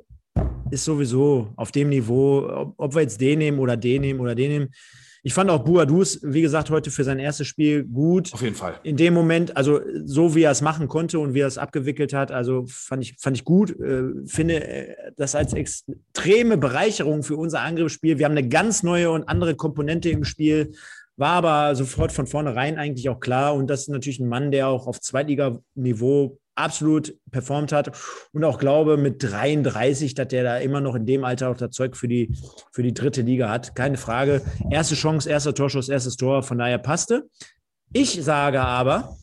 [0.72, 4.52] ist sowieso auf dem Niveau, ob, wir jetzt den nehmen oder den nehmen oder den
[4.52, 4.70] nehmen.
[5.22, 8.34] Ich fand auch Buadus, wie gesagt, heute für sein erstes Spiel gut.
[8.34, 8.80] Auf jeden Fall.
[8.84, 12.14] In dem Moment, also so wie er es machen konnte und wie er es abgewickelt
[12.14, 13.78] hat, also fand ich, fand ich gut.
[13.80, 18.18] Äh, finde äh, das als extreme Bereicherung für unser Angriffsspiel.
[18.18, 20.72] Wir haben eine ganz neue und andere Komponente im Spiel.
[21.18, 23.56] War aber sofort von vornherein eigentlich auch klar.
[23.56, 27.98] Und das ist natürlich ein Mann, der auch auf Zweitliganiveau absolut performt hat
[28.32, 31.72] und auch glaube mit 33, dass der da immer noch in dem Alter auch das
[31.72, 32.36] Zeug für die,
[32.72, 33.76] für die dritte Liga hat.
[33.76, 34.42] Keine Frage.
[34.70, 37.30] Erste Chance, erster Torschuss, erstes Tor, von daher passte.
[37.94, 39.18] Ich sage aber,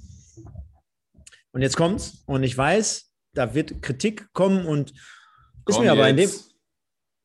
[1.53, 4.93] und jetzt kommt's, und ich weiß, da wird Kritik kommen und
[5.68, 6.30] ist mir aber in dem.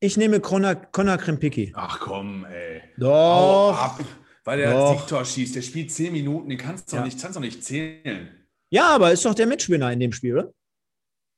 [0.00, 1.72] Ich nehme Conor, Conor Krempicki.
[1.76, 2.82] Ach komm, ey.
[2.98, 3.76] Doch.
[3.78, 4.00] Ab,
[4.44, 4.98] weil der doch.
[4.98, 5.54] Siegtor schießt.
[5.54, 7.04] Der spielt zehn Minuten, den kannst du ja.
[7.04, 8.41] nicht, nicht zählen.
[8.72, 10.52] Ja, aber ist doch der Matchwinner in dem Spiel, oder?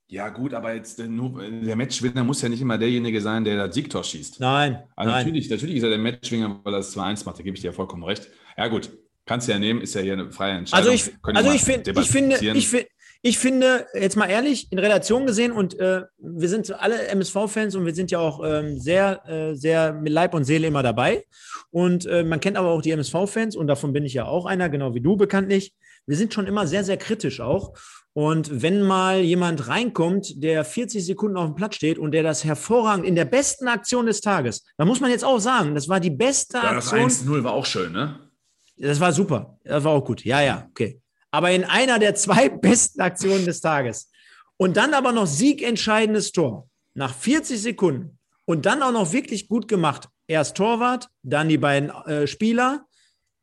[0.07, 3.67] Ja, gut, aber jetzt äh, nur, der Matchwinner muss ja nicht immer derjenige sein, der
[3.67, 4.39] das Siegtor schießt.
[4.39, 4.85] Nein.
[4.95, 5.25] Also nein.
[5.25, 7.69] Natürlich, natürlich ist er der Matchwinner, weil er das 2-1 macht, da gebe ich dir
[7.69, 8.29] ja vollkommen recht.
[8.57, 8.91] Ja, gut,
[9.27, 10.93] kannst du ja nehmen, ist ja hier eine freie Entscheidung.
[10.93, 12.87] Also ich, also ich, find, ich finde, ich, find,
[13.23, 17.85] ich finde, jetzt mal ehrlich, in Relation gesehen, und äh, wir sind alle MSV-Fans und
[17.85, 21.25] wir sind ja auch ähm, sehr, äh, sehr mit Leib und Seele immer dabei.
[21.75, 24.69] Und äh, man kennt aber auch die MSV-Fans und davon bin ich ja auch einer,
[24.69, 25.75] genau wie du bekanntlich
[26.07, 27.75] wir sind schon immer sehr, sehr kritisch auch.
[28.13, 32.45] Und wenn mal jemand reinkommt, der 40 Sekunden auf dem Platz steht und der das
[32.45, 35.99] hervorragend in der besten Aktion des Tages, da muss man jetzt auch sagen, das war
[35.99, 37.03] die beste ja, Aktion.
[37.03, 38.21] Das 1-0 war auch schön, ne?
[38.77, 39.59] Das war super.
[39.65, 40.25] Das war auch gut.
[40.25, 41.01] Ja, ja, okay.
[41.31, 44.11] Aber in einer der zwei besten Aktionen des Tages.
[44.57, 46.69] Und dann aber noch siegentscheidendes Tor.
[46.95, 48.19] Nach 40 Sekunden.
[48.45, 50.09] Und dann auch noch wirklich gut gemacht.
[50.27, 52.87] Erst Torwart, dann die beiden äh, Spieler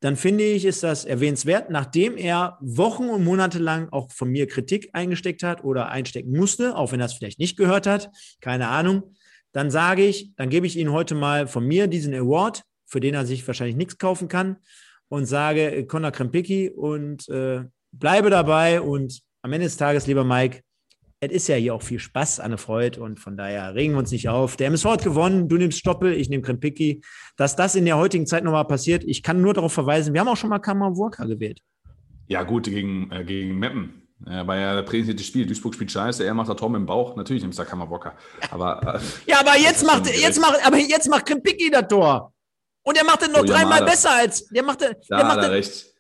[0.02, 4.48] dann finde ich, ist das erwähnenswert, nachdem er Wochen und Monate lang auch von mir
[4.48, 8.10] Kritik eingesteckt hat oder einstecken musste, auch wenn er es vielleicht nicht gehört hat,
[8.42, 9.14] keine Ahnung.
[9.52, 13.14] Dann sage ich, dann gebe ich Ihnen heute mal von mir diesen Award, für den
[13.14, 14.58] er sich wahrscheinlich nichts kaufen kann,
[15.08, 18.82] und sage äh, Conor Krempicki und äh, bleibe dabei.
[18.82, 20.62] Und am Ende des Tages, lieber Mike,
[21.24, 24.12] es ist ja hier auch viel Spaß, Anne Freud, und von daher regen wir uns
[24.12, 24.56] nicht auf.
[24.58, 27.04] Der MSV hat gewonnen, du nimmst Stoppel, ich nehme Krempicki.
[27.38, 30.28] Dass das in der heutigen Zeit nochmal passiert, ich kann nur darauf verweisen, wir haben
[30.28, 31.60] auch schon mal Kammerwurka gewählt.
[32.28, 34.08] Ja, gut, gegen, äh, gegen Meppen.
[34.26, 35.46] Ja, war ja präsentiertes Spiel.
[35.46, 37.16] Duisburg spielt scheiße, er macht da Tom im Bauch.
[37.16, 38.16] Natürlich nimmt es da Kammerbocker.
[38.50, 42.34] Aber, äh, ja, aber jetzt macht, jetzt macht, aber jetzt macht Krempicki das Tor.
[42.84, 44.48] Und er macht es noch oh, dreimal besser als.
[44.48, 45.91] Der macht, der da macht hat er recht.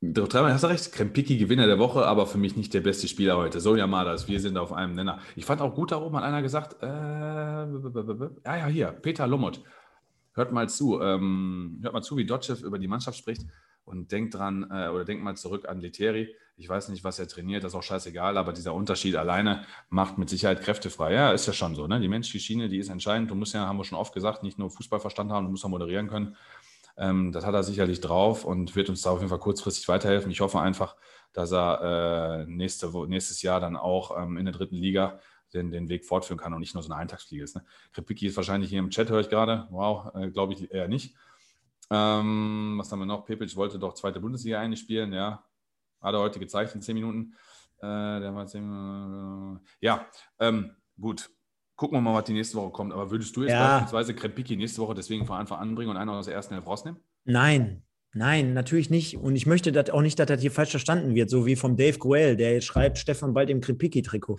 [0.00, 0.92] Doch dreimal hast du recht.
[0.92, 3.60] Krempicki Gewinner der Woche, aber für mich nicht der beste Spieler heute.
[3.60, 5.18] So Yamadas, wir sind auf einem Nenner.
[5.34, 9.60] Ich fand auch gut, da oben hat einer gesagt, äh, ja, ja, hier, Peter Lommert.
[10.34, 13.44] Hört mal zu, ähm, hört mal zu, wie Dotschew über die Mannschaft spricht
[13.84, 16.32] und denkt dran, äh, oder denkt mal zurück an Leteri.
[16.56, 20.18] Ich weiß nicht, was er trainiert, das ist auch scheißegal, aber dieser Unterschied alleine macht
[20.18, 21.14] mit Sicherheit Kräfte frei.
[21.14, 21.88] Ja, ist ja schon so.
[21.88, 22.00] Ne?
[22.00, 23.30] Die menschliche Schiene, die ist entscheidend.
[23.30, 25.68] Du musst ja, haben wir schon oft gesagt, nicht nur Fußballverstand haben, du musst auch
[25.68, 26.36] moderieren können.
[26.98, 30.30] Ähm, das hat er sicherlich drauf und wird uns da auf jeden Fall kurzfristig weiterhelfen.
[30.30, 30.96] Ich hoffe einfach,
[31.32, 35.20] dass er äh, nächste, nächstes Jahr dann auch ähm, in der dritten Liga
[35.54, 37.56] den, den Weg fortführen kann und nicht nur so eine Eintagsfliege ist.
[37.56, 37.64] Ne?
[37.92, 39.66] Kripicki ist wahrscheinlich hier im Chat, höre ich gerade.
[39.70, 41.14] Wow, äh, glaube ich eher nicht.
[41.90, 43.24] Ähm, was haben wir noch?
[43.24, 45.44] Pepic wollte doch zweite Bundesliga eigentlich spielen, ja.
[46.00, 47.34] Hat er heute gezeigt in zehn Minuten.
[47.78, 50.06] Äh, der war zehn, äh, ja,
[50.38, 51.30] ähm, gut.
[51.78, 52.92] Gucken wir mal, was die nächste Woche kommt.
[52.92, 53.78] Aber würdest du jetzt ja.
[53.78, 57.00] beispielsweise Krempiki nächste Woche deswegen von Anfang anbringen und einen aus der ersten Elf rausnehmen?
[57.24, 57.82] Nein,
[58.14, 59.18] Nein, natürlich nicht.
[59.18, 61.76] Und ich möchte das auch nicht, dass das hier falsch verstanden wird, so wie vom
[61.76, 64.38] Dave Groel, der jetzt schreibt, Stefan bald im Krempiki-Trikot.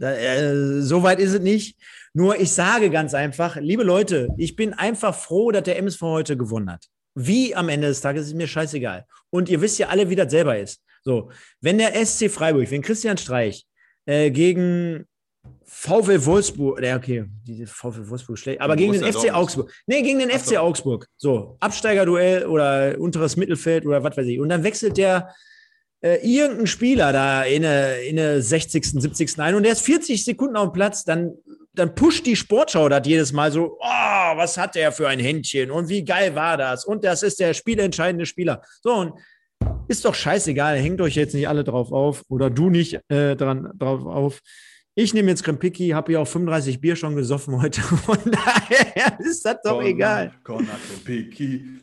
[0.00, 1.78] Äh, so weit ist es nicht.
[2.14, 6.36] Nur ich sage ganz einfach, liebe Leute, ich bin einfach froh, dass der MSV heute
[6.36, 6.86] gewonnen hat.
[7.14, 9.06] Wie am Ende des Tages ist mir scheißegal.
[9.30, 10.82] Und ihr wisst ja alle, wie das selber ist.
[11.04, 11.30] So,
[11.60, 13.66] wenn der SC Freiburg, wenn Christian Streich
[14.06, 15.06] äh, gegen
[15.64, 19.72] VfL Wolfsburg, ja, okay, die VfL Wolfsburg schlecht, aber gegen den FC Augsburg.
[19.86, 21.08] Nee, gegen den Ach FC Augsburg.
[21.16, 24.38] So, Absteigerduell oder unteres Mittelfeld oder was weiß ich.
[24.38, 25.34] Und dann wechselt der
[26.02, 29.38] äh, irgendein Spieler da in der in eine 60., 70.
[29.38, 31.32] ein und der ist 40 Sekunden auf dem Platz, dann,
[31.74, 35.70] dann pusht die Sportschau das jedes Mal so, oh, was hat der für ein Händchen
[35.70, 36.84] und wie geil war das?
[36.84, 38.62] Und das ist der spielentscheidende Spieler.
[38.82, 39.12] So, und
[39.88, 43.70] ist doch scheißegal, hängt euch jetzt nicht alle drauf auf oder du nicht äh, dran,
[43.78, 44.40] drauf auf.
[44.94, 47.80] Ich nehme jetzt Krempicki, habe ja auch 35 Bier schon gesoffen heute.
[48.04, 50.32] Von daher ist das doch Corner, egal.
[50.44, 51.78] Corner Krempicki,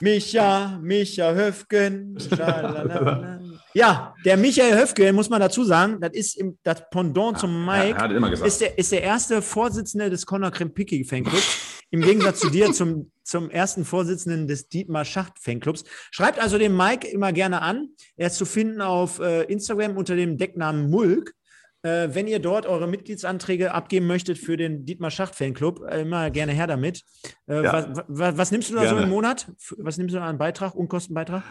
[0.00, 2.16] Micha, Micha Höfgen,
[3.74, 7.96] Ja, der Michael Höfgen, muss man dazu sagen, das ist im, das Pendant zum Mike,
[7.98, 11.82] ja, ist, der, ist der erste Vorsitzende des Conor Krempicki Fanclubs.
[11.90, 15.84] Im Gegensatz zu dir zum, zum ersten Vorsitzenden des Dietmar Schacht Fanclubs.
[16.10, 17.88] Schreibt also den Mike immer gerne an.
[18.16, 21.34] Er ist zu finden auf äh, Instagram unter dem Decknamen Mulk.
[21.82, 26.30] Äh, wenn ihr dort eure Mitgliedsanträge abgeben möchtet für den Dietmar Schacht Fanclub, äh, immer
[26.30, 27.02] gerne her damit.
[27.46, 27.72] Äh, ja.
[27.72, 28.98] was, was, was, nimmst du da gerne.
[28.98, 29.50] so im Monat?
[29.78, 31.42] Was nimmst du da an Beitrag, Unkostenbeitrag?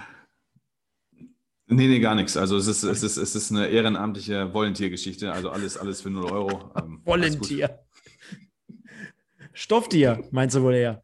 [1.71, 2.35] Nee, nee, gar nichts.
[2.35, 5.31] Also es ist, es ist, es ist eine ehrenamtliche Volunteer-Geschichte.
[5.31, 6.69] Also alles, alles für 0 Euro.
[6.77, 7.79] Ähm, Volunteer.
[9.53, 11.01] Stofftier, meinst du wohl eher?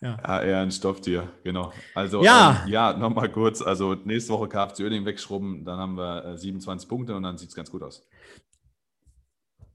[0.00, 0.18] Ja.
[0.22, 1.72] ja, eher ein Stofftier, genau.
[1.94, 3.62] Also ja, ähm, ja nochmal kurz.
[3.62, 7.50] Also nächste Woche KFC Oerding wegschrubben, dann haben wir äh, 27 Punkte und dann sieht
[7.50, 8.06] es ganz gut aus.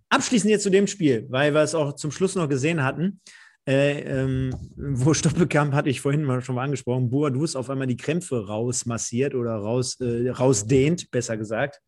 [0.10, 3.22] Abschließend jetzt zu dem Spiel, weil wir es auch zum Schluss noch gesehen hatten.
[3.68, 7.98] Äh, ähm, wo Stoppelkamp hatte ich vorhin mal schon mal angesprochen, Boadus auf einmal die
[7.98, 11.82] Krämpfe rausmassiert oder raus, äh, rausdehnt, besser gesagt.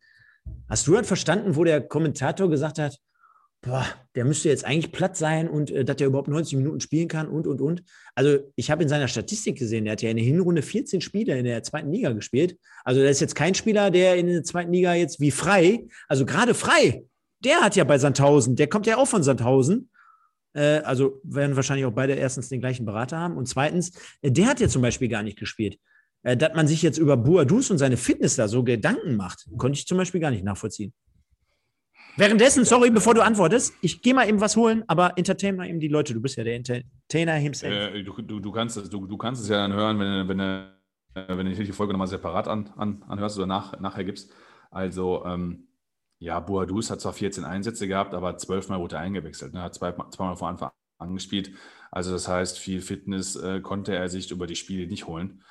[0.68, 2.98] Hast du halt verstanden, wo der Kommentator gesagt hat,
[3.62, 7.08] boah, der müsste jetzt eigentlich platt sein und äh, dass er überhaupt 90 Minuten spielen
[7.08, 7.84] kann und, und, und.
[8.14, 11.38] Also ich habe in seiner Statistik gesehen, der hat ja in der Hinrunde 14 Spiele
[11.38, 12.58] in der zweiten Liga gespielt.
[12.84, 16.26] Also der ist jetzt kein Spieler, der in der zweiten Liga jetzt wie frei, also
[16.26, 17.04] gerade frei,
[17.44, 19.90] der hat ja bei Sandhausen, der kommt ja auch von Sandhausen.
[20.54, 24.46] Äh, also werden wahrscheinlich auch beide erstens den gleichen Berater haben und zweitens, äh, der
[24.46, 25.78] hat ja zum Beispiel gar nicht gespielt.
[26.22, 29.78] Äh, dass man sich jetzt über Boadus und seine Fitness da so Gedanken macht, konnte
[29.78, 30.92] ich zum Beispiel gar nicht nachvollziehen.
[32.16, 35.80] Währenddessen, sorry, bevor du antwortest, ich gehe mal eben was holen, aber entertain mal eben
[35.80, 36.12] die Leute.
[36.12, 37.94] Du bist ja der Entertainer himself.
[37.94, 40.38] Äh, du, du, du, kannst es, du, du kannst es ja dann hören, wenn, wenn,
[41.14, 44.30] wenn, wenn du die Folge nochmal separat an, an, anhörst oder nach, nachher gibst.
[44.70, 45.68] Also, ähm,
[46.22, 49.54] ja, Boadus hat zwar 14 Einsätze gehabt, aber zwölfmal wurde er eingewechselt.
[49.54, 49.62] Ne?
[49.62, 51.52] Hat zwei, zweimal vor Anfang angespielt.
[51.90, 55.42] Also, das heißt, viel Fitness äh, konnte er sich über die Spiele nicht holen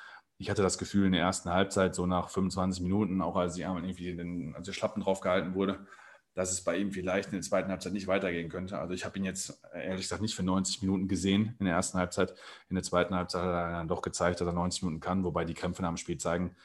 [0.42, 3.62] ich hatte das Gefühl in der ersten Halbzeit, so nach 25 Minuten, auch als, die,
[3.62, 5.86] irgendwie den, als der Schlappen drauf gehalten wurde,
[6.34, 8.76] dass es bei ihm vielleicht in der zweiten Halbzeit nicht weitergehen könnte.
[8.76, 11.96] Also ich habe ihn jetzt ehrlich gesagt nicht für 90 Minuten gesehen in der ersten
[11.96, 12.34] Halbzeit.
[12.68, 15.44] In der zweiten Halbzeit hat er dann doch gezeigt, dass er 90 Minuten kann, wobei
[15.44, 16.56] die Kämpfe nach dem Spiel zeigen,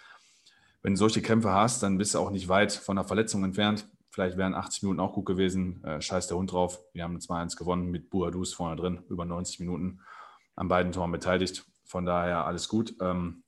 [0.82, 3.88] wenn du solche Kämpfe hast, dann bist du auch nicht weit von einer Verletzung entfernt.
[4.18, 5.84] Vielleicht wären 80 Minuten auch gut gewesen.
[5.84, 6.80] Äh, scheiß der Hund drauf.
[6.91, 9.99] Wir haben 2-1 gewonnen mit Buadus vorne drin, über 90 Minuten
[10.56, 11.65] an beiden Toren beteiligt.
[11.85, 12.95] Von daher alles gut.
[12.99, 13.44] Ähm,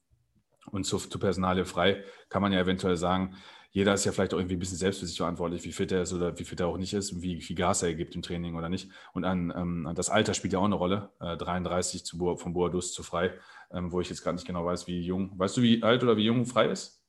[0.71, 3.35] Und zu, zu Personalie frei kann man ja eventuell sagen,
[3.71, 6.03] jeder ist ja vielleicht auch irgendwie ein bisschen selbst für sich verantwortlich, wie fit er
[6.03, 8.55] ist oder wie fit er auch nicht ist, wie viel Gas er gibt im Training
[8.55, 8.91] oder nicht.
[9.13, 11.09] Und an, ähm, das Alter spielt ja auch eine Rolle.
[11.19, 13.33] Äh, 33 zu, von Boadus zu frei,
[13.71, 15.31] ähm, wo ich jetzt gerade nicht genau weiß, wie jung.
[15.39, 17.03] Weißt du, wie alt oder wie jung frei ist?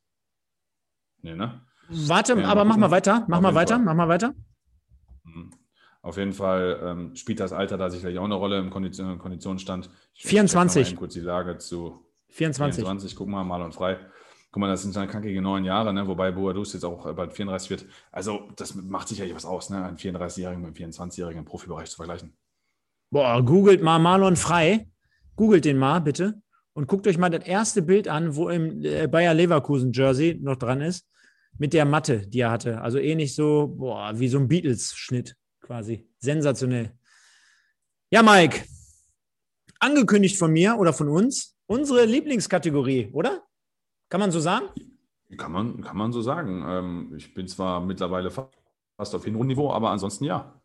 [1.20, 1.61] Nee, ne?
[1.91, 3.25] Warte, ja, aber mach mal weiter.
[3.29, 3.85] Mach mal weiter, Fall.
[3.85, 4.35] mach mal weiter.
[5.25, 5.51] Mhm.
[6.03, 9.91] Auf jeden Fall ähm, spielt das Alter da sicherlich auch eine Rolle im Kondition, Konditionsstand.
[10.15, 10.97] Ich 24.
[10.97, 12.85] kurz die Lage zu 24.
[12.85, 13.17] 24.
[13.17, 13.99] Guck mal, mal und frei.
[14.53, 16.07] Guck mal, das sind dann knackige neun Jahre, ne?
[16.09, 17.87] wobei Boadus jetzt auch bald 34 wird.
[18.11, 19.85] Also, das macht sicherlich was aus, ne?
[19.85, 22.33] einen 34-Jährigen mit einem 24-Jährigen im Profibereich zu vergleichen.
[23.11, 24.89] Boah, googelt mal Marlon Frei.
[25.37, 26.43] Googelt den mal, bitte.
[26.73, 30.57] Und guckt euch mal das erste Bild an, wo im äh, Bayer Leverkusen Jersey noch
[30.57, 31.07] dran ist,
[31.61, 32.81] mit der Matte, die er hatte.
[32.81, 36.09] Also ähnlich so, boah, wie so ein Beatles-Schnitt quasi.
[36.19, 36.99] Sensationell.
[38.11, 38.65] Ja, Mike,
[39.78, 43.43] angekündigt von mir oder von uns, unsere Lieblingskategorie, oder?
[44.09, 44.69] Kann man so sagen?
[45.37, 46.65] Kann man, kann man so sagen.
[46.66, 50.59] Ähm, ich bin zwar mittlerweile fast auf Hinrundenniveau, aber ansonsten ja.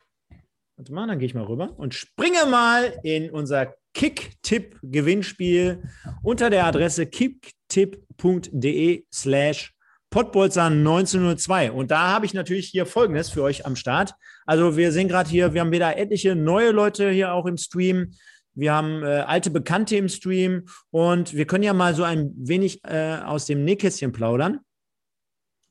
[0.77, 5.83] Warte mal, dann gehe ich mal rüber und springe mal in unser Kick-Tipp-Gewinnspiel
[6.23, 9.74] unter der Adresse kicktipp.de slash
[10.15, 11.73] Pottbolzer 1902.
[11.73, 14.13] Und da habe ich natürlich hier Folgendes für euch am Start.
[14.45, 18.13] Also wir sehen gerade hier, wir haben wieder etliche neue Leute hier auch im Stream.
[18.53, 22.79] Wir haben äh, alte Bekannte im Stream und wir können ja mal so ein wenig
[22.85, 24.61] äh, aus dem Nähkästchen plaudern.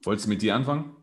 [0.03, 0.95] Wolltest du mit dir anfangen?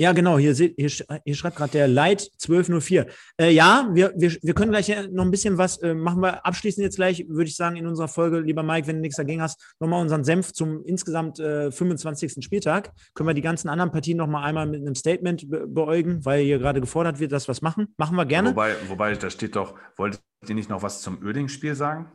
[0.00, 3.06] Ja, genau, hier, hier, hier schreibt gerade der Light 1204.
[3.38, 6.22] Äh, ja, wir, wir, wir können gleich noch ein bisschen was äh, machen.
[6.22, 9.18] Wir abschließend jetzt gleich, würde ich sagen, in unserer Folge, lieber Mike, wenn du nichts
[9.18, 12.42] dagegen hast, nochmal unseren Senf zum insgesamt äh, 25.
[12.42, 12.92] Spieltag.
[13.12, 16.58] Können wir die ganzen anderen Partien nochmal einmal mit einem Statement be beäugen, weil hier
[16.58, 17.92] gerade gefordert wird, dass wir was machen.
[17.98, 18.52] Machen wir gerne.
[18.52, 22.10] Wobei, wobei, da steht doch, wolltet ihr nicht noch was zum Öding-Spiel sagen?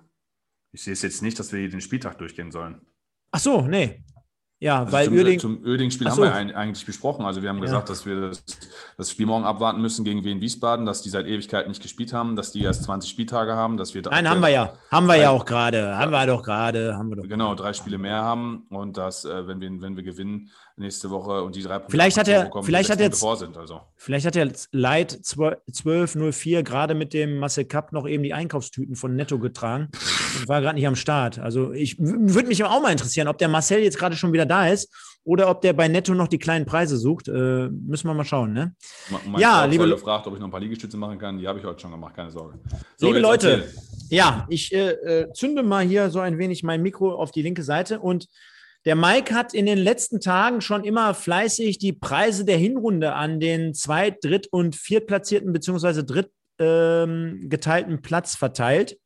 [0.74, 2.82] Ich sehe es jetzt nicht, dass wir den Spieltag durchgehen sollen.
[3.30, 4.03] Ach so, nee.
[4.60, 5.40] Ja, also weil zum, Uerding.
[5.40, 7.26] Zum Uerding-Spiel haben wir eigentlich besprochen.
[7.26, 7.94] Also wir haben gesagt, ja.
[7.94, 8.44] dass wir das,
[8.98, 12.38] das, Spiel morgen abwarten müssen gegen Wien Wiesbaden, dass die seit Ewigkeit nicht gespielt haben,
[12.38, 14.73] dass die erst 20 Spieltage haben, dass wir Nein, haben wir ja.
[14.90, 15.98] Haben wir ja auch gerade.
[15.98, 16.98] Haben wir doch gerade.
[17.27, 21.41] Genau, drei Spiele mehr haben und dass, äh, wenn, wir, wenn wir gewinnen, nächste Woche
[21.43, 23.81] und die drei Punkte vielleicht hat er, bekommen, vielleicht hat jetzt, sind, also.
[23.95, 29.15] Vielleicht hat er Light 1204 gerade mit dem Marcel Cup noch eben die Einkaufstüten von
[29.15, 29.89] Netto getragen
[30.39, 31.39] und war gerade nicht am Start.
[31.39, 34.68] Also ich würde mich auch mal interessieren, ob der Marcel jetzt gerade schon wieder da
[34.68, 34.93] ist
[35.23, 37.30] oder ob der bei Netto noch die kleinen Preise sucht.
[37.30, 38.52] Äh, müssen wir mal schauen.
[38.52, 38.76] Ne?
[39.26, 41.38] Mein ja, Frau liebe gefragt, ob ich noch ein paar Liegestütze machen kann.
[41.38, 42.60] Die habe ich heute schon gemacht, keine Sorge.
[42.97, 43.73] So, liebe Leute, erzähl.
[44.10, 47.64] ja, ich äh, äh, zünde mal hier so ein wenig mein Mikro auf die linke
[47.64, 48.27] Seite und
[48.86, 53.40] der Mike hat in den letzten Tagen schon immer fleißig die Preise der Hinrunde an
[53.40, 58.98] den Zweit-, Dritt- und Viertplatzierten beziehungsweise drittgeteilten ähm, Platz verteilt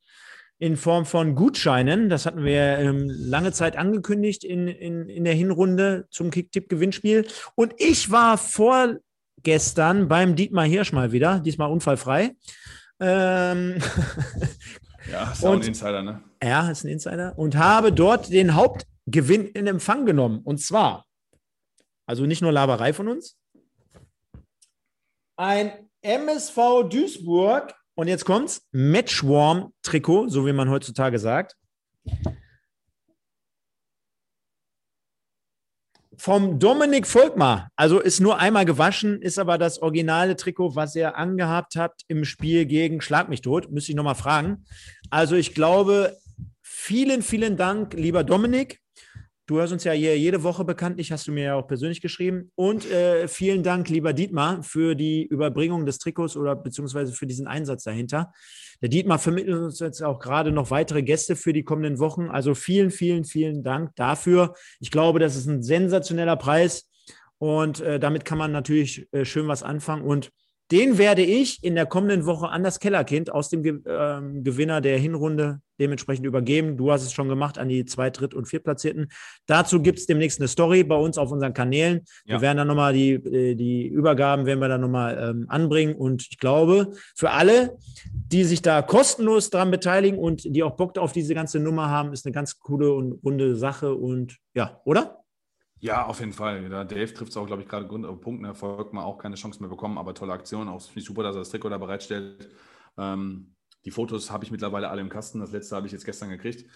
[0.58, 2.10] in Form von Gutscheinen.
[2.10, 7.26] Das hatten wir ähm, lange Zeit angekündigt in, in, in der Hinrunde zum Kicktipp-Gewinnspiel.
[7.54, 12.36] Und ich war vorgestern beim Dietmar Hirsch mal wieder, diesmal unfallfrei.
[13.00, 13.78] Ähm,
[15.10, 16.20] ja, ist auch ein Insider, ne?
[16.42, 17.32] Ja, ist ein Insider.
[17.38, 20.40] Und habe dort den Haupt Gewinn in Empfang genommen.
[20.44, 21.06] Und zwar,
[22.06, 23.36] also nicht nur Laberei von uns,
[25.36, 31.56] ein MSV Duisburg und jetzt kommt's, Matchwarm-Trikot, so wie man heutzutage sagt.
[36.16, 41.16] Vom Dominik Volkmar, also ist nur einmal gewaschen, ist aber das originale Trikot, was er
[41.16, 43.70] angehabt hat im Spiel gegen Schlag mich tot.
[43.70, 44.66] Müsste ich nochmal fragen.
[45.08, 46.18] Also ich glaube,
[46.60, 48.80] vielen, vielen Dank, lieber Dominik.
[49.50, 52.52] Du hörst uns ja hier jede Woche bekanntlich, hast du mir ja auch persönlich geschrieben.
[52.54, 57.48] Und äh, vielen Dank, lieber Dietmar, für die Überbringung des Trikots oder beziehungsweise für diesen
[57.48, 58.32] Einsatz dahinter.
[58.80, 62.28] Der Dietmar vermittelt uns jetzt auch gerade noch weitere Gäste für die kommenden Wochen.
[62.28, 64.54] Also vielen, vielen, vielen Dank dafür.
[64.78, 66.88] Ich glaube, das ist ein sensationeller Preis
[67.38, 70.04] und äh, damit kann man natürlich äh, schön was anfangen.
[70.04, 70.30] Und
[70.70, 74.80] den werde ich in der kommenden Woche an das Kellerkind aus dem Ge äh, Gewinner
[74.80, 76.76] der Hinrunde dementsprechend übergeben.
[76.76, 79.08] Du hast es schon gemacht an die Zweit-, Dritt- und Viertplatzierten.
[79.46, 82.02] Dazu gibt es demnächst eine Story bei uns auf unseren Kanälen.
[82.24, 82.36] Ja.
[82.36, 85.94] Wir werden dann nochmal die, äh, die Übergaben werden wir dann nochmal ähm, anbringen.
[85.94, 87.76] Und ich glaube, für alle,
[88.12, 92.12] die sich da kostenlos daran beteiligen und die auch Bock auf diese ganze Nummer haben,
[92.12, 93.94] ist eine ganz coole und runde Sache.
[93.94, 95.20] Und ja, oder?
[95.80, 96.70] Ja, auf jeden Fall.
[96.70, 98.44] Ja, Dave trifft es auch, glaube ich, gerade Grund auf Punkten.
[98.44, 100.68] Erfolg mal auch keine Chance mehr bekommen, aber tolle Aktion.
[100.68, 102.50] Auch super, dass er das Trikot da bereitstellt.
[102.98, 103.54] Ähm,
[103.84, 105.40] die Fotos habe ich mittlerweile alle im Kasten.
[105.40, 106.68] Das letzte habe ich jetzt gestern gekriegt.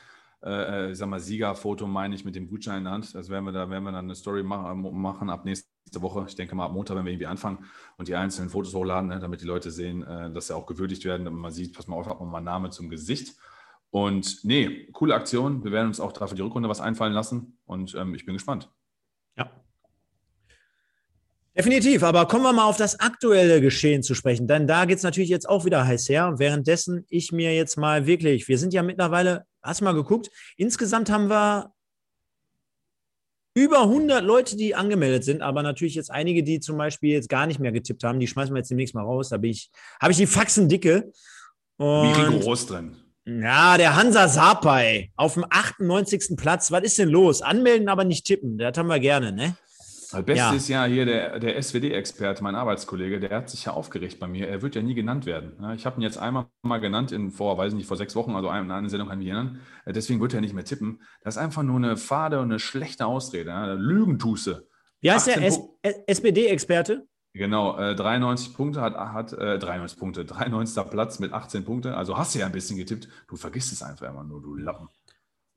[0.42, 3.14] Äh, äh ich sag mal, Siegerfoto meine ich mit dem Gutschein in der Hand.
[3.14, 6.24] Also werden wir da werden wir dann eine Story machen, machen ab nächste Woche.
[6.28, 7.64] Ich denke mal ab Montag, wenn wir irgendwie anfangen
[7.98, 11.04] und die einzelnen Fotos hochladen, ne, damit die Leute sehen, äh, dass sie auch gewürdigt
[11.04, 13.36] werden, damit man sieht, pass mal auf, hat man mal Name zum Gesicht.
[13.90, 15.62] Und nee, coole Aktion.
[15.62, 18.70] Wir werden uns auch dafür die Rückrunde was einfallen lassen und ähm, ich bin gespannt.
[21.56, 25.04] Definitiv, aber kommen wir mal auf das aktuelle Geschehen zu sprechen, denn da geht es
[25.04, 26.34] natürlich jetzt auch wieder heiß her.
[26.38, 31.10] Währenddessen ich mir jetzt mal wirklich, wir sind ja mittlerweile, hast du mal geguckt, insgesamt
[31.10, 31.72] haben wir
[33.56, 37.46] über 100 Leute, die angemeldet sind, aber natürlich jetzt einige, die zum Beispiel jetzt gar
[37.46, 39.28] nicht mehr getippt haben, die schmeißen wir jetzt demnächst mal raus.
[39.28, 39.70] Da ich,
[40.00, 41.12] habe ich die Faxen dicke.
[41.76, 42.96] Und Wie rigoros drin.
[43.26, 46.36] Ja, der Hansa Sapai auf dem 98.
[46.36, 46.72] Platz.
[46.72, 47.42] Was ist denn los?
[47.42, 48.58] Anmelden, aber nicht tippen.
[48.58, 49.56] Das haben wir gerne, ne?
[50.14, 50.86] Das Beste ja.
[50.86, 54.48] ja hier der, der SWD-Experte, mein Arbeitskollege, der hat sich ja aufgeregt bei mir.
[54.48, 55.52] Er wird ja nie genannt werden.
[55.74, 58.48] Ich habe ihn jetzt einmal mal genannt, in vor, weiß nicht, vor sechs Wochen, also
[58.48, 59.60] in einer Sendung kann ich mich erinnern.
[59.86, 61.00] Deswegen wird er nicht mehr tippen.
[61.22, 63.74] Das ist einfach nur eine fade und eine schlechte Ausrede.
[63.74, 64.66] Lügentuße.
[65.00, 65.42] Wie heißt der
[66.06, 67.06] SPD-Experte?
[67.36, 70.84] Genau, äh, 93 Punkte hat, hat äh, 93 Punkte, 93.
[70.88, 71.92] Platz mit 18 Punkten.
[71.92, 73.08] Also hast du ja ein bisschen getippt.
[73.28, 74.88] Du vergisst es einfach immer nur, du Lappen.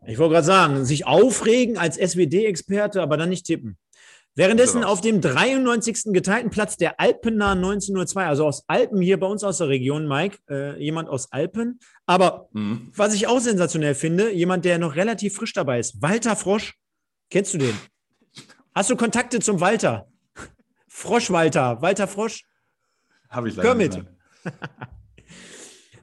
[0.06, 3.78] Ich wollte gerade sagen, sich aufregen als SWT-Experte, aber dann nicht tippen.
[4.38, 6.14] Währenddessen auf dem 93.
[6.14, 10.38] geteilten Platz der Alpener 1902, also aus Alpen hier bei uns aus der Region, Mike,
[10.48, 11.80] äh, jemand aus Alpen.
[12.06, 12.92] Aber mhm.
[12.96, 16.76] was ich auch sensationell finde, jemand, der noch relativ frisch dabei ist, Walter Frosch.
[17.32, 17.76] Kennst du den?
[18.76, 20.08] Hast du Kontakte zum Walter?
[20.88, 22.44] Frosch Walter, Walter Frosch?
[23.32, 24.06] Habe ich leider Kermit.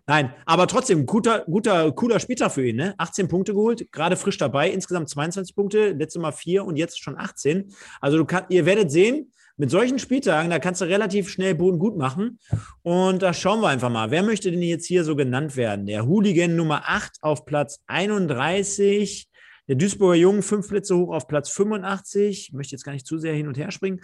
[0.06, 2.76] Nein, aber trotzdem, guter, guter, cooler Spieltag für ihn.
[2.76, 2.94] Ne?
[2.98, 7.16] 18 Punkte geholt, gerade frisch dabei, insgesamt 22 Punkte, letztes Mal 4 und jetzt schon
[7.16, 7.72] 18.
[8.00, 11.78] Also du kann, ihr werdet sehen, mit solchen Spieltagen, da kannst du relativ schnell Boden
[11.78, 12.40] gut machen.
[12.82, 14.10] Und da schauen wir einfach mal.
[14.10, 15.86] Wer möchte denn jetzt hier so genannt werden?
[15.86, 19.28] Der Hooligan Nummer 8 auf Platz 31.
[19.68, 22.48] Der Duisburger Jungen fünf Plätze hoch auf Platz 85.
[22.48, 24.00] Ich möchte jetzt gar nicht zu sehr hin und her springen.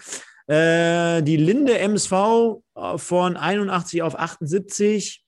[0.47, 2.13] Äh, die Linde MSV
[2.77, 5.25] äh, von 81 auf 78.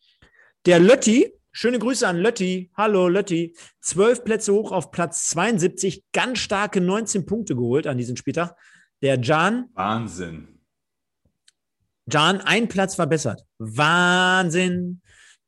[0.65, 2.71] Der Lötti, schöne Grüße an Lötti.
[2.77, 3.57] Hallo Lötti.
[3.81, 6.05] Zwölf Plätze hoch auf Platz 72.
[6.13, 8.55] Ganz starke 19 Punkte geholt an diesem Spieltag.
[9.03, 9.71] Der Jan.
[9.75, 10.61] Wahnsinn.
[12.09, 13.45] Jan, ein Platz verbessert.
[13.59, 15.03] Wahnsinn.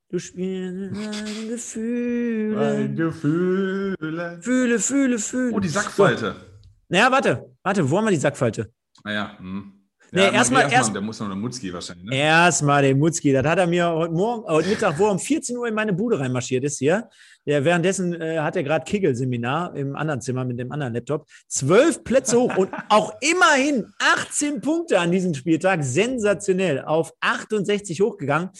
[0.09, 2.59] Du spielst ein Gefühl.
[2.59, 3.97] Ein Gefühl.
[4.41, 5.55] Fühle, fühle, fühle.
[5.55, 6.32] Oh, die Sackfalte.
[6.32, 6.47] So.
[6.89, 8.73] Naja, warte, warte, wo haben wir die Sackfalte?
[9.05, 9.74] Naja, hm.
[10.15, 10.70] Nee, erstmal.
[10.70, 12.05] Erst, der muss noch eine Mutzki wahrscheinlich.
[12.05, 12.16] Ne?
[12.16, 13.32] Erstmal den Mutzki.
[13.32, 15.93] Das hat er mir heute Morgen, heute Mittag, wo er um 14 Uhr in meine
[15.93, 17.09] Bude reinmarschiert ist hier.
[17.45, 21.27] Der, währenddessen äh, hat er gerade Kegel-Seminar im anderen Zimmer mit dem anderen Laptop.
[21.49, 25.82] Zwölf Plätze hoch und auch immerhin 18 Punkte an diesem Spieltag.
[25.82, 26.85] Sensationell.
[26.85, 28.51] Auf 68 hochgegangen.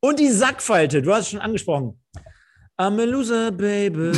[0.00, 2.00] Und die Sackfalte, du hast es schon angesprochen.
[2.78, 4.12] I'm a loser, baby.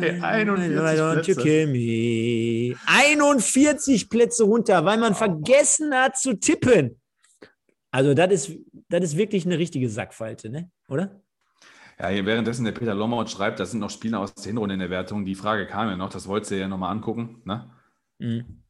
[0.00, 1.42] Hey, 41 Plätze.
[1.42, 2.76] kill me.
[2.86, 7.00] 41 Plätze runter, weil man vergessen hat zu tippen.
[7.90, 8.58] Also, das ist,
[8.88, 10.70] das ist wirklich eine richtige Sackfalte, ne?
[10.88, 11.20] oder?
[11.98, 14.80] Ja, hier währenddessen der Peter Lommaut schreibt, das sind noch Spieler aus der Hinrunde in
[14.80, 15.24] der Wertung.
[15.24, 17.42] Die Frage kam ja noch, das wolltest du ja nochmal angucken.
[17.44, 17.70] Ne?
[18.18, 18.62] Mhm.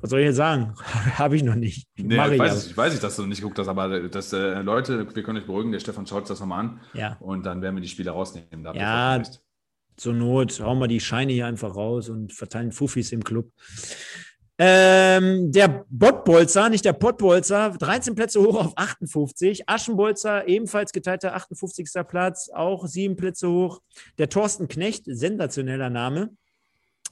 [0.00, 0.74] Was soll ich jetzt sagen?
[1.18, 1.88] Habe ich noch nicht.
[1.96, 5.06] Nee, ich, weiß, ich, weiß nicht, dass du nicht geguckt hast, aber das, äh, Leute,
[5.14, 6.80] wir können euch beruhigen, der Stefan schaut das nochmal an.
[6.94, 7.16] Ja.
[7.20, 8.64] Und dann werden wir die Spiele rausnehmen.
[8.74, 9.22] ja,
[9.96, 13.52] zur Not hauen wir die Scheine hier einfach raus und verteilen Fuffis im Club.
[14.62, 19.66] Ähm, der Bottbolzer, nicht der Pottbolzer, 13 Plätze hoch auf 58.
[19.66, 21.86] Aschenbolzer, ebenfalls geteilter 58.
[22.06, 23.80] Platz, auch sieben Plätze hoch.
[24.18, 26.30] Der Thorsten Knecht, sensationeller Name,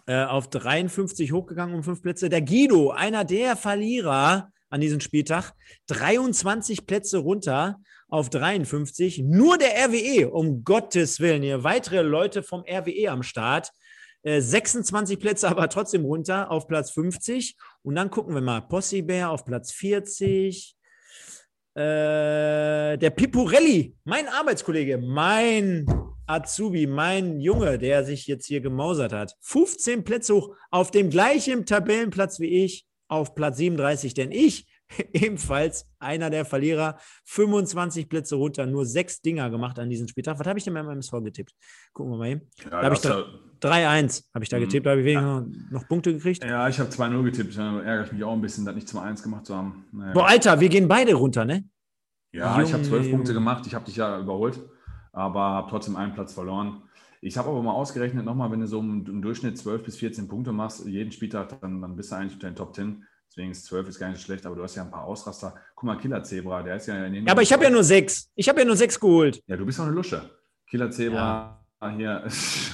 [0.09, 2.31] äh, auf 53 hochgegangen um fünf Plätze.
[2.31, 5.53] Der Guido, einer der Verlierer an diesem Spieltag,
[5.89, 7.77] 23 Plätze runter
[8.09, 9.19] auf 53.
[9.19, 13.71] Nur der RWE, um Gottes Willen, hier weitere Leute vom RWE am Start.
[14.25, 17.57] 26 äh, Plätze aber trotzdem runter auf Platz 50.
[17.83, 18.63] Und dann gucken wir mal.
[18.63, 20.75] Possi Bär auf Platz 40.
[21.75, 25.87] Äh, der Piporelli, mein Arbeitskollege, mein
[26.29, 31.65] Azubi, mein Junge, der sich jetzt hier gemausert hat, 15 Plätze hoch auf dem gleichen
[31.65, 34.67] Tabellenplatz wie ich, auf Platz 37, denn ich
[35.15, 40.39] ebenfalls einer der Verlierer, 25 Plätze runter, nur sechs Dinger gemacht an diesem Spieltag.
[40.39, 41.55] Was habe ich denn beim MSV getippt?
[41.95, 42.43] Gucken wir mal hin.
[42.63, 46.13] Ja, da habe ich 3-1 habe ich da getippt, da habe ich weniger noch Punkte
[46.13, 46.45] gekriegt.
[46.45, 47.57] Ja, ich habe 2-0 getippt.
[47.57, 49.87] Da ärgere ich mich auch ein bisschen, das nicht zum 1 gemacht zu haben.
[49.93, 50.13] Naja.
[50.13, 51.65] Boah, Alter, wir gehen beide runter, ne?
[52.33, 53.67] Ja, Junge, ich habe 12 Punkte gemacht.
[53.67, 54.61] Ich habe dich ja überholt
[55.13, 56.83] aber habe trotzdem einen Platz verloren.
[57.21, 60.53] Ich habe aber mal ausgerechnet, nochmal, wenn du so im, Durchschnitt 12 bis 14 Punkte
[60.53, 63.05] machst, jeden Spieltag, dann, dann bist du eigentlich unter den Top 10.
[63.29, 65.55] Deswegen ist 12 ist gar nicht schlecht, aber du hast ja ein paar Ausraster.
[65.75, 67.27] Guck mal, Killer Zebra, der ist ja in den.
[67.27, 68.31] Ja, aber ich habe ja nur sechs.
[68.35, 69.43] Ich habe ja nur sechs geholt.
[69.47, 70.31] Ja, du bist auch eine Lusche.
[70.69, 71.91] Killer Zebra ja.
[71.91, 72.25] hier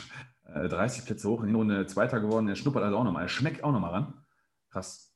[0.55, 2.47] 30 Plätze hoch, in der Runde Zweiter geworden.
[2.47, 3.23] Der schnuppert also auch nochmal.
[3.25, 4.15] Er schmeckt auch nochmal ran.
[4.71, 5.14] Krass.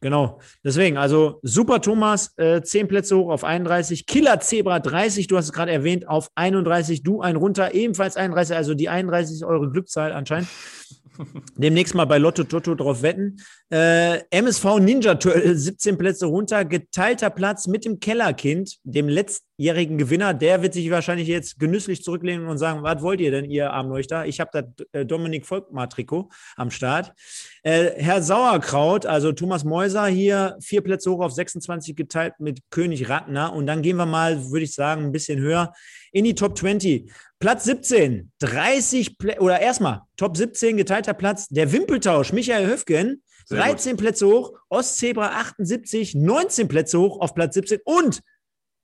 [0.00, 0.40] Genau.
[0.64, 4.06] Deswegen, also super Thomas, äh, 10 Plätze hoch auf 31.
[4.06, 7.02] Killer Zebra 30, du hast es gerade erwähnt, auf 31.
[7.02, 8.56] Du ein runter, ebenfalls 31.
[8.56, 10.48] Also die 31 ist eure Glückszahl anscheinend.
[11.56, 13.40] Demnächst mal bei Lotto Toto drauf wetten.
[13.70, 20.34] Äh, MSV Ninja Turtle 17 Plätze runter, geteilter Platz mit dem Kellerkind, dem letztjährigen Gewinner.
[20.34, 24.26] Der wird sich wahrscheinlich jetzt genüsslich zurücklehnen und sagen: Was wollt ihr denn, ihr Armleuchter?
[24.26, 27.12] Ich habe da äh, Dominik Volkmar-Trikot am Start.
[27.62, 33.08] Äh, Herr Sauerkraut, also Thomas Meuser hier, vier Plätze hoch auf 26 geteilt mit König
[33.08, 33.52] Ratner.
[33.52, 35.72] Und dann gehen wir mal, würde ich sagen, ein bisschen höher
[36.12, 37.10] in die Top 20.
[37.38, 43.96] Platz 17, 30 Plä oder erstmal Top 17 geteilter Platz, der Wimpeltausch, Michael Höfgen, 13
[43.96, 48.20] Plätze hoch, Ostzebra 78, 19 Plätze hoch auf Platz 17 und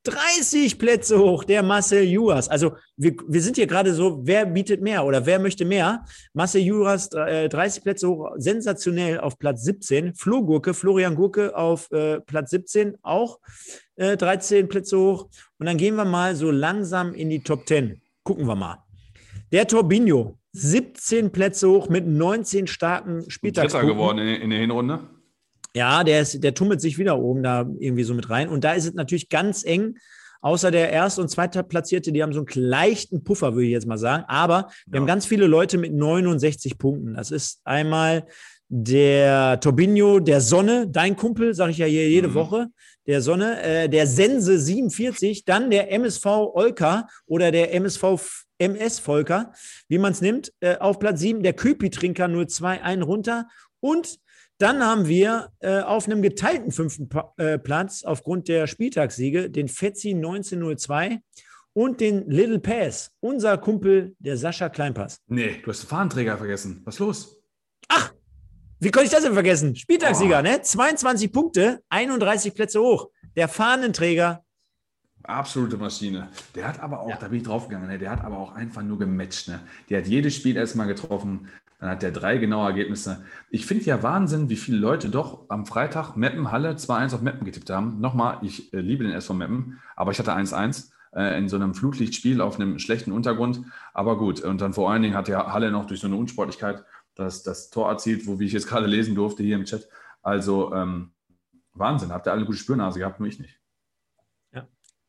[0.07, 2.49] 30 Plätze hoch, der Marcel Juras.
[2.49, 6.05] Also wir, wir sind hier gerade so, wer bietet mehr oder wer möchte mehr?
[6.33, 10.15] Marcel Juras, äh, 30 Plätze hoch, sensationell auf Platz 17.
[10.15, 13.41] Flo Gurke, Florian Gurke auf äh, Platz 17, auch
[13.97, 15.29] äh, 13 Plätze hoch.
[15.59, 18.01] Und dann gehen wir mal so langsam in die Top 10.
[18.23, 18.85] Gucken wir mal.
[19.53, 23.89] Der Torbinho, 17 Plätze hoch mit 19 starken Spieltagspunkten.
[23.89, 25.01] Dritter geworden in, in der Hinrunde.
[25.75, 28.49] Ja, der, ist, der tummelt sich wieder oben da irgendwie so mit rein.
[28.49, 29.99] Und da ist es natürlich ganz eng.
[30.41, 33.99] Außer der Erst- und Zweitplatzierte, die haben so einen leichten Puffer, würde ich jetzt mal
[33.99, 34.25] sagen.
[34.29, 35.01] Aber wir ja.
[35.01, 37.15] haben ganz viele Leute mit 69 Punkten.
[37.15, 38.27] Das ist einmal
[38.69, 42.35] der Torbinho, der Sonne, dein Kumpel, sage ich ja hier jede mhm.
[42.35, 42.67] Woche,
[43.07, 49.53] der Sonne, äh, der Sense 47, dann der MSV Olka oder der MSV MS Volker,
[49.89, 53.47] wie man es nimmt, äh, auf Platz 7, der Köpi-Trinker 02, ein runter
[53.81, 54.19] und
[54.59, 59.69] dann haben wir äh, auf einem geteilten fünften pa äh, Platz aufgrund der Spieltagssiege den
[59.69, 61.21] Fetzi 1902
[61.75, 65.21] und den Little Pass, unser Kumpel, der Sascha Kleinpass.
[65.27, 66.81] Nee, du hast den Fahnenträger vergessen.
[66.87, 67.43] Was ist los?
[67.89, 68.15] Ach,
[68.79, 69.75] wie konnte ich das denn vergessen?
[69.75, 70.43] Spieltagssieger, oh.
[70.43, 70.61] ne?
[70.61, 73.09] 22 Punkte, 31 Plätze hoch.
[73.35, 74.45] Der Fahnenträger.
[75.23, 76.29] Absolute Maschine.
[76.55, 77.17] Der hat aber auch, ja.
[77.17, 77.99] da bin ich draufgegangen, ne?
[77.99, 79.49] der hat aber auch einfach nur gematcht.
[79.49, 79.61] Ne?
[79.91, 81.49] Der hat jedes Spiel erstmal getroffen.
[81.81, 83.25] Dann hat der drei genaue Ergebnisse.
[83.51, 87.45] Ich finde ja Wahnsinn, wie viele Leute doch am Freitag Meppen Halle 2-1 auf Meppen
[87.45, 88.01] getippt haben.
[88.01, 91.75] Nochmal, ich äh, liebe den SV Meppen, aber ich hatte 1-1 äh, in so einem
[91.75, 93.63] Flutlichtspiel auf einem schlechten Untergrund.
[93.95, 96.85] Aber gut, und dann vor allen Dingen hat ja Halle noch durch so eine Unsportlichkeit
[97.17, 99.89] das, das Tor erzielt, wo, wie ich jetzt gerade lesen durfte hier im Chat.
[100.23, 101.13] Also ähm,
[101.73, 103.61] Wahnsinn, habt ihr alle eine gute Spürnase gehabt, nur ich nicht.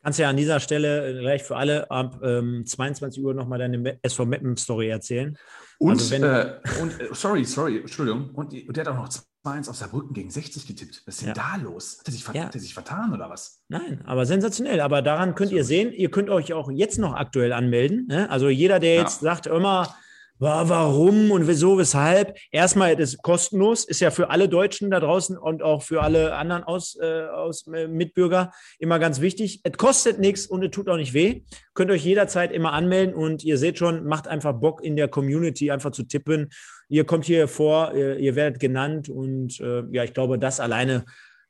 [0.07, 4.25] Kannst ja an dieser Stelle gleich für alle ab ähm, 22 Uhr nochmal deine SV
[4.25, 5.37] Meppen Story erzählen.
[5.79, 8.29] Und, also wenn, äh, und äh, sorry, sorry, Entschuldigung.
[8.33, 9.09] Und, und, der hat auch noch
[9.45, 11.03] 2-1 auf Saarbrücken gegen 60 getippt.
[11.05, 11.33] Was ist denn ja.
[11.33, 11.97] da los?
[11.99, 12.45] Hat er, sich, ja.
[12.45, 13.65] hat er sich vertan oder was?
[13.67, 14.79] Nein, aber sensationell.
[14.79, 18.07] Aber daran könnt ihr sehen, ihr könnt euch auch jetzt noch aktuell anmelden.
[18.07, 18.29] Ne?
[18.29, 19.33] Also jeder, der jetzt ja.
[19.33, 19.93] sagt, immer,
[20.39, 22.37] warum und wieso, weshalb.
[22.51, 26.35] Erstmal, das ist kostenlos, ist ja für alle Deutschen da draußen und auch für alle
[26.35, 29.61] anderen aus, äh, aus äh, Mitbürger immer ganz wichtig.
[29.63, 31.41] Es kostet nichts und es tut auch nicht weh.
[31.73, 35.71] Könnt euch jederzeit immer anmelden und ihr seht schon, macht einfach Bock in der Community
[35.71, 36.49] einfach zu tippen.
[36.89, 41.05] Ihr kommt hier vor, ihr, ihr werdet genannt und äh, ja, ich glaube, das alleine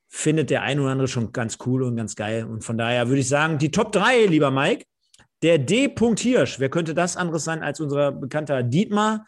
[0.10, 2.46] findet der ein oder andere schon ganz cool und ganz geil.
[2.46, 4.86] Und von daher würde ich sagen, die Top 3, lieber Mike,
[5.44, 5.94] der D.
[6.18, 9.26] Hirsch, wer könnte das anderes sein als unser bekannter Dietmar?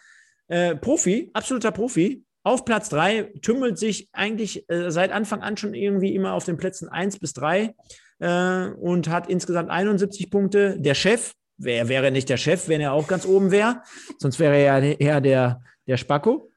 [0.48, 2.24] Äh, Profi, absoluter Profi.
[2.44, 6.58] Auf Platz 3 tümmelt sich eigentlich äh, seit Anfang an schon irgendwie immer auf den
[6.58, 7.76] Plätzen 1 bis 3
[8.20, 10.80] äh, und hat insgesamt 71 Punkte.
[10.80, 13.84] Der Chef, wer wäre nicht der Chef, wenn er auch ganz oben wäre?
[14.18, 16.50] Sonst wäre er ja eher der, der Spacko.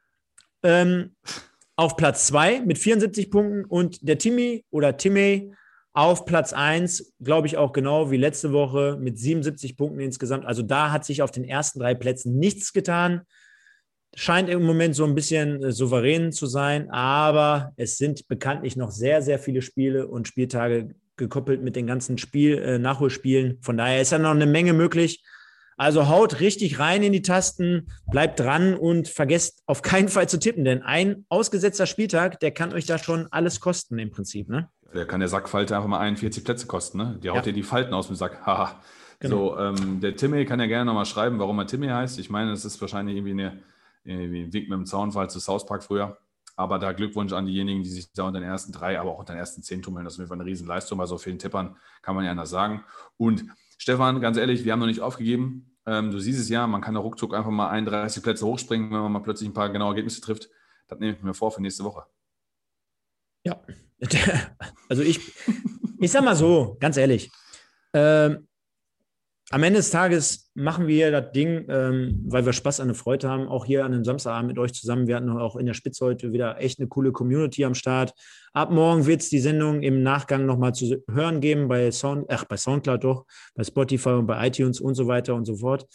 [0.62, 1.16] Ähm,
[1.77, 5.53] auf Platz 2 mit 74 Punkten und der Timmy oder Timmy
[5.94, 10.47] auf Platz 1, glaube ich auch genau wie letzte Woche mit 77 Punkten insgesamt.
[10.47, 13.23] Also da hat sich auf den ersten drei Plätzen nichts getan.
[14.14, 18.90] Scheint im Moment so ein bisschen äh, souverän zu sein, aber es sind bekanntlich noch
[18.90, 23.59] sehr, sehr viele Spiele und Spieltage gekoppelt mit den ganzen Spiel, äh, Nachholspielen.
[23.62, 25.23] Von daher ist ja noch eine Menge möglich.
[25.77, 30.39] Also haut richtig rein in die Tasten, bleibt dran und vergesst auf keinen Fall zu
[30.39, 34.48] tippen, denn ein ausgesetzter Spieltag, der kann euch da schon alles kosten im Prinzip.
[34.48, 34.69] Ne?
[34.94, 36.98] Der kann der Sackfalte einfach mal 41 Plätze kosten.
[36.98, 37.19] Ne?
[37.23, 37.43] Die haut ja.
[37.43, 38.40] dir die Falten aus dem Sack.
[38.47, 38.81] Haha.
[39.20, 39.55] Genau.
[39.55, 42.19] So, ähm, der Timmy kann ja gerne nochmal schreiben, warum er Timmy heißt.
[42.19, 43.62] Ich meine, es ist wahrscheinlich irgendwie, eine,
[44.05, 46.19] irgendwie ein Wink mit dem Zaunfall zu South Park früher.
[46.56, 49.32] Aber da Glückwunsch an diejenigen, die sich da unter den ersten drei, aber auch unter
[49.32, 50.05] den ersten zehn tummeln.
[50.05, 52.51] Das ist auf jeden Fall eine Riesenleistung bei so vielen Tippern, kann man ja anders
[52.51, 52.85] sagen.
[53.16, 53.44] Und
[53.78, 55.73] Stefan, ganz ehrlich, wir haben noch nicht aufgegeben.
[55.86, 59.01] Ähm, du siehst es ja, man kann da ruckzuck einfach mal 31 Plätze hochspringen, wenn
[59.01, 60.51] man mal plötzlich ein paar genaue Ergebnisse trifft.
[60.89, 62.05] Das nehme ich mir vor für nächste Woche.
[63.44, 63.60] Ja,
[64.89, 65.20] also ich,
[66.01, 67.31] ich sag mal so, ganz ehrlich,
[67.95, 68.47] ähm,
[69.53, 73.29] am Ende des Tages machen wir das Ding, ähm, weil wir Spaß an der Freude
[73.29, 75.07] haben, auch hier an einem Samstagabend mit euch zusammen.
[75.07, 78.15] Wir hatten auch in der Spitze heute wieder echt eine coole Community am Start.
[78.55, 82.45] Ab morgen wird es die Sendung im Nachgang nochmal zu hören geben bei, Sound, ach,
[82.45, 85.87] bei Soundcloud doch, bei Spotify und bei iTunes und so weiter und so fort.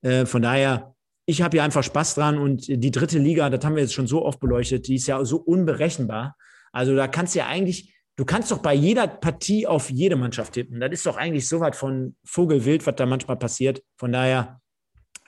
[0.00, 0.94] Äh, von daher,
[1.26, 4.06] ich habe hier einfach Spaß dran und die dritte Liga, das haben wir jetzt schon
[4.06, 6.36] so oft beleuchtet, die ist ja so unberechenbar.
[6.74, 10.54] Also da kannst du ja eigentlich du kannst doch bei jeder Partie auf jede Mannschaft
[10.54, 10.80] tippen.
[10.80, 13.82] Das ist doch eigentlich so weit von Vogelwild, was da manchmal passiert.
[13.96, 14.60] Von daher,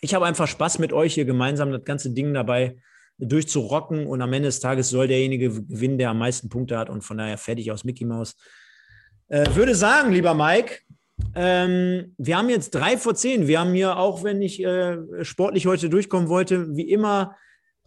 [0.01, 2.77] ich habe einfach Spaß mit euch hier gemeinsam das ganze Ding dabei
[3.19, 7.03] durchzurocken und am Ende des Tages soll derjenige gewinnen, der am meisten Punkte hat und
[7.03, 8.37] von daher fertig aus Mickey Mouse.
[9.29, 10.81] Äh, würde sagen, lieber Mike,
[11.35, 13.47] ähm, wir haben jetzt drei vor zehn.
[13.47, 17.37] Wir haben hier, auch wenn ich äh, sportlich heute durchkommen wollte, wie immer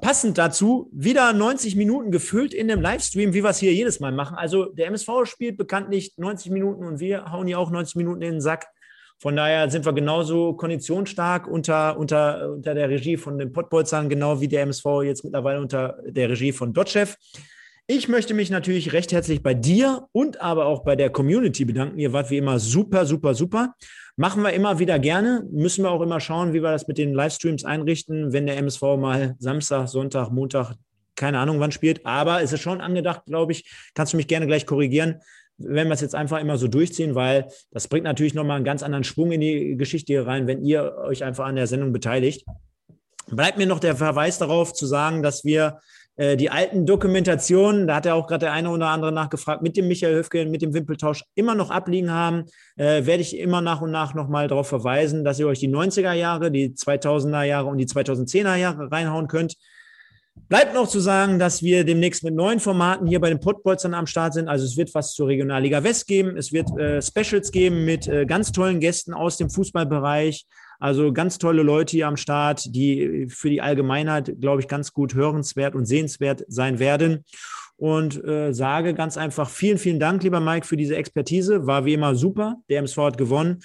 [0.01, 4.13] Passend dazu wieder 90 Minuten gefüllt in dem Livestream, wie wir es hier jedes Mal
[4.13, 4.38] machen.
[4.38, 8.31] Also der MSV spielt bekanntlich 90 Minuten und wir hauen hier auch 90 Minuten in
[8.31, 8.67] den Sack.
[9.17, 14.39] Von daher sind wir genauso konditionsstark unter, unter, unter der Regie von den Pottbolzern, genau
[14.39, 17.17] wie der MSV jetzt mittlerweile unter der Regie von Dotchev.
[17.85, 21.99] Ich möchte mich natürlich recht herzlich bei dir und aber auch bei der Community bedanken.
[21.99, 23.73] Ihr wart wie immer super, super, super.
[24.20, 25.48] Machen wir immer wieder gerne.
[25.50, 28.82] Müssen wir auch immer schauen, wie wir das mit den Livestreams einrichten, wenn der MSV
[28.98, 30.76] mal Samstag, Sonntag, Montag,
[31.16, 32.06] keine Ahnung wann spielt.
[32.06, 33.72] Aber es ist schon angedacht, glaube ich.
[33.94, 35.22] Kannst du mich gerne gleich korrigieren,
[35.58, 38.84] wenn wir es jetzt einfach immer so durchziehen, weil das bringt natürlich nochmal einen ganz
[38.84, 42.46] anderen Schwung in die Geschichte hier rein, wenn ihr euch einfach an der Sendung beteiligt.
[43.28, 45.80] Bleibt mir noch der Verweis darauf zu sagen, dass wir
[46.20, 49.78] äh, die alten Dokumentationen, da hat ja auch gerade der eine oder andere nachgefragt, mit
[49.78, 52.44] dem Michael Höfgen, mit dem Wimpeltausch immer noch abliegen haben,
[52.76, 56.12] äh, werde ich immer nach und nach nochmal darauf verweisen, dass ihr euch die 90er
[56.12, 59.56] Jahre, die 2000er Jahre und die 2010er Jahre reinhauen könnt.
[60.50, 64.06] Bleibt noch zu sagen, dass wir demnächst mit neuen Formaten hier bei den Pottbolzern am
[64.06, 64.50] Start sind.
[64.50, 66.36] Also es wird was zur Regionalliga West geben.
[66.36, 70.46] Es wird äh, Specials geben mit äh, ganz tollen Gästen aus dem Fußballbereich.
[70.80, 75.14] Also ganz tolle Leute hier am Start, die für die Allgemeinheit, glaube ich, ganz gut
[75.14, 77.26] hörenswert und sehenswert sein werden.
[77.76, 81.68] Und äh, sage ganz einfach vielen, vielen Dank, lieber Mike, für diese Expertise.
[81.68, 82.57] War wie immer super.
[82.69, 83.60] Der MSV hat gewonnen.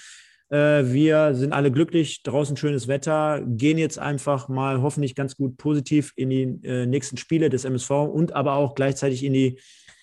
[0.50, 5.56] Äh, wir sind alle glücklich, draußen schönes Wetter, gehen jetzt einfach mal hoffentlich ganz gut
[5.56, 9.58] positiv in die äh, nächsten Spiele des MSV und aber auch gleichzeitig in die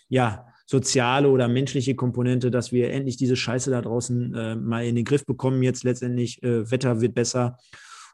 [0.09, 4.95] ja, soziale oder menschliche Komponente, dass wir endlich diese Scheiße da draußen äh, mal in
[4.95, 5.61] den Griff bekommen.
[5.63, 7.57] Jetzt letztendlich, äh, Wetter wird besser.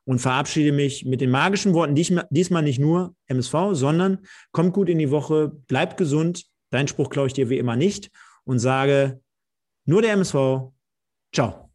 [0.06, 4.20] Und verabschiede mich mit den magischen Worten, diesmal nicht nur MSV, sondern
[4.54, 6.46] kommt gut in die Woche, bleibt gesund.
[6.72, 8.10] Dein Spruch klaue ich dir wie immer nicht
[8.46, 9.20] und sage
[9.86, 10.72] nur der MSV.
[11.34, 11.70] Ciao.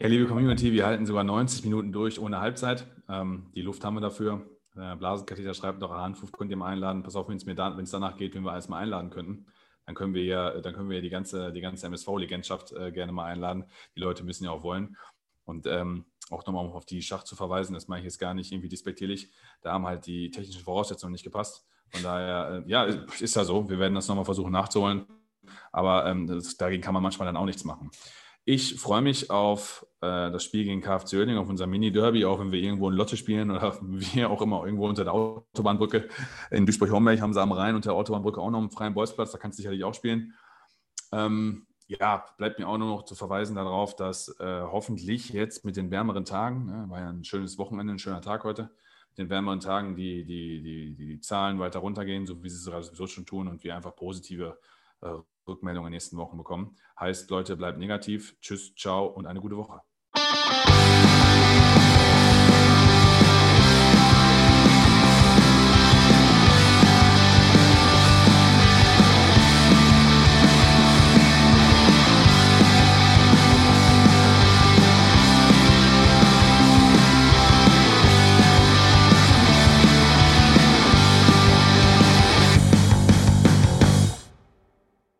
[0.00, 2.86] Ja, liebe Community, wir halten sogar 90 Minuten durch ohne Halbzeit.
[3.08, 4.44] Ähm, die Luft haben wir dafür.
[4.74, 7.02] Blasenkatheter schreibt noch, Handfuß könnt ihr mal einladen.
[7.02, 9.10] Pass auf, wenn es mir da, wenn es danach geht, wenn wir alles mal einladen
[9.10, 9.46] könnten,
[9.86, 13.26] dann können wir ja, dann können wir die ganze, die ganze MSV-Legendschaft äh, gerne mal
[13.26, 13.64] einladen.
[13.96, 14.96] Die Leute müssen ja auch wollen.
[15.44, 18.52] Und ähm, auch nochmal auf die Schach zu verweisen, das mache ich jetzt gar nicht
[18.52, 19.30] irgendwie despektierlich.
[19.60, 21.66] Da haben halt die technischen Voraussetzungen nicht gepasst.
[21.90, 23.68] Von daher, äh, ja, ist ja so.
[23.68, 25.04] Wir werden das nochmal versuchen nachzuholen.
[25.72, 27.90] Aber ähm, das, dagegen kann man manchmal dann auch nichts machen.
[28.44, 32.50] Ich freue mich auf äh, das Spiel gegen KFC Oerding, auf unser Mini-Derby, auch wenn
[32.50, 36.08] wir irgendwo in Lotte spielen oder wie auch immer, irgendwo unter der Autobahnbrücke.
[36.50, 39.38] In Duisburg-Homberg haben sie am Rhein unter der Autobahnbrücke auch noch einen freien Bolzplatz, da
[39.38, 40.34] kannst du sicherlich auch spielen.
[41.12, 45.76] Ähm, ja, bleibt mir auch nur noch zu verweisen darauf, dass äh, hoffentlich jetzt mit
[45.76, 48.70] den wärmeren Tagen, ne, war ja ein schönes Wochenende, ein schöner Tag heute,
[49.10, 52.64] mit den wärmeren Tagen die, die, die, die Zahlen weiter runtergehen, so wie sie es
[52.64, 54.58] sowieso schon tun und wir einfach positive
[55.02, 55.14] äh,
[55.52, 56.76] Rückmeldungen in den nächsten Wochen bekommen.
[56.98, 58.36] Heißt, Leute, bleibt negativ.
[58.40, 59.80] Tschüss, ciao und eine gute Woche.